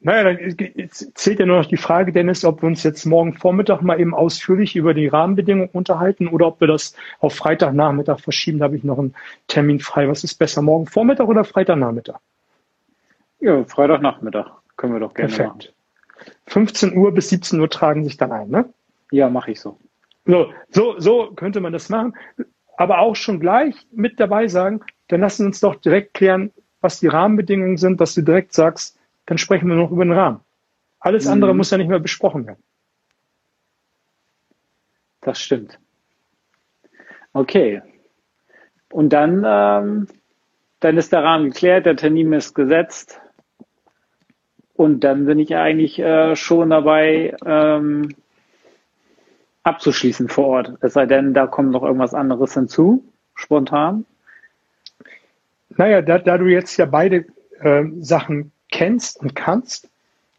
Naja, 0.00 0.24
dann 0.24 0.90
zählt 0.90 1.40
ja 1.40 1.46
nur 1.46 1.58
noch 1.58 1.66
die 1.66 1.78
Frage, 1.78 2.12
Dennis, 2.12 2.44
ob 2.44 2.62
wir 2.62 2.66
uns 2.66 2.82
jetzt 2.82 3.06
morgen 3.06 3.32
Vormittag 3.32 3.80
mal 3.80 3.98
eben 3.98 4.14
ausführlich 4.14 4.76
über 4.76 4.94
die 4.94 5.08
Rahmenbedingungen 5.08 5.70
unterhalten 5.72 6.28
oder 6.28 6.48
ob 6.48 6.60
wir 6.60 6.68
das 6.68 6.94
auf 7.18 7.34
Freitagnachmittag 7.34 8.20
verschieben. 8.20 8.58
Da 8.58 8.66
habe 8.66 8.76
ich 8.76 8.84
noch 8.84 8.98
einen 8.98 9.14
Termin 9.48 9.80
frei. 9.80 10.08
Was 10.08 10.22
ist 10.22 10.34
besser, 10.34 10.62
morgen 10.62 10.86
Vormittag 10.86 11.28
oder 11.28 11.44
Freitagnachmittag? 11.44 12.20
Ja, 13.40 13.64
Freitagnachmittag 13.64 14.50
können 14.76 14.92
wir 14.92 15.00
doch 15.00 15.14
gerne 15.14 15.34
Perfekt. 15.34 15.72
machen. 16.18 16.30
15 16.46 16.96
Uhr 16.96 17.12
bis 17.12 17.30
17 17.30 17.58
Uhr 17.60 17.70
tragen 17.70 18.04
sich 18.04 18.16
dann 18.16 18.32
ein, 18.32 18.48
ne? 18.48 18.68
Ja, 19.10 19.28
mache 19.28 19.52
ich 19.52 19.60
so. 19.60 19.78
So, 20.24 20.52
so, 20.70 20.98
so 20.98 21.32
könnte 21.34 21.60
man 21.60 21.72
das 21.72 21.88
machen 21.88 22.14
aber 22.76 22.98
auch 22.98 23.16
schon 23.16 23.40
gleich 23.40 23.74
mit 23.90 24.20
dabei 24.20 24.48
sagen, 24.48 24.80
dann 25.08 25.20
lassen 25.20 25.46
uns 25.46 25.60
doch 25.60 25.76
direkt 25.76 26.14
klären, 26.14 26.52
was 26.80 27.00
die 27.00 27.08
Rahmenbedingungen 27.08 27.78
sind, 27.78 28.00
dass 28.00 28.14
du 28.14 28.22
direkt 28.22 28.52
sagst, 28.52 28.95
dann 29.26 29.38
sprechen 29.38 29.68
wir 29.68 29.76
noch 29.76 29.90
über 29.90 30.04
den 30.04 30.12
Rahmen. 30.12 30.40
Alles 31.00 31.26
andere 31.26 31.52
mhm. 31.52 31.58
muss 31.58 31.70
ja 31.70 31.78
nicht 31.78 31.88
mehr 31.88 31.98
besprochen 31.98 32.46
werden. 32.46 32.62
Das 35.20 35.40
stimmt. 35.40 35.78
Okay. 37.32 37.82
Und 38.90 39.12
dann, 39.12 39.42
ähm, 39.44 40.08
dann 40.80 40.96
ist 40.96 41.12
der 41.12 41.22
Rahmen 41.22 41.50
geklärt, 41.50 41.86
der 41.86 41.96
Termin 41.96 42.32
ist 42.32 42.54
gesetzt. 42.54 43.20
Und 44.74 45.00
dann 45.00 45.26
bin 45.26 45.38
ich 45.38 45.54
eigentlich 45.56 45.98
äh, 45.98 46.36
schon 46.36 46.70
dabei, 46.70 47.36
ähm, 47.44 48.14
abzuschließen 49.64 50.28
vor 50.28 50.46
Ort. 50.46 50.78
Es 50.80 50.92
sei 50.92 51.06
denn, 51.06 51.34
da 51.34 51.46
kommt 51.46 51.72
noch 51.72 51.82
irgendwas 51.82 52.14
anderes 52.14 52.54
hinzu, 52.54 53.04
spontan. 53.34 54.06
Naja, 55.70 56.02
da, 56.02 56.18
da 56.18 56.38
du 56.38 56.46
jetzt 56.46 56.76
ja 56.76 56.86
beide 56.86 57.26
äh, 57.58 57.84
Sachen 57.98 58.52
kennst 58.76 59.20
und 59.20 59.34
kannst 59.34 59.88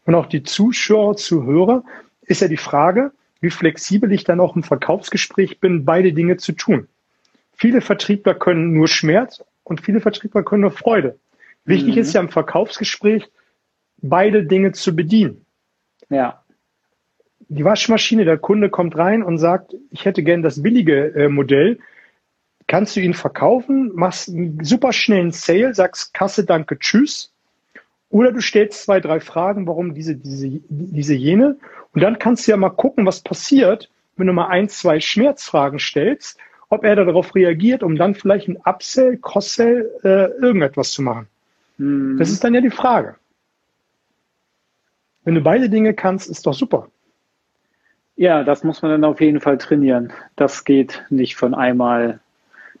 und 0.04 0.14
auch 0.14 0.26
die 0.26 0.42
Zuschauer, 0.42 1.16
Zuhörer, 1.16 1.84
ist 2.22 2.40
ja 2.42 2.48
die 2.48 2.56
Frage, 2.56 3.12
wie 3.40 3.50
flexibel 3.50 4.12
ich 4.12 4.24
dann 4.24 4.40
auch 4.40 4.56
im 4.56 4.62
Verkaufsgespräch 4.62 5.60
bin, 5.60 5.84
beide 5.84 6.12
Dinge 6.12 6.36
zu 6.36 6.52
tun. 6.52 6.88
Viele 7.52 7.80
Vertriebler 7.80 8.34
können 8.34 8.72
nur 8.72 8.88
Schmerz 8.88 9.42
und 9.64 9.80
viele 9.80 10.00
Vertriebler 10.00 10.42
können 10.42 10.62
nur 10.62 10.70
Freude. 10.70 11.18
Wichtig 11.64 11.96
mhm. 11.96 12.00
ist 12.00 12.14
ja 12.14 12.20
im 12.20 12.28
Verkaufsgespräch, 12.28 13.28
beide 13.98 14.44
Dinge 14.44 14.72
zu 14.72 14.94
bedienen. 14.94 15.44
Ja 16.08 16.42
die 17.48 17.64
Waschmaschine, 17.64 18.24
der 18.24 18.38
Kunde 18.38 18.68
kommt 18.68 18.96
rein 18.96 19.22
und 19.22 19.38
sagt, 19.38 19.74
ich 19.90 20.04
hätte 20.04 20.22
gern 20.22 20.42
das 20.42 20.62
billige 20.62 21.14
äh, 21.14 21.28
Modell. 21.28 21.78
Kannst 22.66 22.96
du 22.96 23.00
ihn 23.00 23.14
verkaufen, 23.14 23.90
machst 23.94 24.28
einen 24.28 24.62
super 24.62 24.92
schnellen 24.92 25.32
Sale, 25.32 25.74
sagst 25.74 26.12
Kasse, 26.12 26.44
danke, 26.44 26.78
tschüss. 26.78 27.32
Oder 28.10 28.32
du 28.32 28.40
stellst 28.40 28.84
zwei, 28.84 29.00
drei 29.00 29.20
Fragen, 29.20 29.66
warum 29.66 29.94
diese, 29.94 30.16
diese, 30.16 30.48
diese, 30.68 31.14
jene. 31.14 31.56
Und 31.92 32.02
dann 32.02 32.18
kannst 32.18 32.46
du 32.46 32.52
ja 32.52 32.56
mal 32.56 32.70
gucken, 32.70 33.04
was 33.04 33.20
passiert, 33.20 33.90
wenn 34.16 34.26
du 34.26 34.32
mal 34.32 34.48
ein, 34.48 34.68
zwei 34.68 35.00
Schmerzfragen 35.00 35.78
stellst, 35.78 36.38
ob 36.70 36.84
er 36.84 36.96
darauf 36.96 37.34
reagiert, 37.34 37.82
um 37.82 37.96
dann 37.96 38.14
vielleicht 38.14 38.48
ein 38.48 38.58
Upsell, 38.64 39.18
Cross-Sell, 39.18 39.90
äh, 40.04 40.30
irgendetwas 40.42 40.92
zu 40.92 41.02
machen. 41.02 41.28
Hm. 41.76 42.16
Das 42.18 42.30
ist 42.30 42.42
dann 42.44 42.54
ja 42.54 42.60
die 42.60 42.70
Frage. 42.70 43.16
Wenn 45.24 45.34
du 45.34 45.40
beide 45.42 45.68
Dinge 45.68 45.92
kannst, 45.92 46.30
ist 46.30 46.46
doch 46.46 46.54
super. 46.54 46.88
Ja, 48.16 48.42
das 48.42 48.64
muss 48.64 48.82
man 48.82 48.90
dann 48.90 49.04
auf 49.04 49.20
jeden 49.20 49.40
Fall 49.40 49.58
trainieren. 49.58 50.12
Das 50.34 50.64
geht 50.64 51.04
nicht 51.10 51.36
von 51.36 51.54
einmal 51.54 52.20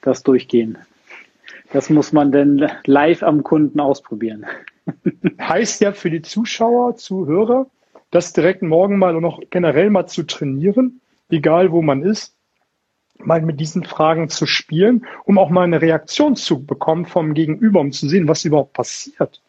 das 0.00 0.22
Durchgehen. 0.22 0.78
Das 1.72 1.90
muss 1.90 2.12
man 2.12 2.32
dann 2.32 2.70
live 2.86 3.22
am 3.22 3.42
Kunden 3.42 3.78
ausprobieren. 3.78 4.46
Heißt 5.40 5.80
ja 5.80 5.92
für 5.92 6.10
die 6.10 6.22
Zuschauer, 6.22 6.96
Zuhörer, 6.96 7.66
das 8.10 8.32
direkt 8.32 8.62
morgen 8.62 8.98
mal 8.98 9.16
und 9.16 9.22
noch 9.22 9.40
generell 9.50 9.90
mal 9.90 10.06
zu 10.06 10.22
trainieren, 10.22 11.00
egal 11.30 11.72
wo 11.72 11.82
man 11.82 12.02
ist, 12.02 12.34
mal 13.18 13.42
mit 13.42 13.60
diesen 13.60 13.84
Fragen 13.84 14.28
zu 14.28 14.46
spielen, 14.46 15.06
um 15.24 15.38
auch 15.38 15.50
mal 15.50 15.64
eine 15.64 15.82
Reaktion 15.82 16.36
zu 16.36 16.64
bekommen 16.64 17.04
vom 17.04 17.34
Gegenüber, 17.34 17.80
um 17.80 17.92
zu 17.92 18.08
sehen, 18.08 18.28
was 18.28 18.44
überhaupt 18.44 18.72
passiert. 18.72 19.42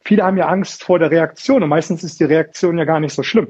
Viele 0.00 0.22
haben 0.24 0.36
ja 0.36 0.48
Angst 0.48 0.84
vor 0.84 0.98
der 0.98 1.10
Reaktion 1.10 1.62
und 1.62 1.70
meistens 1.70 2.04
ist 2.04 2.20
die 2.20 2.24
Reaktion 2.24 2.76
ja 2.76 2.84
gar 2.84 3.00
nicht 3.00 3.14
so 3.14 3.22
schlimm. 3.22 3.48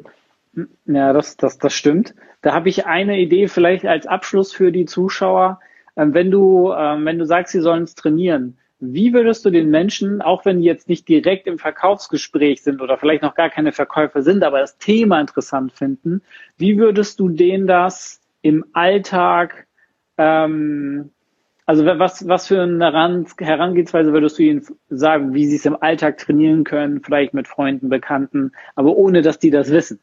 Ja, 0.86 1.12
das, 1.12 1.36
das, 1.36 1.58
das 1.58 1.74
stimmt. 1.74 2.14
Da 2.42 2.54
habe 2.54 2.68
ich 2.68 2.86
eine 2.86 3.18
Idee 3.18 3.48
vielleicht 3.48 3.84
als 3.86 4.06
Abschluss 4.06 4.52
für 4.52 4.70
die 4.70 4.84
Zuschauer. 4.84 5.60
Ähm, 5.96 6.14
wenn 6.14 6.30
du, 6.30 6.72
ähm, 6.72 7.04
wenn 7.04 7.18
du 7.18 7.26
sagst, 7.26 7.52
sie 7.52 7.60
sollen 7.60 7.82
es 7.82 7.96
trainieren, 7.96 8.56
wie 8.92 9.12
würdest 9.12 9.44
du 9.44 9.50
den 9.50 9.70
Menschen, 9.70 10.20
auch 10.20 10.44
wenn 10.44 10.60
die 10.60 10.66
jetzt 10.66 10.88
nicht 10.88 11.08
direkt 11.08 11.46
im 11.46 11.58
Verkaufsgespräch 11.58 12.62
sind 12.62 12.82
oder 12.82 12.98
vielleicht 12.98 13.22
noch 13.22 13.34
gar 13.34 13.50
keine 13.50 13.72
Verkäufer 13.72 14.22
sind, 14.22 14.42
aber 14.42 14.60
das 14.60 14.78
Thema 14.78 15.20
interessant 15.20 15.72
finden, 15.72 16.22
wie 16.56 16.78
würdest 16.78 17.20
du 17.20 17.28
denen 17.28 17.66
das 17.66 18.20
im 18.42 18.64
Alltag, 18.72 19.66
ähm, 20.18 21.10
also 21.66 21.86
was, 21.86 22.28
was 22.28 22.48
für 22.48 22.62
eine 22.62 22.92
Herangehensweise 23.38 24.12
würdest 24.12 24.38
du 24.38 24.42
ihnen 24.42 24.66
sagen, 24.90 25.32
wie 25.32 25.46
sie 25.46 25.56
es 25.56 25.64
im 25.64 25.80
Alltag 25.80 26.18
trainieren 26.18 26.64
können, 26.64 27.00
vielleicht 27.02 27.32
mit 27.32 27.48
Freunden, 27.48 27.88
Bekannten, 27.88 28.52
aber 28.74 28.96
ohne 28.96 29.22
dass 29.22 29.38
die 29.38 29.50
das 29.50 29.70
wissen? 29.70 30.00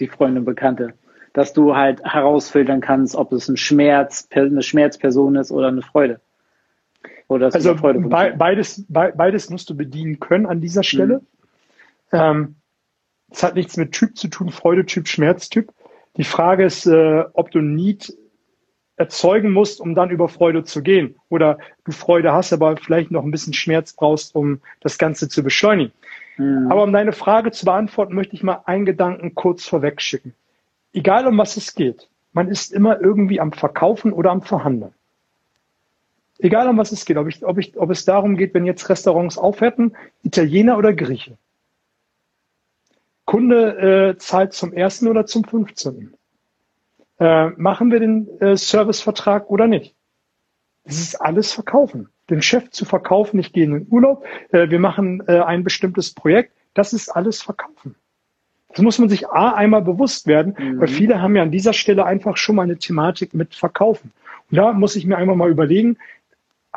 die 0.00 0.08
Freunde 0.08 0.40
und 0.40 0.46
Bekannte, 0.46 0.94
dass 1.32 1.52
du 1.52 1.76
halt 1.76 2.02
herausfiltern 2.04 2.80
kannst, 2.80 3.16
ob 3.16 3.32
es 3.32 3.48
ein 3.48 3.56
Schmerz, 3.56 4.28
eine 4.32 4.62
Schmerzperson 4.62 5.36
ist 5.36 5.52
oder 5.52 5.68
eine 5.68 5.82
Freude. 5.82 6.20
Oder 7.28 7.52
also 7.52 7.76
Freude 7.76 8.00
be 8.00 8.34
beides, 8.36 8.84
be 8.88 9.12
beides 9.16 9.50
musst 9.50 9.68
du 9.70 9.76
bedienen 9.76 10.20
können 10.20 10.46
an 10.46 10.60
dieser 10.60 10.82
Stelle. 10.82 11.20
Mhm. 12.12 12.18
Ähm, 12.18 12.54
es 13.30 13.42
hat 13.42 13.56
nichts 13.56 13.76
mit 13.76 13.92
Typ 13.92 14.16
zu 14.16 14.28
tun, 14.28 14.50
Freudetyp, 14.50 15.08
Schmerztyp. 15.08 15.72
Die 16.16 16.24
Frage 16.24 16.64
ist, 16.64 16.86
äh, 16.86 17.24
ob 17.32 17.50
du 17.50 17.60
Need 17.60 18.16
erzeugen 18.96 19.52
musst, 19.52 19.80
um 19.80 19.94
dann 19.94 20.10
über 20.10 20.28
Freude 20.28 20.64
zu 20.64 20.82
gehen. 20.82 21.16
Oder 21.28 21.58
du 21.84 21.92
Freude 21.92 22.32
hast, 22.32 22.52
aber 22.52 22.76
vielleicht 22.76 23.10
noch 23.10 23.24
ein 23.24 23.30
bisschen 23.30 23.52
Schmerz 23.52 23.92
brauchst, 23.92 24.34
um 24.34 24.60
das 24.80 24.96
Ganze 24.96 25.28
zu 25.28 25.42
beschleunigen. 25.42 25.92
Mhm. 26.38 26.70
Aber 26.70 26.84
um 26.84 26.92
deine 26.92 27.12
Frage 27.12 27.50
zu 27.50 27.64
beantworten, 27.64 28.14
möchte 28.14 28.34
ich 28.34 28.42
mal 28.42 28.62
einen 28.64 28.86
Gedanken 28.86 29.34
kurz 29.34 29.66
vorweg 29.66 30.00
schicken. 30.00 30.34
Egal 30.92 31.26
um 31.26 31.36
was 31.36 31.56
es 31.56 31.74
geht, 31.74 32.08
man 32.32 32.48
ist 32.48 32.72
immer 32.72 33.00
irgendwie 33.00 33.40
am 33.40 33.52
Verkaufen 33.52 34.12
oder 34.12 34.30
am 34.30 34.42
Verhandeln. 34.42 34.94
Egal 36.38 36.68
um 36.68 36.76
was 36.76 36.92
es 36.92 37.04
geht, 37.04 37.16
ob, 37.16 37.28
ich, 37.28 37.44
ob, 37.44 37.58
ich, 37.58 37.76
ob 37.78 37.90
es 37.90 38.04
darum 38.04 38.36
geht, 38.36 38.54
wenn 38.54 38.66
jetzt 38.66 38.88
Restaurants 38.88 39.38
aufhätten, 39.38 39.96
Italiener 40.22 40.76
oder 40.78 40.92
Grieche. 40.92 41.38
Kunde 43.24 44.14
äh, 44.14 44.18
zahlt 44.18 44.52
zum 44.52 44.72
ersten 44.72 45.08
oder 45.08 45.26
zum 45.26 45.44
15. 45.44 46.14
Äh, 47.18 47.48
machen 47.56 47.90
wir 47.90 48.00
den 48.00 48.28
äh, 48.40 48.56
Servicevertrag 48.56 49.50
oder 49.50 49.66
nicht? 49.66 49.94
Das 50.84 50.98
ist 50.98 51.16
alles 51.16 51.52
Verkaufen 51.52 52.10
den 52.30 52.42
Chef 52.42 52.70
zu 52.70 52.84
verkaufen, 52.84 53.38
ich 53.38 53.52
gehe 53.52 53.64
in 53.64 53.72
den 53.72 53.86
Urlaub, 53.90 54.24
äh, 54.50 54.68
wir 54.68 54.78
machen 54.78 55.22
äh, 55.26 55.40
ein 55.40 55.64
bestimmtes 55.64 56.12
Projekt, 56.12 56.52
das 56.74 56.92
ist 56.92 57.08
alles 57.08 57.42
Verkaufen. 57.42 57.94
Das 58.70 58.82
muss 58.82 58.98
man 58.98 59.08
sich 59.08 59.28
A 59.28 59.52
einmal 59.52 59.82
bewusst 59.82 60.26
werden, 60.26 60.54
mhm. 60.58 60.80
weil 60.80 60.88
viele 60.88 61.22
haben 61.22 61.36
ja 61.36 61.42
an 61.42 61.50
dieser 61.50 61.72
Stelle 61.72 62.04
einfach 62.04 62.36
schon 62.36 62.56
mal 62.56 62.62
eine 62.62 62.76
Thematik 62.76 63.32
mit 63.32 63.54
Verkaufen. 63.54 64.12
Und 64.50 64.56
da 64.56 64.72
muss 64.72 64.96
ich 64.96 65.06
mir 65.06 65.16
einfach 65.16 65.34
mal 65.34 65.50
überlegen, 65.50 65.96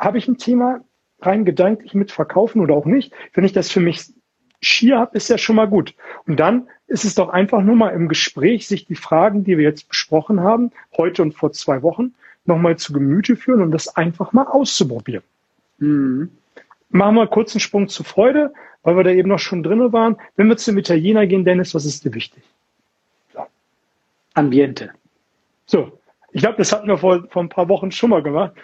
habe 0.00 0.18
ich 0.18 0.26
ein 0.26 0.38
Thema 0.38 0.80
rein 1.20 1.44
gedanklich 1.44 1.94
mit 1.94 2.10
Verkaufen 2.10 2.60
oder 2.60 2.74
auch 2.74 2.86
nicht? 2.86 3.12
Wenn 3.34 3.44
ich 3.44 3.52
das 3.52 3.70
für 3.70 3.80
mich 3.80 4.12
schier 4.62 4.98
habe, 4.98 5.16
ist 5.16 5.28
ja 5.28 5.38
schon 5.38 5.56
mal 5.56 5.68
gut. 5.68 5.94
Und 6.26 6.40
dann 6.40 6.68
ist 6.86 7.04
es 7.04 7.14
doch 7.14 7.28
einfach 7.28 7.62
nur 7.62 7.76
mal 7.76 7.90
im 7.90 8.08
Gespräch, 8.08 8.66
sich 8.66 8.86
die 8.86 8.96
Fragen, 8.96 9.44
die 9.44 9.56
wir 9.58 9.64
jetzt 9.64 9.88
besprochen 9.88 10.40
haben, 10.40 10.72
heute 10.96 11.22
und 11.22 11.32
vor 11.32 11.52
zwei 11.52 11.82
Wochen, 11.82 12.14
nochmal 12.46 12.76
zu 12.76 12.92
Gemüte 12.92 13.36
führen 13.36 13.62
und 13.62 13.70
das 13.70 13.96
einfach 13.96 14.32
mal 14.32 14.46
auszuprobieren. 14.46 15.22
Mhm. 15.78 16.30
Machen 16.88 17.14
wir 17.14 17.26
kurz 17.26 17.54
einen 17.54 17.60
Sprung 17.60 17.88
zur 17.88 18.04
Freude, 18.04 18.52
weil 18.82 18.96
wir 18.96 19.04
da 19.04 19.10
eben 19.10 19.28
noch 19.28 19.38
schon 19.38 19.62
drin 19.62 19.92
waren. 19.92 20.16
Wenn 20.36 20.48
wir 20.48 20.56
zum 20.56 20.78
Italiener 20.78 21.26
gehen, 21.26 21.44
Dennis, 21.44 21.74
was 21.74 21.84
ist 21.84 22.04
dir 22.04 22.14
wichtig? 22.14 22.42
So. 23.32 23.40
Ambiente. 24.34 24.90
So, 25.66 25.92
ich 26.32 26.40
glaube, 26.42 26.56
das 26.58 26.72
hatten 26.72 26.88
wir 26.88 26.98
vor, 26.98 27.24
vor 27.28 27.42
ein 27.42 27.48
paar 27.48 27.68
Wochen 27.68 27.92
schon 27.92 28.10
mal 28.10 28.22
gemacht. 28.22 28.54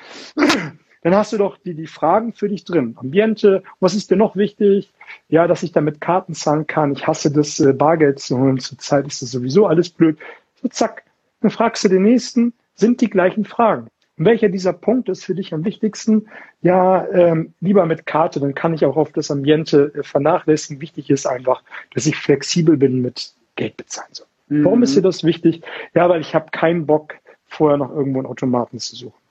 Dann 1.06 1.14
hast 1.14 1.32
du 1.32 1.38
doch 1.38 1.56
die, 1.56 1.74
die 1.74 1.86
Fragen 1.86 2.32
für 2.32 2.48
dich 2.48 2.64
drin. 2.64 2.96
Ambiente, 2.98 3.62
was 3.78 3.94
ist 3.94 4.10
dir 4.10 4.16
noch 4.16 4.34
wichtig? 4.34 4.92
Ja, 5.28 5.46
dass 5.46 5.62
ich 5.62 5.70
damit 5.70 6.00
Karten 6.00 6.34
zahlen 6.34 6.66
kann. 6.66 6.90
Ich 6.90 7.06
hasse 7.06 7.30
das, 7.30 7.60
äh, 7.60 7.72
Bargeld 7.72 8.18
zu 8.18 8.36
holen. 8.36 8.58
Zurzeit 8.58 9.06
ist 9.06 9.22
das 9.22 9.30
sowieso 9.30 9.68
alles 9.68 9.88
blöd. 9.88 10.18
So, 10.60 10.66
zack. 10.66 11.04
Dann 11.42 11.52
fragst 11.52 11.84
du 11.84 11.88
den 11.88 12.02
nächsten, 12.02 12.54
sind 12.74 13.00
die 13.00 13.08
gleichen 13.08 13.44
Fragen. 13.44 13.86
Und 14.18 14.24
welcher 14.24 14.48
dieser 14.48 14.72
Punkte 14.72 15.12
ist 15.12 15.24
für 15.24 15.36
dich 15.36 15.54
am 15.54 15.64
wichtigsten? 15.64 16.26
Ja, 16.60 17.06
ähm, 17.12 17.54
lieber 17.60 17.86
mit 17.86 18.04
Karte, 18.06 18.40
dann 18.40 18.56
kann 18.56 18.74
ich 18.74 18.84
auch 18.84 18.96
auf 18.96 19.12
das 19.12 19.30
Ambiente 19.30 19.92
äh, 19.94 20.02
vernachlässigen. 20.02 20.82
Wichtig 20.82 21.08
ist 21.08 21.24
einfach, 21.24 21.62
dass 21.94 22.06
ich 22.06 22.16
flexibel 22.16 22.76
bin 22.76 23.00
mit 23.00 23.32
Geld 23.54 23.76
bezahlen. 23.76 24.10
So. 24.10 24.24
Mhm. 24.48 24.64
Warum 24.64 24.82
ist 24.82 24.96
dir 24.96 25.02
das 25.02 25.22
wichtig? 25.22 25.62
Ja, 25.94 26.08
weil 26.08 26.20
ich 26.20 26.34
habe 26.34 26.50
keinen 26.50 26.84
Bock, 26.84 27.14
vorher 27.46 27.78
noch 27.78 27.94
irgendwo 27.94 28.18
einen 28.18 28.26
Automaten 28.26 28.80
zu 28.80 28.96
suchen. 28.96 29.25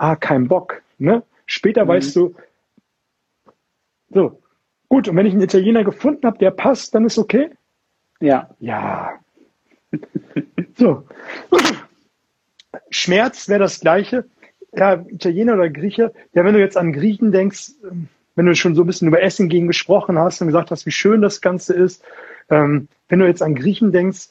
Ah, 0.00 0.16
kein 0.16 0.48
Bock. 0.48 0.80
Ne? 0.96 1.22
Später 1.44 1.84
mhm. 1.84 1.88
weißt 1.88 2.16
du, 2.16 2.34
so, 4.08 4.40
gut, 4.88 5.08
und 5.08 5.14
wenn 5.14 5.26
ich 5.26 5.34
einen 5.34 5.42
Italiener 5.42 5.84
gefunden 5.84 6.26
habe, 6.26 6.38
der 6.38 6.52
passt, 6.52 6.94
dann 6.94 7.04
ist 7.04 7.18
okay? 7.18 7.50
Ja. 8.18 8.48
Ja. 8.60 9.18
so. 10.78 11.04
Schmerz 12.88 13.46
wäre 13.50 13.60
das 13.60 13.80
Gleiche. 13.80 14.24
Ja, 14.74 15.04
Italiener 15.06 15.52
oder 15.52 15.68
Grieche. 15.68 16.14
Ja, 16.32 16.46
wenn 16.46 16.54
du 16.54 16.60
jetzt 16.60 16.78
an 16.78 16.94
Griechen 16.94 17.30
denkst, 17.30 17.72
ähm, 17.84 18.08
wenn 18.36 18.46
du 18.46 18.54
schon 18.54 18.74
so 18.74 18.84
ein 18.84 18.86
bisschen 18.86 19.08
über 19.08 19.20
Essen 19.20 19.50
gegen 19.50 19.66
gesprochen 19.66 20.18
hast 20.18 20.40
und 20.40 20.46
gesagt 20.46 20.70
hast, 20.70 20.86
wie 20.86 20.92
schön 20.92 21.20
das 21.20 21.42
Ganze 21.42 21.74
ist, 21.74 22.02
ähm, 22.48 22.88
wenn 23.10 23.18
du 23.18 23.26
jetzt 23.26 23.42
an 23.42 23.54
Griechen 23.54 23.92
denkst, 23.92 24.28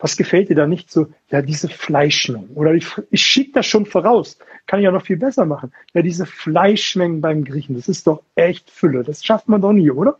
was 0.00 0.16
gefällt 0.16 0.48
dir 0.48 0.56
da 0.56 0.66
nicht 0.66 0.90
so? 0.90 1.08
Ja, 1.30 1.42
diese 1.42 1.68
Fleischmengen. 1.68 2.50
Oder 2.54 2.74
ich, 2.74 2.86
ich 3.10 3.22
schicke 3.22 3.52
das 3.52 3.66
schon 3.66 3.86
voraus. 3.86 4.38
Kann 4.66 4.80
ich 4.80 4.84
ja 4.84 4.90
noch 4.90 5.04
viel 5.04 5.18
besser 5.18 5.44
machen. 5.44 5.72
Ja, 5.92 6.02
diese 6.02 6.26
Fleischmengen 6.26 7.20
beim 7.20 7.44
Griechen, 7.44 7.76
das 7.76 7.88
ist 7.88 8.06
doch 8.06 8.22
echt 8.34 8.70
Fülle. 8.70 9.02
Das 9.02 9.24
schafft 9.24 9.48
man 9.48 9.60
doch 9.60 9.72
nie, 9.72 9.90
oder? 9.90 10.18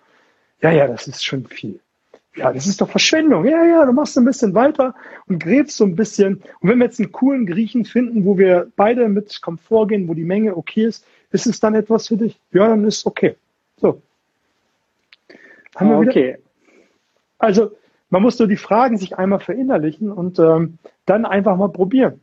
Ja, 0.60 0.70
ja, 0.70 0.86
das 0.86 1.08
ist 1.08 1.24
schon 1.24 1.46
viel. 1.46 1.80
Ja, 2.36 2.52
das 2.52 2.66
ist 2.66 2.80
doch 2.80 2.90
Verschwendung. 2.90 3.44
Ja, 3.44 3.64
ja, 3.64 3.84
du 3.84 3.92
machst 3.92 4.16
ein 4.16 4.24
bisschen 4.24 4.54
weiter 4.54 4.94
und 5.26 5.42
gräbst 5.42 5.76
so 5.76 5.84
ein 5.84 5.96
bisschen. 5.96 6.42
Und 6.60 6.68
wenn 6.68 6.78
wir 6.78 6.84
jetzt 6.84 7.00
einen 7.00 7.10
coolen 7.10 7.46
Griechen 7.46 7.84
finden, 7.84 8.24
wo 8.24 8.38
wir 8.38 8.70
beide 8.76 9.08
mit 9.08 9.40
Komfort 9.40 9.88
gehen, 9.88 10.08
wo 10.08 10.14
die 10.14 10.24
Menge 10.24 10.56
okay 10.56 10.84
ist, 10.84 11.04
ist 11.32 11.46
es 11.46 11.58
dann 11.58 11.74
etwas 11.74 12.08
für 12.08 12.16
dich? 12.16 12.38
Ja, 12.52 12.68
dann 12.68 12.84
ist 12.84 13.06
okay. 13.06 13.36
So. 13.78 14.02
Haben 15.74 15.90
wir 15.90 15.98
okay. 15.98 16.28
Wieder? 16.28 16.38
Also, 17.38 17.72
man 18.10 18.22
muss 18.22 18.38
nur 18.38 18.48
die 18.48 18.56
Fragen 18.56 18.98
sich 18.98 19.16
einmal 19.16 19.40
verinnerlichen 19.40 20.12
und 20.12 20.38
ähm, 20.38 20.78
dann 21.06 21.24
einfach 21.24 21.56
mal 21.56 21.68
probieren. 21.68 22.20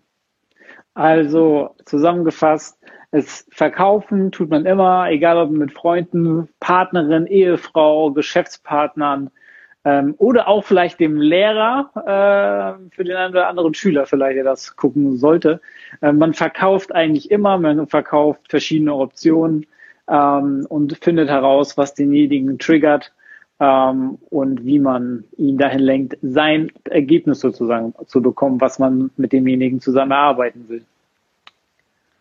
Also 0.94 1.76
zusammengefasst, 1.86 2.78
es 3.12 3.48
verkaufen 3.52 4.32
tut 4.32 4.50
man 4.50 4.66
immer, 4.66 5.10
egal 5.10 5.38
ob 5.38 5.50
mit 5.50 5.72
Freunden, 5.72 6.50
Partnerin, 6.60 7.26
Ehefrau, 7.26 8.12
Geschäftspartnern 8.12 9.30
ähm, 9.86 10.16
oder 10.18 10.48
auch 10.48 10.66
vielleicht 10.66 11.00
dem 11.00 11.22
Lehrer 11.22 11.92
äh, 11.96 12.94
für 12.94 13.04
den 13.06 13.16
einen 13.16 13.34
oder 13.34 13.48
anderen 13.48 13.74
Schüler 13.74 14.06
vielleicht, 14.06 14.38
der 14.38 14.44
das 14.44 14.76
gucken 14.76 15.16
sollte. 15.18 15.62
Äh, 16.02 16.12
man 16.12 16.34
verkauft 16.34 16.94
eigentlich 16.94 17.32
immer, 17.32 17.58
man 17.58 17.88
verkauft 17.88 18.42
verschiedene 18.50 18.94
Optionen 18.94 19.66
ähm, 20.10 20.66
und 20.68 20.98
findet 21.02 21.30
heraus, 21.30 21.78
was 21.78 21.94
denjenigen 21.94 22.60
triggert 22.60 23.14
ähm, 23.60 24.18
und 24.30 24.66
wie 24.66 24.80
man 24.80 25.24
ihn 25.38 25.58
dahin 25.58 25.80
lenkt, 25.80 26.18
sein 26.22 26.72
Ergebnis 26.86 27.40
sozusagen 27.40 27.94
zu 28.06 28.22
bekommen, 28.22 28.62
was 28.62 28.80
man 28.80 29.10
mit 29.18 29.34
demjenigen 29.34 29.82
zusammen 29.82 30.12
erarbeiten 30.12 30.70
will. 30.70 30.86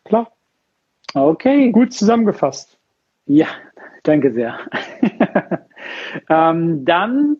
Klar. 0.04 0.30
Okay. 1.14 1.70
Gut 1.72 1.92
zusammengefasst. 1.92 2.78
Ja, 3.26 3.48
danke 4.02 4.32
sehr. 4.32 4.58
ähm, 6.28 6.84
dann 6.84 7.36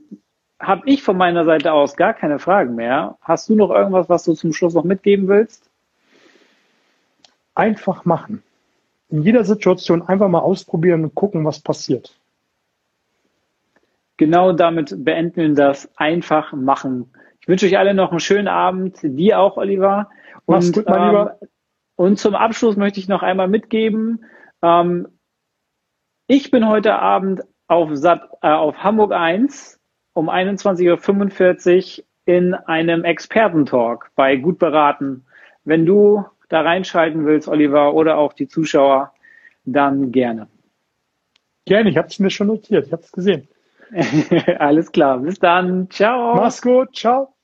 habe 0.59 0.83
ich 0.87 1.03
von 1.03 1.17
meiner 1.17 1.45
Seite 1.45 1.73
aus 1.73 1.97
gar 1.97 2.15
keine 2.15 2.39
Fragen 2.39 2.75
mehr. 2.75 3.17
Hast 3.21 3.49
du 3.49 3.55
noch 3.55 3.71
irgendwas, 3.71 4.09
was 4.09 4.25
du 4.25 4.35
zum 4.35 4.53
Schluss 4.53 4.75
noch 4.75 4.85
mitgeben 4.85 5.29
willst? 5.29 5.69
Einfach 7.55 8.05
machen. 8.05 8.43
In 9.09 9.23
jeder 9.23 9.45
Situation 9.45 10.03
einfach 10.03 10.29
mal 10.29 10.41
ausprobieren 10.41 11.05
und 11.05 11.15
gucken, 11.15 11.45
was 11.45 11.61
passiert 11.61 12.17
genau 14.17 14.53
damit 14.53 15.05
beenden 15.05 15.37
wir 15.37 15.55
das 15.55 15.91
einfach 15.97 16.53
machen. 16.53 17.13
Ich 17.41 17.49
wünsche 17.49 17.67
euch 17.67 17.79
alle 17.79 17.95
noch 17.95 18.11
einen 18.11 18.21
schönen 18.21 18.49
Abend, 18.49 18.99
dir 19.03 19.39
auch, 19.39 19.57
Oliver. 19.57 20.11
Und, 20.47 20.73
gut, 20.73 20.87
mein 20.87 21.01
ähm, 21.01 21.07
Lieber. 21.09 21.39
und 21.97 22.19
zum 22.19 22.35
Abschluss 22.35 22.77
möchte 22.77 23.01
ich 23.01 23.09
noch 23.09 23.23
einmal 23.23 23.49
mitgeben, 23.49 24.25
ähm, 24.63 25.09
ich 26.29 26.51
bin 26.51 26.67
heute 26.67 26.99
Abend 26.99 27.43
auf, 27.69 27.91
Sat, 27.93 28.29
äh, 28.43 28.49
auf 28.49 28.83
Hamburg 28.83 29.13
1 29.13 29.79
um 30.13 30.29
21.45 30.29 31.99
Uhr 31.99 32.05
in 32.25 32.55
einem 32.55 33.05
Expertentalk 33.05 34.11
bei 34.17 34.37
Gut 34.37 34.59
beraten. 34.59 35.25
Wenn 35.65 35.87
du 35.87 36.25
da 36.49 36.63
reinschalten 36.63 37.27
willst, 37.27 37.49
Oliver, 37.49 37.95
oder 37.95 38.19
auch 38.19 38.33
die 38.33 38.49
Zuschauer, 38.49 39.13
dann 39.65 40.11
gerne. 40.11 40.49
Gerne, 41.65 41.91
ich 41.91 41.97
habe 41.97 42.09
es 42.09 42.19
mir 42.19 42.31
schon 42.31 42.47
notiert, 42.49 42.87
ich 42.87 42.93
habe 42.93 43.03
es 43.03 43.13
gesehen. 43.13 43.49
Alles 44.59 44.93
klar, 44.93 45.19
bis 45.19 45.39
dann. 45.39 45.89
Ciao. 45.91 46.35
Mach's 46.37 46.63
gut, 46.63 46.95
ciao. 46.95 47.36